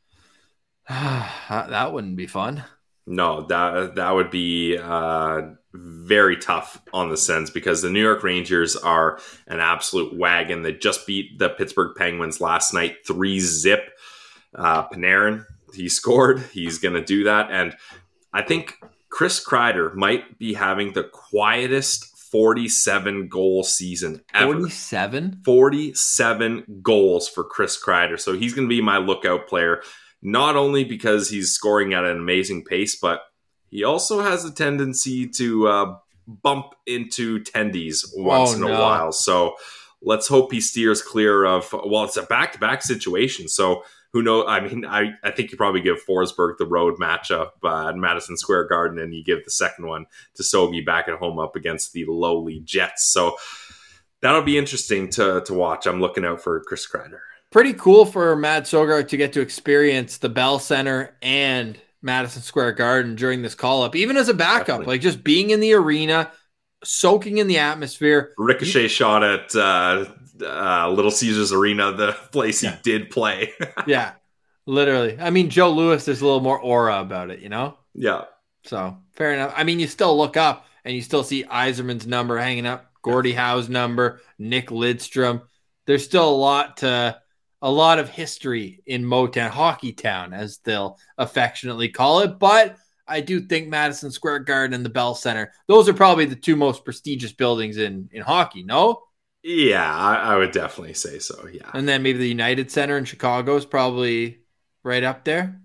that 0.90 1.92
wouldn't 1.92 2.16
be 2.16 2.28
fun. 2.28 2.64
No, 3.08 3.42
that 3.48 3.96
that 3.96 4.12
would 4.12 4.30
be 4.30 4.78
uh, 4.78 5.42
very 5.74 6.38
tough 6.38 6.82
on 6.94 7.10
the 7.10 7.18
Sens 7.18 7.50
because 7.50 7.82
the 7.82 7.90
New 7.90 8.02
York 8.02 8.24
Rangers 8.24 8.76
are 8.76 9.20
an 9.48 9.60
absolute 9.60 10.16
wagon. 10.16 10.62
They 10.62 10.74
just 10.74 11.06
beat 11.08 11.38
the 11.40 11.50
Pittsburgh 11.50 11.96
Penguins 11.96 12.40
last 12.40 12.74
night, 12.74 12.98
three 13.06 13.40
zip. 13.40 13.92
Uh, 14.54 14.88
Panarin, 14.88 15.46
he 15.74 15.90
scored. 16.00 16.40
He's 16.54 16.78
going 16.78 16.96
to 16.96 17.04
do 17.04 17.24
that, 17.26 17.50
and 17.52 17.76
I 18.34 18.44
think 18.44 18.76
Chris 19.10 19.44
Kreider 19.44 19.94
might 19.96 20.38
be 20.38 20.54
having 20.54 20.94
the 20.94 21.04
quietest 21.04 22.15
47 22.36 23.30
goal 23.30 23.64
season 23.64 24.22
ever. 24.34 24.52
47? 24.52 25.42
47 25.46 26.82
goals 26.82 27.30
for 27.30 27.46
Chris 27.46 27.82
Kreider. 27.82 28.20
So 28.20 28.34
he's 28.34 28.54
going 28.54 28.68
to 28.68 28.70
be 28.70 28.82
my 28.82 28.98
lookout 28.98 29.48
player, 29.48 29.82
not 30.22 30.58
only 30.58 30.84
because 30.84 31.30
he's 31.30 31.54
scoring 31.54 31.94
at 31.94 32.04
an 32.04 32.18
amazing 32.18 32.66
pace, 32.66 32.98
but 32.98 33.22
he 33.70 33.86
also 33.86 34.20
has 34.20 34.44
a 34.44 34.54
tendency 34.54 35.30
to 35.30 35.68
uh, 35.70 35.96
bump 36.28 36.76
into 36.86 37.40
tendies 37.40 38.04
once 38.18 38.52
oh, 38.52 38.56
in 38.58 38.64
a 38.64 38.68
no. 38.68 38.82
while. 38.82 39.14
So 39.14 39.56
let's 40.02 40.28
hope 40.28 40.52
he 40.52 40.60
steers 40.60 41.02
clear 41.02 41.46
of, 41.46 41.74
well, 41.86 42.04
it's 42.04 42.18
a 42.18 42.24
back 42.24 42.52
to 42.52 42.60
back 42.60 42.82
situation. 42.82 43.48
So 43.48 43.84
who 44.16 44.24
knows? 44.24 44.46
I 44.48 44.62
mean, 44.62 44.86
I, 44.86 45.10
I 45.26 45.32
think 45.32 45.52
you 45.52 45.58
probably 45.58 45.82
give 45.82 45.98
Forsberg 46.08 46.58
the 46.58 46.66
road 46.66 46.98
matchup 47.02 47.50
uh, 47.66 47.90
at 47.90 47.98
Madison 47.98 48.38
Square 48.38 48.70
Garden, 48.70 48.98
and 48.98 49.14
you 49.14 49.22
give 49.22 49.44
the 49.44 49.52
second 49.52 49.88
one 49.88 50.06
to 50.36 50.44
Sogi 50.44 50.86
back 50.86 51.10
at 51.10 51.16
home 51.16 51.38
up 51.38 51.58
against 51.58 51.92
the 51.92 52.06
lowly 52.06 52.62
Jets. 52.62 53.12
So 53.12 53.36
that'll 54.22 54.42
be 54.42 54.58
interesting 54.58 55.10
to, 55.10 55.42
to 55.46 55.54
watch. 55.54 55.86
I'm 55.86 56.00
looking 56.00 56.24
out 56.24 56.40
for 56.40 56.62
Chris 56.62 56.90
Kreider. 56.90 57.20
Pretty 57.52 57.74
cool 57.74 58.06
for 58.06 58.38
Mads 58.38 58.72
Sogaard 58.72 59.10
to 59.10 59.18
get 59.18 59.34
to 59.34 59.42
experience 59.42 60.18
the 60.18 60.30
Bell 60.30 60.60
Center 60.60 61.18
and 61.22 61.78
Madison 62.02 62.42
Square 62.42 62.72
Garden 62.72 63.16
during 63.16 63.42
this 63.42 63.54
call 63.54 63.84
up, 63.84 63.98
even 63.98 64.16
as 64.16 64.30
a 64.30 64.34
backup, 64.34 64.68
Definitely. 64.68 64.94
like 64.94 65.02
just 65.02 65.26
being 65.26 65.50
in 65.50 65.60
the 65.60 65.74
arena, 65.74 66.32
soaking 66.86 67.40
in 67.40 67.48
the 67.48 67.58
atmosphere. 67.58 68.32
Ricochet 68.38 68.84
you, 68.84 68.88
shot 68.88 69.26
at 69.26 69.54
uh, 69.58 70.06
uh, 70.42 70.90
Little 70.90 71.12
Caesars 71.12 71.52
Arena, 71.52 71.92
the 71.94 72.14
place 72.32 72.62
he 72.62 72.70
did 72.84 73.10
play. 73.10 73.54
yeah, 73.88 74.14
literally. 74.66 75.18
I 75.20 75.30
mean, 75.30 75.50
Joe 75.50 75.72
Louis, 75.72 76.04
there's 76.04 76.22
a 76.22 76.26
little 76.26 76.42
more 76.42 76.60
aura 76.60 77.02
about 77.02 77.30
it, 77.30 77.40
you 77.40 77.50
know? 77.50 77.78
Yeah. 77.94 78.26
So 78.64 78.98
fair 79.14 79.34
enough. 79.34 79.54
I 79.56 79.64
mean, 79.64 79.80
you 79.80 79.88
still 79.88 80.18
look 80.18 80.38
up 80.38 80.66
and 80.84 80.96
you 80.96 81.02
still 81.02 81.24
see 81.24 81.44
Yzerman's 81.44 82.08
number 82.08 82.38
hanging 82.38 82.66
up, 82.66 82.92
Gordie 83.02 83.34
Howe's 83.34 83.70
number, 83.70 84.22
Nick 84.40 84.70
Lidstrom. 84.70 85.44
There's 85.86 86.04
still 86.04 86.30
a 86.30 86.36
lot 86.36 86.78
to 86.78 87.20
a 87.62 87.72
lot 87.72 88.00
of 88.00 88.10
history 88.10 88.82
in 88.86 89.04
Motown, 89.04 89.50
Hockey 89.50 89.94
Town, 89.94 90.34
as 90.34 90.60
they'll 90.60 91.00
affectionately 91.18 91.90
call 91.90 92.20
it. 92.20 92.38
But 92.38 92.76
I 93.08 93.22
do 93.22 93.42
think 93.42 93.68
Madison 93.68 94.12
Square 94.12 94.40
Garden 94.40 94.74
and 94.74 94.86
the 94.86 94.90
Bell 94.90 95.16
Center, 95.16 95.52
those 95.68 95.88
are 95.88 95.94
probably 95.94 96.26
the 96.26 96.36
two 96.36 96.56
most 96.56 96.84
prestigious 96.84 97.34
buildings 97.34 97.78
in 97.78 98.10
in 98.12 98.22
hockey. 98.22 98.64
No, 98.64 99.04
yeah, 99.46 99.96
I, 99.96 100.16
I, 100.16 100.38
would 100.38 100.52
definitely 100.52 100.96
say 100.96 101.20
so. 101.20 101.48
Yeah, 101.54 101.70
and 101.74 101.88
then 101.88 102.02
maybe 102.02 102.18
the 102.18 102.28
United 102.28 102.72
Center 102.72 102.98
in 102.98 103.06
Chicago 103.06 103.56
is 103.56 103.66
probably 103.66 104.40
right 104.84 105.04
up 105.04 105.24
there, 105.24 105.62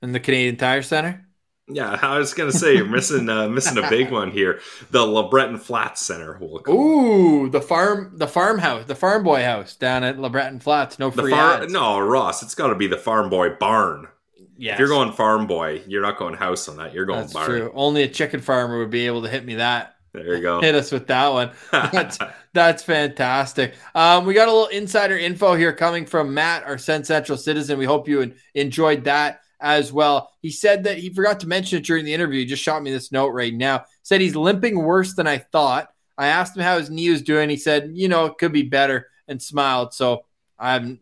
and 0.00 0.14
the 0.14 0.20
Canadian 0.20 0.56
Tire 0.56 0.80
Center. 0.80 1.28
Yeah, 1.70 1.98
I 2.00 2.18
was 2.18 2.32
gonna 2.32 2.52
say 2.52 2.76
you're 2.76 2.86
missing 2.86 3.28
uh, 3.28 3.46
missing 3.50 3.76
a 3.76 3.90
big 3.90 4.10
one 4.10 4.30
here. 4.30 4.60
The 4.90 5.00
LeBreton 5.00 5.60
Flats 5.60 6.00
Center. 6.00 6.38
We'll 6.40 6.62
Ooh, 6.70 7.50
the 7.50 7.60
farm, 7.60 8.12
the 8.16 8.26
farmhouse, 8.26 8.86
the 8.86 8.94
farm 8.94 9.22
boy 9.22 9.42
house 9.42 9.76
down 9.76 10.02
at 10.02 10.16
LeBreton 10.16 10.62
Flats. 10.62 10.98
No 10.98 11.10
free 11.10 11.30
far- 11.30 11.62
ads. 11.62 11.72
No, 11.72 11.98
Ross. 12.00 12.42
It's 12.42 12.54
got 12.54 12.68
to 12.68 12.74
be 12.74 12.86
the 12.86 12.96
farm 12.96 13.28
boy 13.28 13.50
barn. 13.50 14.08
Yeah, 14.56 14.72
if 14.72 14.78
you're 14.78 14.88
going 14.88 15.12
farm 15.12 15.46
boy, 15.46 15.82
you're 15.86 16.02
not 16.02 16.18
going 16.18 16.34
house 16.34 16.68
on 16.68 16.78
that. 16.78 16.94
You're 16.94 17.04
going 17.04 17.20
That's 17.20 17.34
barn. 17.34 17.48
True. 17.48 17.72
Only 17.74 18.02
a 18.02 18.08
chicken 18.08 18.40
farmer 18.40 18.78
would 18.78 18.90
be 18.90 19.06
able 19.06 19.22
to 19.22 19.28
hit 19.28 19.44
me 19.44 19.56
that. 19.56 19.97
There 20.24 20.36
you 20.36 20.42
go. 20.42 20.60
Hit 20.62 20.74
us 20.74 20.92
with 20.92 21.06
that 21.08 21.28
one. 21.28 21.50
That's, 21.72 22.18
that's 22.54 22.82
fantastic. 22.82 23.74
Um, 23.94 24.26
we 24.26 24.34
got 24.34 24.48
a 24.48 24.52
little 24.52 24.68
insider 24.68 25.16
info 25.16 25.54
here 25.54 25.72
coming 25.72 26.06
from 26.06 26.34
Matt, 26.34 26.64
our 26.64 26.78
Sens 26.78 27.06
Central 27.06 27.38
citizen. 27.38 27.78
We 27.78 27.84
hope 27.84 28.08
you 28.08 28.34
enjoyed 28.54 29.04
that 29.04 29.40
as 29.60 29.92
well. 29.92 30.30
He 30.40 30.50
said 30.50 30.84
that 30.84 30.98
he 30.98 31.12
forgot 31.12 31.40
to 31.40 31.48
mention 31.48 31.78
it 31.78 31.84
during 31.84 32.04
the 32.04 32.14
interview. 32.14 32.40
He 32.40 32.46
just 32.46 32.62
shot 32.62 32.82
me 32.82 32.90
this 32.90 33.12
note 33.12 33.28
right 33.28 33.54
now. 33.54 33.84
Said 34.02 34.20
he's 34.20 34.34
limping 34.36 34.78
worse 34.78 35.14
than 35.14 35.26
I 35.26 35.38
thought. 35.38 35.88
I 36.16 36.28
asked 36.28 36.56
him 36.56 36.62
how 36.62 36.78
his 36.78 36.90
knee 36.90 37.10
was 37.10 37.22
doing. 37.22 37.48
He 37.48 37.56
said, 37.56 37.92
you 37.94 38.08
know, 38.08 38.26
it 38.26 38.38
could 38.38 38.52
be 38.52 38.62
better 38.62 39.06
and 39.28 39.40
smiled. 39.40 39.94
So 39.94 40.24
I'm, 40.58 41.00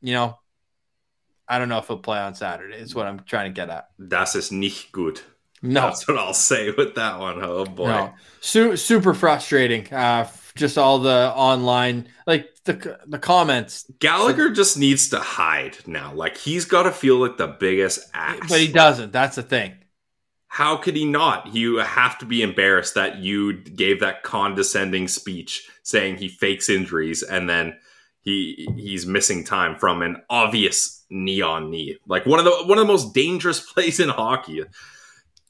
you 0.00 0.12
know, 0.12 0.38
I 1.48 1.58
don't 1.58 1.68
know 1.68 1.78
if 1.78 1.88
he'll 1.88 1.98
play 1.98 2.18
on 2.18 2.34
Saturday. 2.34 2.76
Is 2.76 2.94
what 2.94 3.06
I'm 3.06 3.20
trying 3.20 3.52
to 3.52 3.54
get 3.54 3.70
at. 3.70 3.88
Das 3.98 4.36
ist 4.36 4.52
nicht 4.52 4.92
gut. 4.92 5.22
No, 5.62 5.82
that's 5.82 6.08
what 6.08 6.18
I'll 6.18 6.34
say 6.34 6.70
with 6.70 6.96
that 6.96 7.20
one. 7.20 7.38
Oh 7.42 7.64
boy, 7.64 7.88
no. 7.88 8.14
Su- 8.40 8.76
super 8.76 9.14
frustrating. 9.14 9.92
Uh, 9.92 10.28
just 10.56 10.76
all 10.76 10.98
the 10.98 11.32
online, 11.34 12.08
like 12.26 12.48
the 12.64 12.98
the 13.06 13.18
comments. 13.18 13.86
Gallagher 14.00 14.50
just 14.50 14.76
needs 14.76 15.08
to 15.10 15.20
hide 15.20 15.76
now. 15.86 16.12
Like 16.12 16.36
he's 16.36 16.64
got 16.64 16.82
to 16.82 16.90
feel 16.90 17.16
like 17.16 17.36
the 17.36 17.46
biggest 17.46 18.10
ass, 18.12 18.40
but 18.48 18.60
he 18.60 18.68
doesn't. 18.68 19.12
That's 19.12 19.36
the 19.36 19.42
thing. 19.42 19.74
How 20.48 20.76
could 20.76 20.96
he 20.96 21.06
not? 21.06 21.54
You 21.54 21.76
have 21.76 22.18
to 22.18 22.26
be 22.26 22.42
embarrassed 22.42 22.94
that 22.94 23.18
you 23.18 23.54
gave 23.54 24.00
that 24.00 24.22
condescending 24.22 25.08
speech 25.08 25.66
saying 25.82 26.16
he 26.16 26.28
fakes 26.28 26.68
injuries 26.68 27.22
and 27.22 27.48
then 27.48 27.74
he 28.20 28.68
he's 28.76 29.06
missing 29.06 29.44
time 29.44 29.76
from 29.78 30.02
an 30.02 30.16
obvious 30.28 31.04
knee 31.08 31.40
on 31.40 31.70
knee. 31.70 31.96
Like 32.06 32.26
one 32.26 32.38
of 32.38 32.44
the 32.44 32.50
one 32.66 32.78
of 32.78 32.86
the 32.86 32.92
most 32.92 33.14
dangerous 33.14 33.60
plays 33.72 33.98
in 33.98 34.08
hockey 34.08 34.62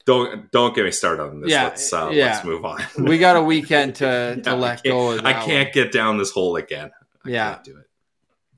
don't 0.05 0.51
don't 0.51 0.75
get 0.75 0.85
me 0.85 0.91
started 0.91 1.23
on 1.23 1.41
this. 1.41 1.51
Yeah, 1.51 1.63
let's 1.63 1.93
uh, 1.93 2.09
yeah. 2.11 2.25
let's 2.25 2.45
move 2.45 2.65
on. 2.65 2.81
we 2.99 3.17
got 3.17 3.35
a 3.35 3.43
weekend 3.43 3.95
to 3.95 4.35
yeah, 4.37 4.43
to 4.43 4.55
let 4.55 4.83
go. 4.83 5.17
I 5.19 5.33
can't 5.33 5.67
one. 5.67 5.73
get 5.73 5.91
down 5.91 6.17
this 6.17 6.31
hole 6.31 6.55
again. 6.55 6.91
I 7.25 7.29
yeah, 7.29 7.59
do 7.63 7.77
it. 7.77 7.89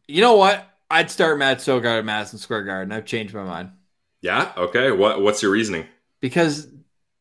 You 0.07 0.21
know 0.21 0.35
what? 0.35 0.67
I'd 0.89 1.09
start 1.09 1.37
Mads 1.37 1.65
Sogaard 1.65 1.99
at 1.99 2.05
Madison 2.05 2.39
Square 2.39 2.63
Garden. 2.63 2.91
I've 2.91 3.05
changed 3.05 3.33
my 3.33 3.43
mind. 3.43 3.71
Yeah. 4.21 4.51
Okay. 4.57 4.91
What 4.91 5.21
What's 5.21 5.41
your 5.41 5.51
reasoning? 5.51 5.85
Because 6.19 6.67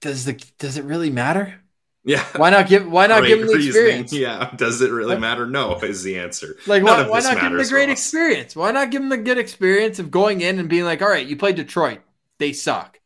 does 0.01 0.25
the 0.25 0.43
does 0.59 0.77
it 0.77 0.85
really 0.85 1.11
matter? 1.11 1.61
Yeah. 2.05 2.25
Why 2.37 2.51
not 2.51 2.69
give 2.69 2.87
Why 2.91 3.07
not 3.07 3.25
give 3.25 3.41
him 3.41 3.47
the 3.47 3.55
experience? 3.55 4.13
Yeah. 4.13 4.51
Does 4.57 4.83
it 4.83 4.91
really 4.91 5.19
matter? 5.19 5.47
No, 5.47 5.77
is 5.79 6.03
the 6.03 6.19
answer. 6.19 6.57
Like, 6.67 6.83
why, 6.83 7.09
why 7.09 7.21
not 7.21 7.41
give 7.41 7.53
him 7.53 7.57
the 7.57 7.67
great 7.67 7.89
experience? 7.89 8.55
Why 8.55 8.71
not 8.71 8.91
give 8.91 9.03
him 9.03 9.09
the 9.09 9.17
good 9.17 9.39
experience 9.39 9.99
of 9.99 10.11
going 10.11 10.43
in 10.43 10.59
and 10.59 10.69
being 10.69 10.85
like, 10.85 11.01
all 11.01 11.09
right, 11.09 11.27
you 11.27 11.37
played 11.37 11.57
Detroit, 11.57 12.01
they 12.39 12.53
suck. 12.53 13.01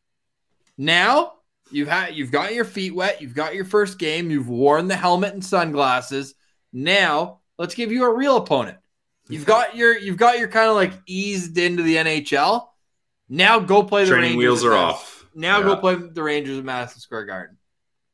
Now 0.79 1.35
you've 1.71 1.89
had 1.89 2.15
you've 2.15 2.31
got 2.31 2.55
your 2.55 2.65
feet 2.65 2.95
wet, 2.95 3.21
you've 3.21 3.35
got 3.35 3.55
your 3.55 3.65
first 3.65 3.99
game, 3.99 4.31
you've 4.31 4.49
worn 4.49 4.87
the 4.87 4.97
helmet 4.97 5.35
and 5.35 5.45
sunglasses. 5.45 6.35
Now 6.73 7.41
let's 7.59 7.75
give 7.75 7.93
you 7.93 8.05
a 8.05 8.15
real 8.15 8.37
opponent. 8.37 8.79
You've 9.29 9.45
got 9.45 9.77
your 9.77 9.99
you've 9.99 10.17
got 10.17 10.39
your 10.39 10.49
kind 10.49 10.71
of 10.71 10.77
like 10.77 10.93
eased 11.07 11.59
into 11.59 11.83
the 11.83 11.97
NHL. 11.97 12.69
Now 13.29 13.59
go 13.59 13.83
play 13.83 14.05
the 14.05 14.11
Training 14.11 14.31
Rangers. 14.31 14.39
wheels 14.39 14.65
are 14.65 14.75
off. 14.75 15.27
Now 15.35 15.59
yeah. 15.59 15.65
go 15.65 15.77
play 15.77 15.97
the 15.97 16.23
Rangers 16.23 16.59
at 16.59 16.65
Madison 16.65 17.01
Square 17.01 17.27
Garden. 17.27 17.57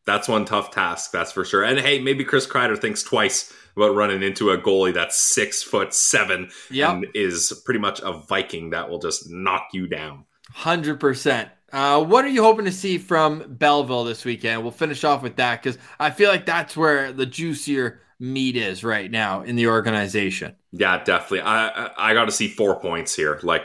That's 0.07 0.29
one 0.29 0.45
tough 0.45 0.71
task, 0.71 1.12
that's 1.12 1.33
for 1.33 1.45
sure. 1.45 1.62
And 1.62 1.79
hey, 1.79 1.99
maybe 1.99 2.25
Chris 2.25 2.47
Kreider 2.47 2.79
thinks 2.79 3.03
twice 3.03 3.53
about 3.77 3.95
running 3.95 4.23
into 4.23 4.51
a 4.51 4.59
goalie 4.59 4.93
that's 4.93 5.17
six 5.17 5.62
foot 5.62 5.95
seven 5.95 6.51
yep. 6.71 6.91
and 6.91 7.07
is 7.15 7.62
pretty 7.65 7.81
much 7.81 8.01
a 8.01 8.12
Viking 8.12 8.71
that 8.71 8.89
will 8.89 8.99
just 8.99 9.31
knock 9.31 9.69
you 9.73 9.87
down. 9.87 10.25
Hundred 10.53 11.01
percent. 11.01 11.49
Uh, 11.75 12.05
what 12.05 12.25
are 12.25 12.29
you 12.29 12.41
hoping 12.41 12.66
to 12.66 12.70
see 12.70 12.99
from 12.99 13.57
Belleville 13.59 14.05
this 14.05 14.25
weekend? 14.25 14.62
We'll 14.62 14.70
finish 14.70 15.03
off 15.03 15.25
with 15.25 15.35
that 15.37 15.61
because 15.61 15.77
I 15.99 16.12
feel 16.12 16.31
like 16.31 16.47
that's 16.47 16.77
where 16.77 17.12
the 17.12 17.27
juicier 17.27 18.01
meat 18.20 18.55
is 18.55 18.85
right 18.85 19.11
now 19.11 19.43
in 19.43 19.57
the 19.57 19.66
organization. 19.66 20.55
Yeah, 20.70 21.03
definitely. 21.03 21.41
I 21.41 21.91
I, 21.99 22.14
got 22.14 22.27
to 22.27 22.31
see 22.31 22.47
four 22.47 22.79
points 22.79 23.16
here. 23.16 23.41
Like 23.43 23.64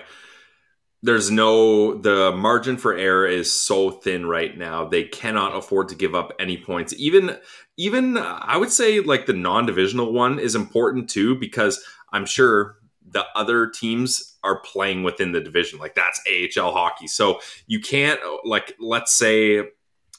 there's 1.03 1.29
no 1.29 1.99
the 1.99 2.31
margin 2.31 2.77
for 2.77 2.97
error 2.97 3.27
is 3.27 3.51
so 3.51 3.91
thin 3.91 4.25
right 4.25 4.57
now. 4.57 4.85
They 4.85 5.03
cannot 5.03 5.55
afford 5.55 5.89
to 5.89 5.95
give 5.95 6.15
up 6.15 6.33
any 6.39 6.57
points. 6.57 6.95
Even 6.97 7.37
even 7.77 8.17
I 8.17 8.57
would 8.57 8.71
say 8.71 9.01
like 9.01 9.27
the 9.27 9.33
non-divisional 9.33 10.11
one 10.11 10.39
is 10.39 10.55
important 10.55 11.11
too 11.11 11.35
because 11.35 11.79
I'm 12.11 12.25
sure 12.25 12.77
the 13.07 13.25
other 13.35 13.67
teams 13.67 14.28
are 14.43 14.61
playing 14.61 15.03
within 15.03 15.31
the 15.31 15.41
division. 15.41 15.79
Like 15.79 15.95
that's 15.95 16.21
AHL 16.27 16.71
hockey. 16.71 17.07
So 17.07 17.39
you 17.67 17.79
can't 17.79 18.19
like 18.45 18.75
let's 18.79 19.13
say 19.13 19.63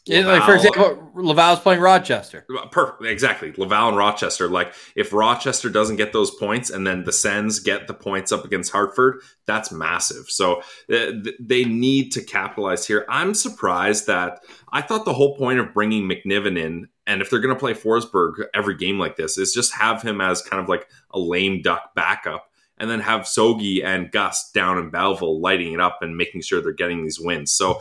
yeah, 0.06 0.26
like 0.26 0.44
for 0.44 0.54
example, 0.54 1.10
Laval's 1.14 1.60
playing 1.60 1.80
Rochester. 1.80 2.46
Perfect, 2.72 3.04
exactly. 3.04 3.52
Laval 3.56 3.88
and 3.88 3.96
Rochester. 3.96 4.48
Like 4.48 4.72
if 4.96 5.12
Rochester 5.12 5.68
doesn't 5.68 5.96
get 5.96 6.12
those 6.12 6.30
points, 6.30 6.70
and 6.70 6.86
then 6.86 7.04
the 7.04 7.12
Sens 7.12 7.60
get 7.60 7.86
the 7.86 7.94
points 7.94 8.32
up 8.32 8.44
against 8.44 8.72
Hartford, 8.72 9.20
that's 9.46 9.70
massive. 9.70 10.30
So 10.30 10.62
uh, 10.92 11.12
they 11.38 11.64
need 11.64 12.12
to 12.12 12.22
capitalize 12.22 12.86
here. 12.86 13.04
I'm 13.10 13.34
surprised 13.34 14.06
that 14.06 14.40
I 14.72 14.80
thought 14.80 15.04
the 15.04 15.12
whole 15.12 15.36
point 15.36 15.60
of 15.60 15.74
bringing 15.74 16.08
McNiven 16.08 16.58
in, 16.58 16.88
and 17.06 17.20
if 17.20 17.28
they're 17.28 17.40
going 17.40 17.54
to 17.54 17.60
play 17.60 17.74
Forsberg 17.74 18.46
every 18.54 18.76
game 18.76 18.98
like 18.98 19.16
this, 19.16 19.36
is 19.36 19.52
just 19.52 19.74
have 19.74 20.02
him 20.02 20.22
as 20.22 20.40
kind 20.40 20.62
of 20.62 20.68
like 20.68 20.88
a 21.10 21.20
lame 21.20 21.60
duck 21.60 21.94
backup 21.94 22.49
and 22.80 22.90
then 22.90 23.00
have 23.00 23.22
Sogi 23.22 23.84
and 23.84 24.10
Gus 24.10 24.50
down 24.52 24.78
in 24.78 24.90
Belleville 24.90 25.40
lighting 25.40 25.74
it 25.74 25.80
up 25.80 25.98
and 26.00 26.16
making 26.16 26.40
sure 26.40 26.60
they're 26.60 26.72
getting 26.72 27.04
these 27.04 27.20
wins. 27.20 27.52
So 27.52 27.80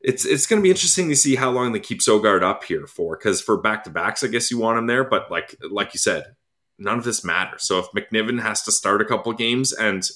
it's 0.00 0.24
it's 0.24 0.46
going 0.46 0.60
to 0.60 0.62
be 0.62 0.70
interesting 0.70 1.08
to 1.08 1.16
see 1.16 1.34
how 1.34 1.50
long 1.50 1.72
they 1.72 1.80
keep 1.80 2.00
Sogaard 2.00 2.42
up 2.42 2.64
here 2.64 2.86
for. 2.86 3.16
Because 3.16 3.40
for 3.40 3.56
back 3.56 3.84
to 3.84 3.90
backs, 3.90 4.22
I 4.22 4.28
guess 4.28 4.50
you 4.50 4.58
want 4.58 4.78
him 4.78 4.86
there, 4.86 5.04
but 5.04 5.30
like 5.30 5.56
like 5.70 5.94
you 5.94 5.98
said, 5.98 6.36
none 6.78 6.98
of 6.98 7.04
this 7.04 7.24
matters. 7.24 7.64
So 7.64 7.78
if 7.78 7.86
McNiven 7.92 8.42
has 8.42 8.62
to 8.64 8.72
start 8.72 9.00
a 9.00 9.06
couple 9.06 9.32
games 9.32 9.72
and 9.72 10.08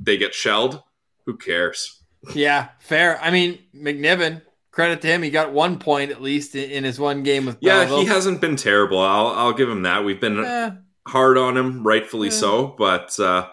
they 0.00 0.16
get 0.16 0.34
shelled, 0.34 0.82
who 1.26 1.36
cares? 1.36 2.02
Yeah, 2.34 2.68
fair. 2.80 3.20
I 3.20 3.30
mean, 3.30 3.58
McNiven, 3.74 4.42
credit 4.70 5.00
to 5.02 5.08
him, 5.08 5.22
he 5.22 5.30
got 5.30 5.52
one 5.52 5.78
point 5.78 6.10
at 6.10 6.20
least 6.20 6.54
in 6.54 6.84
his 6.84 6.98
one 6.98 7.22
game 7.22 7.44
with. 7.44 7.58
Yeah, 7.60 7.84
Belleville. 7.84 8.00
he 8.00 8.06
hasn't 8.06 8.40
been 8.40 8.56
terrible. 8.56 8.98
I'll 8.98 9.28
I'll 9.28 9.52
give 9.52 9.68
him 9.68 9.82
that. 9.82 10.04
We've 10.04 10.20
been 10.20 10.42
eh. 10.42 10.70
Hard 11.10 11.36
on 11.38 11.56
him, 11.56 11.86
rightfully 11.86 12.28
eh. 12.28 12.32
so, 12.32 12.74
but. 12.78 13.18
uh 13.18 13.48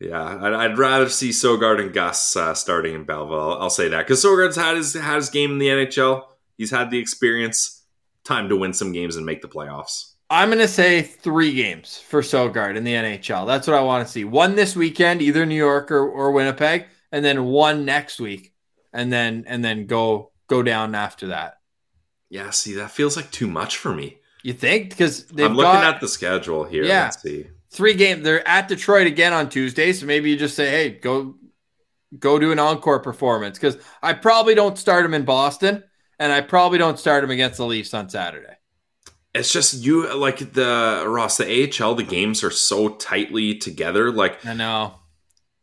yeah, 0.00 0.38
I'd, 0.40 0.52
I'd, 0.52 0.78
rather 0.78 1.08
see 1.08 1.30
Sogaard 1.30 1.80
and 1.80 1.92
Gus 1.92 2.36
uh, 2.36 2.54
starting 2.54 2.94
in 2.94 3.04
Belleville. 3.04 3.38
I'll, 3.38 3.62
I'll 3.62 3.70
say 3.70 3.88
that 3.88 4.06
because 4.06 4.22
Sogaard's 4.22 4.56
had 4.56 4.76
his 4.76 4.94
had 4.94 5.16
his 5.16 5.30
game 5.30 5.52
in 5.52 5.58
the 5.58 5.68
NHL. 5.68 6.24
He's 6.58 6.70
had 6.70 6.90
the 6.90 6.98
experience. 6.98 7.82
Time 8.24 8.48
to 8.48 8.56
win 8.56 8.72
some 8.72 8.92
games 8.92 9.16
and 9.16 9.26
make 9.26 9.42
the 9.42 9.48
playoffs. 9.48 10.14
I'm 10.30 10.48
going 10.48 10.58
to 10.58 10.68
say 10.68 11.02
three 11.02 11.52
games 11.52 11.98
for 11.98 12.22
Sogaard 12.22 12.76
in 12.76 12.84
the 12.84 12.94
NHL. 12.94 13.46
That's 13.46 13.66
what 13.66 13.76
I 13.76 13.82
want 13.82 14.06
to 14.06 14.10
see. 14.10 14.24
One 14.24 14.54
this 14.56 14.74
weekend, 14.74 15.20
either 15.20 15.44
New 15.44 15.54
York 15.54 15.90
or, 15.90 16.08
or 16.08 16.32
Winnipeg, 16.32 16.86
and 17.12 17.22
then 17.22 17.44
one 17.44 17.84
next 17.84 18.18
week, 18.18 18.54
and 18.92 19.12
then 19.12 19.44
and 19.46 19.64
then 19.64 19.86
go 19.86 20.32
go 20.48 20.62
down 20.62 20.94
after 20.94 21.28
that. 21.28 21.58
Yeah, 22.30 22.50
see, 22.50 22.74
that 22.74 22.90
feels 22.90 23.16
like 23.16 23.30
too 23.30 23.46
much 23.46 23.76
for 23.76 23.94
me. 23.94 24.18
You 24.44 24.52
think? 24.52 24.90
Because 24.90 25.26
I'm 25.32 25.56
looking 25.56 25.72
got, 25.72 25.94
at 25.94 26.00
the 26.00 26.06
schedule 26.06 26.62
here. 26.62 26.84
Yeah. 26.84 27.04
Let's 27.04 27.20
see 27.20 27.48
three 27.74 27.94
games. 27.94 28.22
They're 28.22 28.46
at 28.46 28.68
Detroit 28.68 29.06
again 29.06 29.32
on 29.32 29.50
Tuesday, 29.50 29.92
so 29.92 30.06
maybe 30.06 30.30
you 30.30 30.36
just 30.36 30.56
say, 30.56 30.70
"Hey, 30.70 30.90
go 30.90 31.34
go 32.18 32.38
do 32.38 32.52
an 32.52 32.58
encore 32.58 33.00
performance." 33.00 33.58
Because 33.58 33.76
I 34.02 34.14
probably 34.14 34.54
don't 34.54 34.78
start 34.78 35.04
him 35.04 35.12
in 35.12 35.24
Boston, 35.24 35.82
and 36.18 36.32
I 36.32 36.40
probably 36.40 36.78
don't 36.78 36.98
start 36.98 37.24
him 37.24 37.30
against 37.30 37.58
the 37.58 37.66
Leafs 37.66 37.92
on 37.92 38.08
Saturday. 38.08 38.54
It's 39.34 39.52
just 39.52 39.74
you 39.74 40.14
like 40.14 40.52
the 40.52 41.04
Ross 41.06 41.36
the 41.36 41.44
AHL. 41.44 41.96
The 41.96 42.04
games 42.04 42.44
are 42.44 42.52
so 42.52 42.90
tightly 42.90 43.56
together. 43.56 44.12
Like 44.12 44.46
I 44.46 44.54
know 44.54 44.94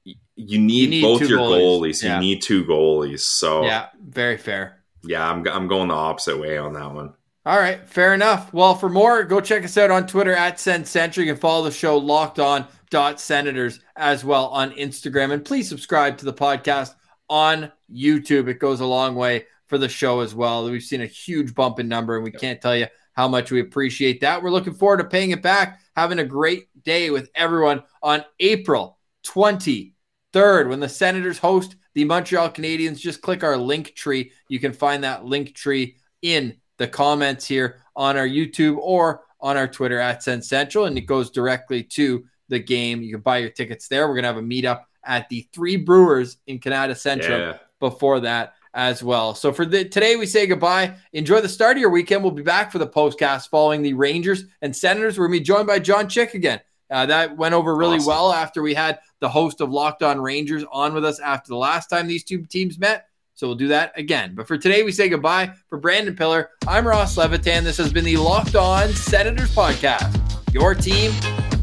you 0.04 0.60
need, 0.60 0.84
you 0.84 0.90
need 0.90 1.02
both 1.02 1.22
your 1.22 1.40
goalies. 1.40 1.60
goalies. 1.60 2.04
Yeah. 2.04 2.16
You 2.16 2.22
need 2.22 2.42
two 2.42 2.66
goalies. 2.66 3.22
So 3.22 3.64
yeah, 3.64 3.88
very 4.04 4.38
fair. 4.38 4.84
Yeah, 5.04 5.28
I'm 5.28 5.48
I'm 5.48 5.68
going 5.68 5.88
the 5.88 5.96
opposite 5.96 6.38
way 6.38 6.58
on 6.58 6.74
that 6.74 6.92
one. 6.92 7.14
All 7.44 7.58
right, 7.58 7.88
fair 7.88 8.14
enough. 8.14 8.54
Well, 8.54 8.76
for 8.76 8.88
more, 8.88 9.24
go 9.24 9.42
check 9.42 9.64
us 9.64 9.76
out 9.76 9.90
on 9.90 10.06
Twitter 10.06 10.34
at 10.34 10.58
SensCentral. 10.58 11.18
You 11.18 11.26
can 11.26 11.38
follow 11.42 11.64
the 11.64 11.72
show 11.72 11.98
Locked 11.98 12.38
On 12.38 12.68
dot 12.92 13.20
Senators 13.20 13.80
as 13.96 14.24
well 14.24 14.50
on 14.50 14.70
Instagram, 14.74 15.32
and 15.32 15.44
please 15.44 15.68
subscribe 15.68 16.20
to 16.20 16.26
the 16.26 16.34
podcast 16.34 16.94
on 17.30 17.72
YouTube. 17.92 18.48
It 18.48 18.60
goes 18.60 18.80
a 18.80 18.86
long 18.86 19.16
way 19.16 19.48
for 19.66 19.80
the 19.80 19.90
show 19.90 20.20
as 20.20 20.36
well. 20.36 20.70
We've 20.70 20.84
seen 20.84 21.02
a 21.02 21.08
huge 21.08 21.56
bump 21.56 21.80
in 21.80 21.88
number, 21.88 22.16
and 22.16 22.24
we 22.24 22.30
can't 22.30 22.62
tell 22.62 22.76
you 22.78 22.86
how 23.14 23.28
much 23.28 23.50
we 23.50 23.60
appreciate 23.60 24.22
that. 24.22 24.44
We're 24.44 24.52
looking 24.52 24.76
forward 24.76 24.98
to 24.98 25.06
paying 25.06 25.32
it 25.32 25.42
back, 25.42 25.80
having 25.96 26.20
a 26.20 26.24
great 26.24 26.68
day 26.84 27.10
with 27.10 27.32
everyone 27.34 27.82
on 28.04 28.24
April 28.40 29.00
23rd 29.26 30.70
when 30.70 30.80
the 30.80 30.88
Senators 30.88 31.40
host 31.40 31.76
the 31.96 32.06
Montreal 32.06 32.52
Canadiens. 32.52 33.00
Just 33.00 33.24
click 33.24 33.44
our 33.44 33.58
link 33.58 33.96
tree. 33.96 34.32
You 34.48 34.60
can 34.60 34.74
find 34.74 35.04
that 35.04 35.26
link 35.26 35.56
tree 35.56 35.96
in 36.22 36.61
the 36.82 36.88
comments 36.88 37.46
here 37.46 37.78
on 37.96 38.18
our 38.18 38.28
YouTube 38.28 38.78
or 38.80 39.22
on 39.40 39.56
our 39.56 39.68
Twitter 39.68 40.00
at 40.00 40.24
Sens 40.24 40.50
Central, 40.50 40.86
and 40.86 40.98
it 40.98 41.02
goes 41.02 41.30
directly 41.30 41.84
to 41.84 42.26
the 42.50 42.58
game. 42.60 43.04
You 43.04 43.14
can 43.14 43.22
buy 43.22 43.38
your 43.38 43.52
tickets 43.52 43.88
there. 43.88 44.08
We're 44.08 44.16
gonna 44.16 44.28
have 44.28 44.38
a 44.38 44.42
meetup 44.42 44.86
at 45.06 45.30
the 45.30 45.48
Three 45.54 45.78
Brewers 45.78 46.38
in 46.48 46.58
Canada 46.58 46.96
Central 46.96 47.40
yeah. 47.40 47.58
before 47.80 48.20
that 48.22 48.56
as 48.74 49.04
well. 49.04 49.36
So 49.36 49.54
for 49.54 49.66
the, 49.66 49.86
today, 49.86 50.16
we 50.16 50.26
say 50.26 50.48
goodbye. 50.48 50.96
Enjoy 51.14 51.40
the 51.40 51.50
start 51.50 51.78
of 51.78 51.82
your 51.82 51.92
weekend. 51.92 52.24
We'll 52.24 52.32
be 52.32 52.42
back 52.42 52.72
for 52.72 52.80
the 52.80 52.88
postcast 52.88 53.50
following 53.50 53.84
the 53.84 53.94
Rangers 53.94 54.46
and 54.64 54.76
Senators. 54.76 55.20
We're 55.20 55.28
gonna 55.28 55.38
be 55.38 55.44
joined 55.44 55.68
by 55.68 55.78
John 55.78 56.10
Chick 56.10 56.34
again. 56.34 56.62
Uh, 56.90 57.06
that 57.06 57.38
went 57.38 57.54
over 57.54 57.76
really 57.76 57.98
awesome. 57.98 58.08
well 58.08 58.34
after 58.34 58.62
we 58.64 58.74
had 58.74 59.00
the 59.20 59.30
host 59.30 59.62
of 59.62 59.70
Locked 59.70 60.02
On 60.02 60.20
Rangers 60.20 60.66
on 60.72 60.96
with 60.96 61.06
us 61.06 61.20
after 61.20 61.50
the 61.50 61.58
last 61.58 61.88
time 61.88 62.08
these 62.08 62.24
two 62.24 62.44
teams 62.48 62.80
met. 62.80 63.06
So 63.42 63.48
we'll 63.48 63.56
do 63.56 63.70
that 63.70 63.98
again. 63.98 64.36
But 64.36 64.48
for 64.48 64.56
today, 64.56 64.84
we 64.84 64.92
say 64.92 65.10
goodbye. 65.10 65.54
For 65.68 65.80
Brandon 65.80 66.16
Pillar, 66.16 66.52
I'm 66.68 66.88
Ross 66.88 67.18
Levitan. 67.18 67.64
This 67.64 67.78
has 67.78 67.92
been 67.92 68.06
the 68.06 68.18
Locked 68.18 68.56
On 68.56 68.90
Senators 68.90 69.50
podcast. 69.56 70.54
Your 70.54 70.76
team 70.76 71.12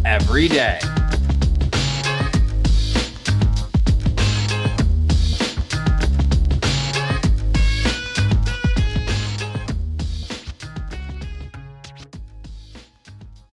every 0.05 0.49
day. 0.49 0.81